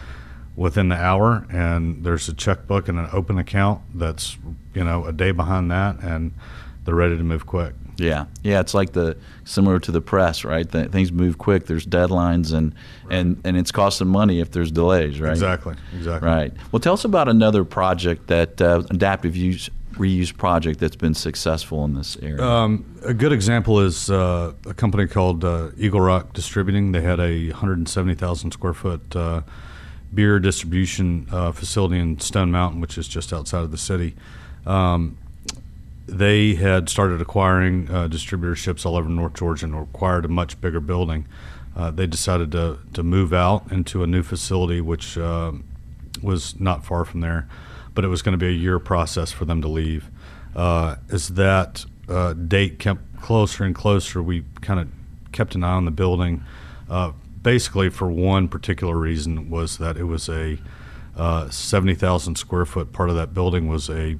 within 0.55 0.87
the 0.89 0.95
hour, 0.95 1.45
and 1.49 2.03
there's 2.05 2.29
a 2.29 2.33
checkbook 2.33 2.87
and 2.87 2.97
an 2.99 3.09
open 3.11 3.37
account 3.37 3.81
that's 3.95 4.37
you 4.73 4.83
know 4.83 5.03
a 5.05 5.11
day 5.11 5.31
behind 5.31 5.69
that, 5.71 5.99
and 6.01 6.31
they're 6.85 6.95
ready 6.95 7.17
to 7.17 7.23
move 7.23 7.45
quick. 7.45 7.73
Yeah, 8.03 8.25
yeah, 8.43 8.59
it's 8.59 8.73
like 8.73 8.93
the 8.93 9.17
similar 9.45 9.79
to 9.79 9.91
the 9.91 10.01
press, 10.01 10.43
right? 10.43 10.69
That 10.69 10.91
things 10.91 11.11
move 11.11 11.37
quick. 11.37 11.65
There's 11.65 11.85
deadlines, 11.85 12.53
and 12.53 12.75
and 13.09 13.41
and 13.43 13.57
it's 13.57 13.71
costing 13.71 14.07
money 14.07 14.39
if 14.39 14.51
there's 14.51 14.71
delays, 14.71 15.19
right? 15.19 15.31
Exactly. 15.31 15.75
Exactly. 15.95 16.27
Right. 16.27 16.53
Well, 16.71 16.79
tell 16.79 16.93
us 16.93 17.05
about 17.05 17.29
another 17.29 17.63
project 17.63 18.27
that 18.27 18.61
uh, 18.61 18.83
adaptive 18.89 19.35
use 19.35 19.69
reuse 19.93 20.35
project 20.35 20.79
that's 20.79 20.95
been 20.95 21.13
successful 21.13 21.85
in 21.85 21.93
this 21.93 22.17
area. 22.17 22.43
Um, 22.43 22.99
a 23.03 23.13
good 23.13 23.31
example 23.31 23.79
is 23.79 24.09
uh, 24.09 24.53
a 24.65 24.73
company 24.73 25.07
called 25.07 25.45
uh, 25.45 25.69
Eagle 25.77 26.01
Rock 26.01 26.33
Distributing. 26.33 26.91
They 26.91 27.01
had 27.01 27.19
a 27.19 27.49
170,000 27.49 28.51
square 28.51 28.73
foot 28.73 29.15
uh, 29.15 29.41
beer 30.13 30.39
distribution 30.39 31.27
uh, 31.31 31.51
facility 31.51 31.99
in 31.99 32.19
Stone 32.19 32.51
Mountain, 32.51 32.81
which 32.81 32.97
is 32.97 33.07
just 33.07 33.31
outside 33.33 33.63
of 33.63 33.71
the 33.71 33.77
city. 33.77 34.15
Um, 34.65 35.17
they 36.05 36.55
had 36.55 36.89
started 36.89 37.21
acquiring 37.21 37.89
uh, 37.89 38.07
distributorships 38.07 38.85
all 38.85 38.95
over 38.95 39.09
North 39.09 39.35
Georgia 39.35 39.65
and 39.65 39.75
acquired 39.75 40.25
a 40.25 40.27
much 40.27 40.59
bigger 40.59 40.79
building. 40.79 41.27
Uh, 41.75 41.91
they 41.91 42.05
decided 42.05 42.51
to, 42.51 42.79
to 42.93 43.03
move 43.03 43.33
out 43.33 43.71
into 43.71 44.03
a 44.03 44.07
new 44.07 44.21
facility, 44.21 44.81
which 44.81 45.17
uh, 45.17 45.51
was 46.21 46.59
not 46.59 46.85
far 46.85 47.05
from 47.05 47.21
there, 47.21 47.47
but 47.95 48.05
it 48.05 48.09
was 48.09 48.21
going 48.21 48.33
to 48.33 48.37
be 48.37 48.47
a 48.47 48.51
year 48.51 48.79
process 48.79 49.31
for 49.31 49.45
them 49.45 49.61
to 49.61 49.67
leave. 49.67 50.09
Uh, 50.55 50.97
as 51.09 51.29
that 51.29 51.85
uh, 52.07 52.33
date 52.33 52.79
kept 52.79 53.21
closer 53.21 53.63
and 53.63 53.73
closer, 53.73 54.21
we 54.21 54.43
kind 54.61 54.79
of 54.79 54.87
kept 55.31 55.55
an 55.55 55.63
eye 55.63 55.71
on 55.71 55.85
the 55.85 55.91
building. 55.91 56.43
Uh, 56.89 57.11
basically, 57.41 57.89
for 57.89 58.11
one 58.11 58.47
particular 58.47 58.95
reason, 58.95 59.49
was 59.49 59.77
that 59.77 59.97
it 59.97 60.03
was 60.03 60.29
a 60.29 60.59
uh, 61.15 61.49
70,000 61.49 62.35
square 62.35 62.65
foot 62.65 62.91
part 62.91 63.09
of 63.09 63.15
that 63.15 63.33
building 63.33 63.67
was 63.67 63.89
a, 63.89 64.17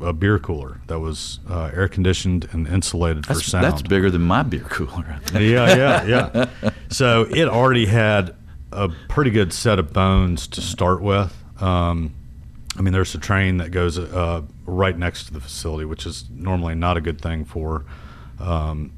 a 0.00 0.12
beer 0.12 0.38
cooler 0.38 0.80
that 0.86 1.00
was 1.00 1.40
uh, 1.48 1.70
air 1.74 1.88
conditioned 1.88 2.48
and 2.52 2.66
insulated 2.66 3.26
for 3.26 3.34
that's, 3.34 3.46
sound. 3.46 3.64
that's 3.64 3.82
bigger 3.82 4.10
than 4.10 4.22
my 4.22 4.42
beer 4.42 4.64
cooler. 4.68 5.04
I 5.08 5.18
think. 5.18 5.50
yeah, 5.50 5.76
yeah, 5.76 6.04
yeah. 6.62 6.70
So 6.90 7.22
it 7.30 7.46
already 7.46 7.86
had 7.86 8.34
a 8.72 8.88
pretty 9.08 9.30
good 9.30 9.52
set 9.52 9.78
of 9.78 9.92
bones 9.92 10.48
to 10.48 10.60
start 10.60 11.00
with. 11.02 11.32
Um, 11.62 12.14
I 12.76 12.82
mean, 12.82 12.92
there's 12.92 13.14
a 13.14 13.18
train 13.18 13.58
that 13.58 13.70
goes 13.70 13.98
uh, 13.98 14.42
right 14.66 14.96
next 14.96 15.26
to 15.26 15.32
the 15.32 15.40
facility, 15.40 15.84
which 15.84 16.06
is 16.06 16.24
normally 16.30 16.74
not 16.74 16.96
a 16.96 17.00
good 17.00 17.20
thing 17.20 17.44
for 17.44 17.84
um, 18.40 18.92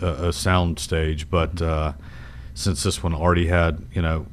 a, 0.00 0.28
a 0.28 0.32
sound 0.32 0.78
stage. 0.78 1.30
But 1.30 1.62
uh, 1.62 1.92
since 2.54 2.82
this 2.82 3.02
one 3.02 3.14
already 3.14 3.46
had, 3.46 3.86
you 3.92 4.02
know, 4.02 4.26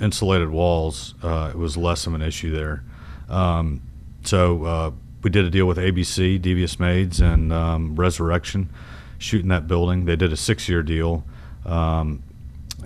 insulated 0.00 0.50
walls, 0.50 1.14
uh, 1.22 1.50
it 1.54 1.56
was 1.56 1.76
less 1.76 2.06
of 2.06 2.14
an 2.14 2.22
issue 2.22 2.54
there. 2.54 2.82
Um, 3.28 3.82
so 4.24 4.64
uh, 4.64 4.90
we 5.24 5.30
did 5.30 5.46
a 5.46 5.50
deal 5.50 5.66
with 5.66 5.78
ABC, 5.78 6.40
Devious 6.40 6.78
Maids, 6.78 7.18
and 7.18 7.50
um, 7.50 7.96
Resurrection, 7.96 8.68
shooting 9.16 9.48
that 9.48 9.66
building. 9.66 10.04
They 10.04 10.16
did 10.16 10.32
a 10.32 10.36
six-year 10.36 10.82
deal. 10.82 11.24
Um, 11.64 12.22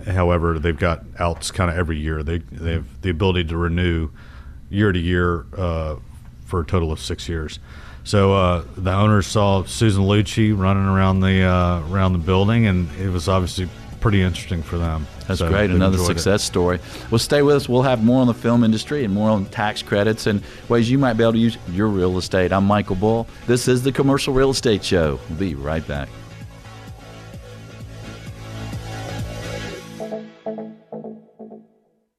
however, 0.07 0.57
they've 0.57 0.77
got 0.77 1.03
outs 1.19 1.51
kind 1.51 1.69
of 1.69 1.77
every 1.77 1.99
year. 1.99 2.23
They 2.23 2.37
they 2.37 2.71
have 2.73 3.01
the 3.01 3.09
ability 3.09 3.43
to 3.45 3.57
renew 3.57 4.09
year 4.69 4.93
to 4.93 4.99
year 4.99 5.45
uh, 5.55 5.97
for 6.45 6.61
a 6.61 6.65
total 6.65 6.93
of 6.93 6.99
six 7.01 7.27
years. 7.27 7.59
So 8.05 8.33
uh, 8.33 8.63
the 8.77 8.93
owners 8.93 9.27
saw 9.27 9.65
Susan 9.65 10.03
Lucci 10.05 10.57
running 10.57 10.85
around 10.85 11.19
the 11.19 11.43
uh, 11.43 11.81
around 11.89 12.13
the 12.13 12.19
building, 12.19 12.65
and 12.65 12.89
it 12.97 13.09
was 13.09 13.27
obviously 13.27 13.67
pretty 13.99 14.21
interesting 14.21 14.63
for 14.63 14.77
them. 14.77 15.05
That's 15.27 15.39
So 15.39 15.49
great. 15.49 15.69
Another 15.69 15.97
enjoyed 15.97 16.11
it. 16.11 16.19
success 16.19 16.43
story. 16.43 16.79
Well, 17.11 17.19
stay 17.19 17.41
with 17.41 17.55
us. 17.55 17.69
We'll 17.69 17.81
have 17.83 18.03
more 18.03 18.21
on 18.21 18.27
the 18.27 18.33
film 18.33 18.63
industry 18.63 19.03
and 19.03 19.13
more 19.13 19.29
on 19.29 19.45
tax 19.45 19.81
credits 19.81 20.27
and 20.27 20.41
ways 20.69 20.89
you 20.89 20.97
might 20.97 21.13
be 21.13 21.23
able 21.23 21.33
to 21.33 21.39
use 21.39 21.57
your 21.71 21.87
real 21.87 22.17
estate. 22.17 22.51
I'm 22.51 22.65
Michael 22.65 22.95
Bull. 22.95 23.27
This 23.47 23.67
is 23.67 23.83
the 23.83 23.91
Commercial 23.91 24.33
Real 24.33 24.49
Estate 24.51 24.83
Show. 24.83 25.19
We'll 25.29 25.39
be 25.39 25.55
right 25.55 25.85
back. 25.87 26.09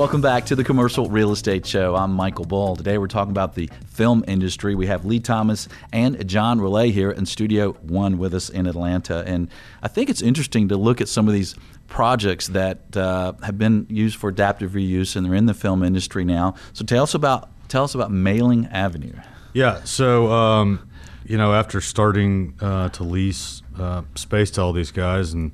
Welcome 0.00 0.22
back 0.22 0.46
to 0.46 0.56
the 0.56 0.64
Commercial 0.64 1.10
Real 1.10 1.30
Estate 1.30 1.66
Show. 1.66 1.94
I'm 1.94 2.14
Michael 2.14 2.46
Bull. 2.46 2.74
Today 2.74 2.96
we're 2.96 3.06
talking 3.06 3.32
about 3.32 3.54
the 3.54 3.68
film 3.86 4.24
industry. 4.26 4.74
We 4.74 4.86
have 4.86 5.04
Lee 5.04 5.20
Thomas 5.20 5.68
and 5.92 6.26
John 6.26 6.58
Relay 6.58 6.90
here 6.90 7.10
in 7.10 7.26
Studio 7.26 7.72
One 7.82 8.16
with 8.16 8.32
us 8.32 8.48
in 8.48 8.66
Atlanta. 8.66 9.22
And 9.26 9.50
I 9.82 9.88
think 9.88 10.08
it's 10.08 10.22
interesting 10.22 10.68
to 10.68 10.78
look 10.78 11.02
at 11.02 11.08
some 11.10 11.28
of 11.28 11.34
these 11.34 11.54
projects 11.86 12.46
that 12.48 12.96
uh, 12.96 13.34
have 13.42 13.58
been 13.58 13.86
used 13.90 14.16
for 14.16 14.30
adaptive 14.30 14.70
reuse 14.70 15.16
and 15.16 15.26
they're 15.26 15.34
in 15.34 15.44
the 15.44 15.52
film 15.52 15.82
industry 15.82 16.24
now. 16.24 16.54
So 16.72 16.82
tell 16.82 17.02
us 17.02 17.12
about 17.12 17.50
tell 17.68 17.84
us 17.84 17.94
about 17.94 18.10
Mailing 18.10 18.68
Avenue. 18.68 19.12
Yeah. 19.52 19.84
So, 19.84 20.32
um, 20.32 20.88
you 21.26 21.36
know, 21.36 21.52
after 21.52 21.82
starting 21.82 22.54
uh, 22.62 22.88
to 22.88 23.04
lease 23.04 23.60
uh, 23.78 24.04
space 24.14 24.50
to 24.52 24.62
all 24.62 24.72
these 24.72 24.92
guys, 24.92 25.34
and 25.34 25.52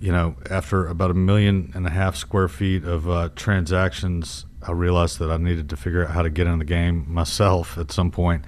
you 0.00 0.12
know, 0.12 0.36
after 0.50 0.86
about 0.86 1.10
a 1.10 1.14
million 1.14 1.72
and 1.74 1.86
a 1.86 1.90
half 1.90 2.16
square 2.16 2.48
feet 2.48 2.84
of 2.84 3.08
uh, 3.08 3.30
transactions, 3.36 4.46
I 4.62 4.72
realized 4.72 5.18
that 5.18 5.30
I 5.30 5.36
needed 5.36 5.70
to 5.70 5.76
figure 5.76 6.04
out 6.04 6.10
how 6.10 6.22
to 6.22 6.30
get 6.30 6.46
in 6.46 6.58
the 6.58 6.64
game 6.64 7.06
myself 7.08 7.78
at 7.78 7.92
some 7.92 8.10
point. 8.10 8.44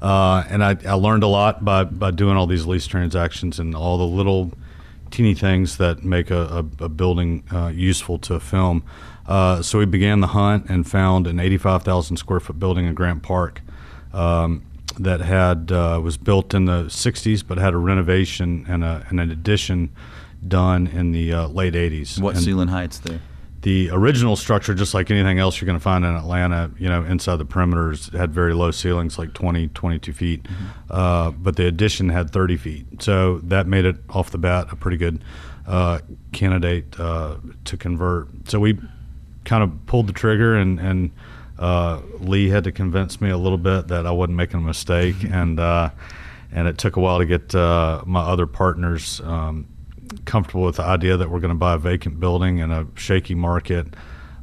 Uh, 0.00 0.44
and 0.48 0.64
I, 0.64 0.76
I 0.86 0.94
learned 0.94 1.22
a 1.22 1.28
lot 1.28 1.64
by, 1.64 1.84
by 1.84 2.10
doing 2.10 2.36
all 2.36 2.46
these 2.46 2.66
lease 2.66 2.86
transactions 2.86 3.58
and 3.58 3.74
all 3.74 3.98
the 3.98 4.06
little 4.06 4.52
teeny 5.10 5.34
things 5.34 5.78
that 5.78 6.04
make 6.04 6.30
a, 6.30 6.64
a, 6.80 6.84
a 6.84 6.88
building 6.88 7.42
uh, 7.52 7.68
useful 7.68 8.18
to 8.20 8.38
film. 8.38 8.84
Uh, 9.26 9.60
so 9.60 9.78
we 9.78 9.84
began 9.84 10.20
the 10.20 10.28
hunt 10.28 10.66
and 10.68 10.88
found 10.88 11.26
an 11.26 11.38
85,000 11.40 12.16
square 12.16 12.40
foot 12.40 12.58
building 12.58 12.86
in 12.86 12.94
Grant 12.94 13.22
Park 13.22 13.60
um, 14.12 14.64
that 14.98 15.20
had 15.20 15.70
uh, 15.70 16.00
was 16.02 16.16
built 16.16 16.54
in 16.54 16.64
the 16.64 16.84
60s, 16.84 17.44
but 17.46 17.58
had 17.58 17.74
a 17.74 17.78
renovation 17.78 18.64
and, 18.68 18.84
a, 18.84 19.04
and 19.08 19.20
an 19.20 19.30
addition 19.30 19.90
done 20.46 20.86
in 20.86 21.12
the 21.12 21.32
uh, 21.32 21.48
late 21.48 21.74
80s. 21.74 22.20
What 22.20 22.36
and 22.36 22.44
ceiling 22.44 22.68
heights 22.68 22.98
there? 22.98 23.20
The 23.62 23.90
original 23.90 24.36
structure, 24.36 24.72
just 24.72 24.94
like 24.94 25.10
anything 25.10 25.40
else 25.40 25.60
you're 25.60 25.66
going 25.66 25.78
to 25.78 25.82
find 25.82 26.04
in 26.04 26.14
Atlanta, 26.14 26.70
you 26.78 26.88
know, 26.88 27.02
inside 27.02 27.36
the 27.36 27.44
perimeters 27.44 28.16
had 28.16 28.32
very 28.32 28.54
low 28.54 28.70
ceilings, 28.70 29.18
like 29.18 29.34
20, 29.34 29.68
22 29.68 30.12
feet. 30.12 30.46
Uh, 30.88 31.32
but 31.32 31.56
the 31.56 31.66
addition 31.66 32.08
had 32.08 32.30
30 32.30 32.56
feet. 32.56 33.02
So 33.02 33.38
that 33.38 33.66
made 33.66 33.84
it 33.84 33.96
off 34.10 34.30
the 34.30 34.38
bat 34.38 34.68
a 34.70 34.76
pretty 34.76 34.96
good 34.96 35.24
uh, 35.66 35.98
candidate 36.32 36.98
uh, 37.00 37.38
to 37.64 37.76
convert. 37.76 38.28
So 38.48 38.60
we 38.60 38.78
kind 39.44 39.64
of 39.64 39.86
pulled 39.86 40.06
the 40.06 40.12
trigger, 40.12 40.54
and, 40.54 40.78
and 40.78 41.10
uh, 41.58 42.00
Lee 42.20 42.48
had 42.50 42.62
to 42.64 42.72
convince 42.72 43.20
me 43.20 43.30
a 43.30 43.36
little 43.38 43.58
bit 43.58 43.88
that 43.88 44.06
I 44.06 44.12
wasn't 44.12 44.36
making 44.36 44.60
a 44.60 44.62
mistake. 44.62 45.16
and, 45.24 45.58
uh, 45.58 45.90
and 46.52 46.68
it 46.68 46.78
took 46.78 46.96
a 46.96 47.00
while 47.00 47.18
to 47.18 47.26
get 47.26 47.54
uh, 47.54 48.02
my 48.06 48.20
other 48.22 48.46
partners 48.46 49.20
um, 49.24 49.66
comfortable 50.24 50.64
with 50.64 50.76
the 50.76 50.82
idea 50.84 51.16
that 51.16 51.30
we're 51.30 51.40
going 51.40 51.50
to 51.54 51.58
buy 51.58 51.74
a 51.74 51.78
vacant 51.78 52.20
building 52.20 52.58
in 52.58 52.70
a 52.70 52.86
shaky 52.94 53.34
market, 53.34 53.86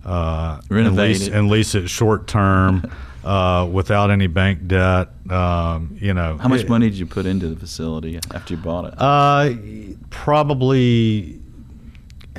uh, 0.06 0.62
and 0.70 0.96
lease, 0.96 1.28
it. 1.28 1.34
and 1.34 1.50
lease 1.50 1.76
it 1.76 1.90
short 1.90 2.28
term 2.28 2.90
uh, 3.24 3.68
without 3.72 4.12
any 4.12 4.28
bank 4.28 4.68
debt. 4.68 5.10
Um, 5.30 5.98
you 6.00 6.14
know, 6.14 6.38
How 6.38 6.48
much 6.48 6.62
it- 6.62 6.70
money 6.70 6.90
did 6.90 7.00
you 7.00 7.06
put 7.06 7.26
into 7.26 7.48
the 7.48 7.56
facility 7.56 8.20
after 8.34 8.54
you 8.54 8.60
bought 8.60 8.86
it? 8.86 8.94
Uh, 8.98 9.54
probably 10.10 11.40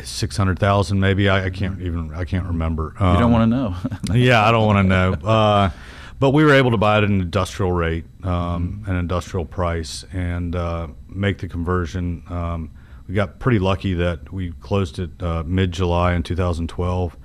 six 0.03 0.37
hundred 0.37 0.59
thousand, 0.59 1.01
maybe. 1.01 1.29
I, 1.29 1.47
I 1.47 1.51
can't 1.51 1.81
even. 1.81 2.13
I 2.15 2.25
can't 2.25 2.47
remember. 2.47 2.93
you 2.95 3.01
don't 3.01 3.23
Um, 3.25 3.33
want 3.33 3.51
to 3.51 3.57
know. 3.57 3.75
yeah, 4.19 4.47
I 4.47 4.51
don't 4.51 4.67
want 4.67 4.79
to 4.79 4.89
know. 4.89 5.13
Uh, 5.29 5.71
but 6.19 6.31
we 6.31 6.45
were 6.45 6.55
able 6.55 6.71
to 6.71 6.77
buy 6.79 6.97
it 6.99 7.05
at 7.05 7.11
an 7.11 7.21
industrial 7.21 7.73
rate, 7.73 8.05
um, 8.23 8.83
an 8.87 8.97
industrial 8.97 9.45
price, 9.45 10.05
and 10.13 10.55
uh, 10.57 10.89
make 11.09 11.39
the 11.39 11.49
conversion. 11.49 12.23
Um, 12.29 12.71
we 13.09 13.15
got 13.15 13.39
pretty 13.39 13.59
lucky 13.59 13.95
that 13.95 14.33
we 14.33 14.53
closed 14.53 14.99
it 14.99 15.23
uh, 15.23 15.43
mid 15.47 15.73
July 15.73 16.15
in 16.15 16.23
2012 16.23 17.17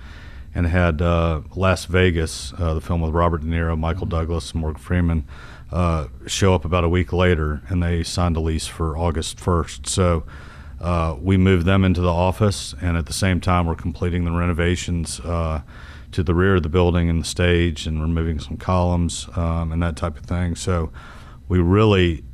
and 0.54 0.68
had 0.68 1.02
uh, 1.02 1.42
Last 1.56 1.88
Vegas, 1.88 2.54
uh, 2.58 2.74
the 2.74 2.82
film 2.82 3.02
with 3.02 3.14
Robert 3.14 3.42
De 3.42 3.48
Niro, 3.48 3.78
Michael 3.78 4.06
Douglas, 4.06 4.52
and 4.52 4.62
Morgan 4.62 4.82
Freeman, 4.82 5.28
uh, 5.72 6.08
show 6.28 6.54
up 6.54 6.66
about 6.66 6.84
a 6.84 6.90
week 6.90 7.14
later, 7.14 7.62
and 7.70 7.82
they 7.82 8.04
signed 8.04 8.36
a 8.36 8.42
lease 8.42 8.68
for 8.68 8.98
August 8.98 9.38
1st. 9.38 9.88
So 9.88 10.26
uh, 10.82 11.16
we 11.22 11.38
moved 11.38 11.66
them 11.66 11.86
into 11.86 12.02
the 12.02 12.12
office, 12.12 12.76
and 12.82 12.98
at 12.98 13.06
the 13.06 13.14
same 13.14 13.40
time, 13.40 13.66
we're 13.66 13.76
completing 13.76 14.26
the 14.26 14.32
renovations 14.32 15.22
uh, 15.22 15.62
to 16.12 16.22
the 16.22 16.36
rear 16.36 16.58
of 16.58 16.64
the 16.64 16.70
building 16.70 17.10
and 17.10 17.22
the 17.22 17.26
stage, 17.26 17.88
and 17.88 18.02
removing 18.02 18.40
some 18.40 18.58
columns 18.58 19.30
um, 19.38 19.72
and 19.72 19.82
that 19.82 19.96
type 19.96 20.18
of 20.18 20.26
thing. 20.26 20.56
So 20.56 20.92
we 21.48 21.60
really 21.60 22.26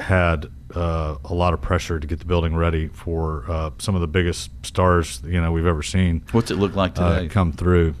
had 0.00 0.50
uh, 0.74 1.16
a 1.24 1.34
lot 1.34 1.54
of 1.54 1.60
pressure 1.60 1.98
to 2.00 2.06
get 2.06 2.18
the 2.18 2.24
building 2.24 2.54
ready 2.54 2.88
for 2.88 3.44
uh, 3.48 3.70
some 3.78 3.94
of 3.94 4.00
the 4.00 4.08
biggest 4.08 4.50
stars 4.64 5.20
you 5.24 5.40
know 5.40 5.52
we've 5.52 5.66
ever 5.66 5.82
seen 5.82 6.22
What's 6.32 6.50
it 6.50 6.56
look 6.56 6.74
like 6.74 6.98
uh, 6.98 7.26
come 7.28 7.52
through. 7.52 7.94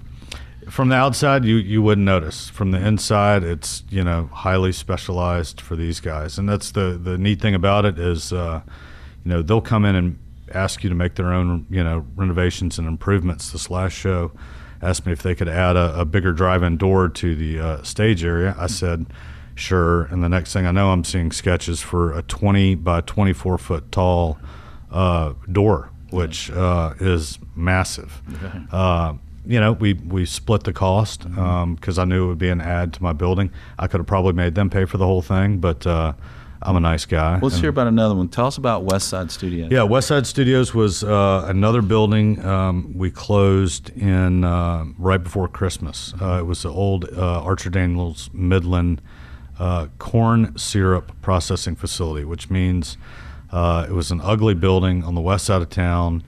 From 0.68 0.88
the 0.88 0.94
outside, 0.94 1.44
you 1.44 1.56
you 1.56 1.82
wouldn't 1.82 2.04
notice. 2.04 2.48
From 2.48 2.70
the 2.70 2.78
inside, 2.78 3.42
it's 3.42 3.82
you 3.90 4.04
know 4.04 4.30
highly 4.32 4.70
specialized 4.72 5.60
for 5.60 5.74
these 5.74 5.98
guys, 5.98 6.38
and 6.38 6.48
that's 6.48 6.70
the 6.70 6.98
the 7.02 7.18
neat 7.18 7.40
thing 7.40 7.54
about 7.54 7.84
it 7.84 7.98
is, 7.98 8.32
uh, 8.32 8.60
you 9.24 9.30
know, 9.30 9.42
they'll 9.42 9.60
come 9.60 9.84
in 9.84 9.96
and 9.96 10.18
ask 10.52 10.84
you 10.84 10.88
to 10.88 10.94
make 10.94 11.16
their 11.16 11.32
own 11.32 11.66
you 11.70 11.82
know 11.82 12.06
renovations 12.14 12.78
and 12.78 12.86
improvements. 12.86 13.50
This 13.50 13.68
last 13.68 13.94
show 13.94 14.30
asked 14.80 15.06
me 15.06 15.12
if 15.12 15.22
they 15.22 15.34
could 15.34 15.48
add 15.48 15.76
a, 15.76 16.00
a 16.00 16.04
bigger 16.04 16.32
drive-in 16.32 16.76
door 16.76 17.08
to 17.08 17.34
the 17.34 17.58
uh, 17.58 17.82
stage 17.82 18.24
area. 18.24 18.54
I 18.56 18.68
said. 18.68 19.06
Sure, 19.54 20.04
and 20.04 20.22
the 20.22 20.28
next 20.28 20.52
thing 20.52 20.66
I 20.66 20.70
know, 20.70 20.90
I'm 20.90 21.04
seeing 21.04 21.32
sketches 21.32 21.80
for 21.80 22.12
a 22.16 22.22
20 22.22 22.76
by 22.76 23.00
24 23.02 23.58
foot 23.58 23.92
tall 23.92 24.38
uh, 24.90 25.34
door, 25.50 25.90
which 26.10 26.50
uh, 26.50 26.94
is 27.00 27.38
massive. 27.54 28.22
Uh, 28.70 29.14
you 29.46 29.60
know, 29.60 29.72
we, 29.72 29.94
we 29.94 30.26
split 30.26 30.64
the 30.64 30.72
cost 30.72 31.28
because 31.28 31.98
I 31.98 32.04
knew 32.04 32.24
it 32.24 32.28
would 32.28 32.38
be 32.38 32.50
an 32.50 32.60
add 32.60 32.92
to 32.94 33.02
my 33.02 33.12
building. 33.12 33.50
I 33.78 33.86
could 33.86 33.98
have 34.00 34.06
probably 34.06 34.32
made 34.32 34.54
them 34.54 34.70
pay 34.70 34.84
for 34.84 34.98
the 34.98 35.06
whole 35.06 35.22
thing, 35.22 35.58
but 35.58 35.86
uh, 35.86 36.12
I'm 36.62 36.76
a 36.76 36.80
nice 36.80 37.06
guy. 37.06 37.38
Let's 37.40 37.54
and- 37.54 37.62
hear 37.62 37.70
about 37.70 37.86
another 37.86 38.14
one. 38.14 38.28
Tell 38.28 38.46
us 38.46 38.58
about 38.58 38.84
West 38.84 39.08
Side 39.08 39.30
Studios. 39.30 39.70
yeah, 39.72 39.82
West 39.82 40.08
Side 40.08 40.26
Studios 40.26 40.74
was 40.74 41.02
uh, 41.02 41.44
another 41.48 41.80
building 41.80 42.44
um, 42.44 42.92
we 42.96 43.10
closed 43.10 43.90
in 43.90 44.44
uh, 44.44 44.84
right 44.98 45.22
before 45.22 45.48
Christmas. 45.48 46.12
Uh, 46.20 46.38
it 46.40 46.46
was 46.46 46.62
the 46.62 46.70
old 46.70 47.06
uh, 47.16 47.42
Archer 47.42 47.70
Daniels 47.70 48.28
Midland 48.32 49.00
uh, 49.60 49.88
corn 49.98 50.56
syrup 50.56 51.12
processing 51.20 51.76
facility, 51.76 52.24
which 52.24 52.48
means 52.48 52.96
uh, 53.52 53.86
it 53.86 53.92
was 53.92 54.10
an 54.10 54.20
ugly 54.22 54.54
building 54.54 55.04
on 55.04 55.14
the 55.14 55.20
west 55.20 55.44
side 55.44 55.60
of 55.60 55.68
town 55.68 56.24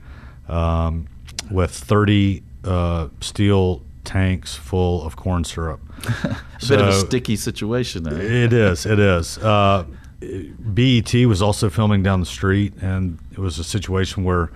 um, 0.47 1.07
with 1.49 1.71
30 1.71 2.43
uh, 2.63 3.07
steel 3.21 3.81
tanks 4.03 4.55
full 4.55 5.03
of 5.03 5.15
corn 5.15 5.43
syrup. 5.43 5.81
a 6.23 6.37
bit 6.67 6.79
of 6.79 6.87
a 6.89 6.93
sticky 6.93 7.35
situation 7.35 8.03
there. 8.03 8.21
it 8.21 8.53
is. 8.53 8.85
It 8.85 8.99
is. 8.99 9.39
Uh, 9.39 9.85
BET 10.21 11.13
was 11.25 11.41
also 11.41 11.69
filming 11.71 12.03
down 12.03 12.19
the 12.19 12.25
street, 12.27 12.73
and 12.81 13.17
it 13.31 13.39
was 13.39 13.57
a 13.57 13.63
situation 13.63 14.23
where 14.23 14.51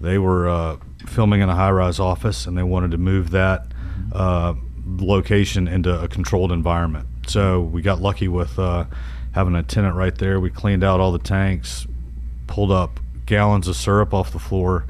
they 0.00 0.16
were 0.16 0.48
uh, 0.48 0.76
filming 1.06 1.42
in 1.42 1.50
a 1.50 1.54
high-rise 1.54 2.00
office, 2.00 2.46
and 2.46 2.56
they 2.56 2.62
wanted 2.62 2.92
to 2.92 2.98
move 2.98 3.30
that 3.30 3.66
uh, 4.12 4.54
location 4.96 5.68
into 5.68 6.00
a 6.00 6.08
controlled 6.08 6.50
environment. 6.50 7.06
So 7.26 7.60
we 7.60 7.82
got 7.82 8.00
lucky 8.00 8.28
with 8.28 8.58
uh, 8.58 8.84
having 9.32 9.54
a 9.54 9.62
tenant 9.62 9.94
right 9.94 10.16
there. 10.16 10.40
We 10.40 10.50
cleaned 10.50 10.84
out 10.84 11.00
all 11.00 11.12
the 11.12 11.18
tanks, 11.18 11.86
pulled 12.46 12.70
up 12.70 13.00
gallons 13.26 13.68
of 13.68 13.76
syrup 13.76 14.12
off 14.12 14.32
the 14.32 14.38
floor, 14.38 14.84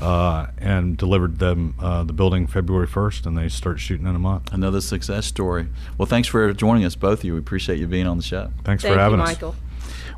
uh, 0.00 0.48
and 0.58 0.96
delivered 0.96 1.38
them 1.38 1.74
uh, 1.78 2.02
the 2.02 2.12
building 2.12 2.46
February 2.46 2.88
1st, 2.88 3.26
and 3.26 3.38
they 3.38 3.48
start 3.48 3.78
shooting 3.78 4.06
in 4.06 4.16
a 4.16 4.18
month. 4.18 4.52
Another 4.52 4.80
success 4.80 5.26
story. 5.26 5.68
Well, 5.96 6.06
thanks 6.06 6.28
for 6.28 6.52
joining 6.52 6.84
us, 6.84 6.96
both 6.96 7.20
of 7.20 7.24
you. 7.24 7.34
We 7.34 7.38
appreciate 7.38 7.78
you 7.78 7.86
being 7.86 8.06
on 8.06 8.16
the 8.16 8.22
show. 8.22 8.50
Thanks 8.64 8.82
Thank 8.82 8.94
for 8.94 9.00
having 9.00 9.18
you, 9.18 9.24
us. 9.24 9.30
Michael. 9.30 9.56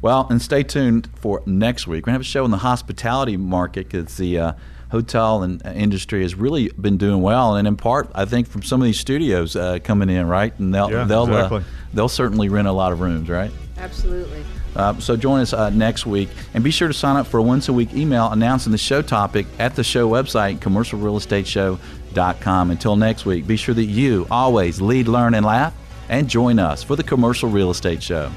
Well, 0.03 0.27
and 0.31 0.41
stay 0.41 0.63
tuned 0.63 1.11
for 1.15 1.43
next 1.45 1.87
week. 1.87 2.07
We're 2.07 2.13
going 2.13 2.15
to 2.15 2.19
have 2.19 2.21
a 2.23 2.25
show 2.25 2.45
in 2.45 2.51
the 2.51 2.59
hospitality 2.59 3.37
market 3.37 3.89
because 3.91 4.17
the 4.17 4.39
uh, 4.39 4.53
hotel 4.91 5.43
and 5.43 5.65
uh, 5.67 5.71
industry 5.71 6.23
has 6.23 6.35
really 6.35 6.69
been 6.71 6.97
doing 6.97 7.23
well, 7.23 7.57
and 7.57 7.67
in 7.69 7.77
part, 7.77 8.11
I 8.15 8.25
think, 8.25 8.49
from 8.49 8.63
some 8.63 8.81
of 8.81 8.85
these 8.85 8.99
studios 8.99 9.57
uh, 9.57 9.79
coming 9.83 10.09
in, 10.11 10.27
right? 10.29 10.57
And 10.59 10.75
they'll 10.75 10.91
Yeah, 10.91 11.05
they'll 11.05 11.33
uh, 11.33 11.63
they'll 11.95 12.09
certainly 12.09 12.49
rent 12.49 12.69
a 12.69 12.73
lot 12.73 12.93
of 12.93 13.01
rooms, 13.01 13.29
right? 13.29 13.51
Absolutely. 13.79 14.45
Uh, 14.77 14.97
so 15.01 15.17
join 15.17 15.41
us 15.41 15.53
uh, 15.53 15.71
next 15.71 16.07
week, 16.07 16.29
and 16.55 16.63
be 16.63 16.71
sure 16.71 16.87
to 16.89 16.95
sign 16.95 17.17
up 17.17 17.27
for 17.27 17.39
a 17.39 17.43
once 17.43 17.69
a 17.69 17.73
week 17.73 17.93
email 17.95 18.31
announcing 18.31 18.73
the 18.73 18.79
show 18.79 19.03
topic 19.03 19.47
at 19.59 19.75
the 19.75 19.83
show 19.83 20.09
website, 20.09 20.59
commercialrealestateshow.com. 20.59 22.71
Until 22.71 22.97
next 22.97 23.27
week, 23.27 23.47
be 23.47 23.57
sure 23.57 23.75
that 23.75 23.85
you 23.85 24.27
always 24.31 24.81
lead, 24.81 25.09
learn, 25.09 25.35
and 25.35 25.45
laugh, 25.45 25.75
and 26.09 26.29
join 26.29 26.59
us 26.59 26.83
for 26.83 26.97
the 26.97 27.03
Commercial 27.03 27.49
Real 27.49 27.71
Estate 27.71 28.03
Show. 28.03 28.31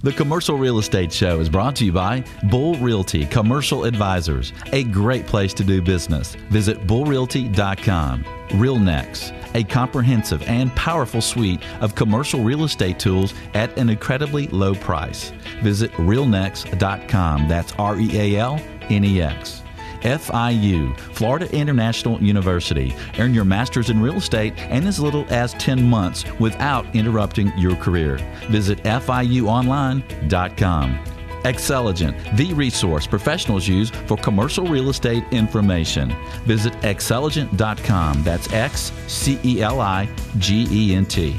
The 0.00 0.12
Commercial 0.12 0.56
Real 0.56 0.78
Estate 0.78 1.12
Show 1.12 1.40
is 1.40 1.48
brought 1.48 1.74
to 1.76 1.84
you 1.84 1.90
by 1.90 2.22
Bull 2.44 2.76
Realty 2.76 3.26
Commercial 3.26 3.82
Advisors, 3.82 4.52
a 4.72 4.84
great 4.84 5.26
place 5.26 5.52
to 5.54 5.64
do 5.64 5.82
business. 5.82 6.36
Visit 6.50 6.86
bullrealty.com. 6.86 8.24
RealNex, 8.50 9.54
a 9.56 9.64
comprehensive 9.64 10.42
and 10.44 10.74
powerful 10.76 11.20
suite 11.20 11.60
of 11.80 11.96
commercial 11.96 12.44
real 12.44 12.62
estate 12.62 13.00
tools 13.00 13.34
at 13.54 13.76
an 13.76 13.90
incredibly 13.90 14.46
low 14.48 14.74
price. 14.76 15.32
Visit 15.62 15.90
realnex.com. 15.94 17.48
That's 17.48 17.72
R 17.72 17.98
E 17.98 18.10
A 18.16 18.36
L 18.38 18.60
N 18.88 19.04
E 19.04 19.20
X. 19.20 19.62
FIU, 20.02 20.96
Florida 20.98 21.52
International 21.54 22.22
University. 22.22 22.94
Earn 23.18 23.34
your 23.34 23.44
master's 23.44 23.90
in 23.90 24.00
real 24.00 24.16
estate 24.16 24.56
in 24.58 24.86
as 24.86 25.00
little 25.00 25.26
as 25.28 25.54
10 25.54 25.82
months 25.82 26.24
without 26.38 26.86
interrupting 26.94 27.52
your 27.56 27.74
career. 27.76 28.18
Visit 28.48 28.82
FIUonline.com. 28.84 30.98
Xceligent, 31.44 32.36
the 32.36 32.52
resource 32.52 33.06
professionals 33.06 33.68
use 33.68 33.90
for 33.90 34.16
commercial 34.16 34.66
real 34.66 34.90
estate 34.90 35.24
information. 35.30 36.14
Visit 36.44 36.72
xceligent.com. 36.80 38.22
That's 38.22 38.52
X 38.52 38.92
C 39.06 39.38
E 39.44 39.62
L 39.62 39.80
I 39.80 40.08
G 40.38 40.66
E 40.70 40.94
N 40.94 41.06
T. 41.06 41.36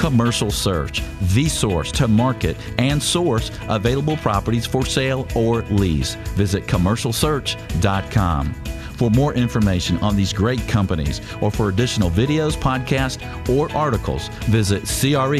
Commercial 0.00 0.50
Search, 0.50 1.02
the 1.34 1.46
source 1.46 1.92
to 1.92 2.08
market 2.08 2.56
and 2.78 3.00
source 3.02 3.50
available 3.68 4.16
properties 4.16 4.64
for 4.64 4.86
sale 4.86 5.28
or 5.36 5.60
lease. 5.64 6.14
Visit 6.36 6.66
commercialsearch.com. 6.66 8.54
For 8.94 9.10
more 9.10 9.34
information 9.34 9.98
on 9.98 10.16
these 10.16 10.32
great 10.32 10.66
companies 10.66 11.20
or 11.42 11.50
for 11.50 11.68
additional 11.68 12.10
videos, 12.10 12.56
podcasts, 12.56 13.20
or 13.50 13.70
articles, 13.76 14.28
visit 14.48 14.84
creshow.com. 14.84 15.30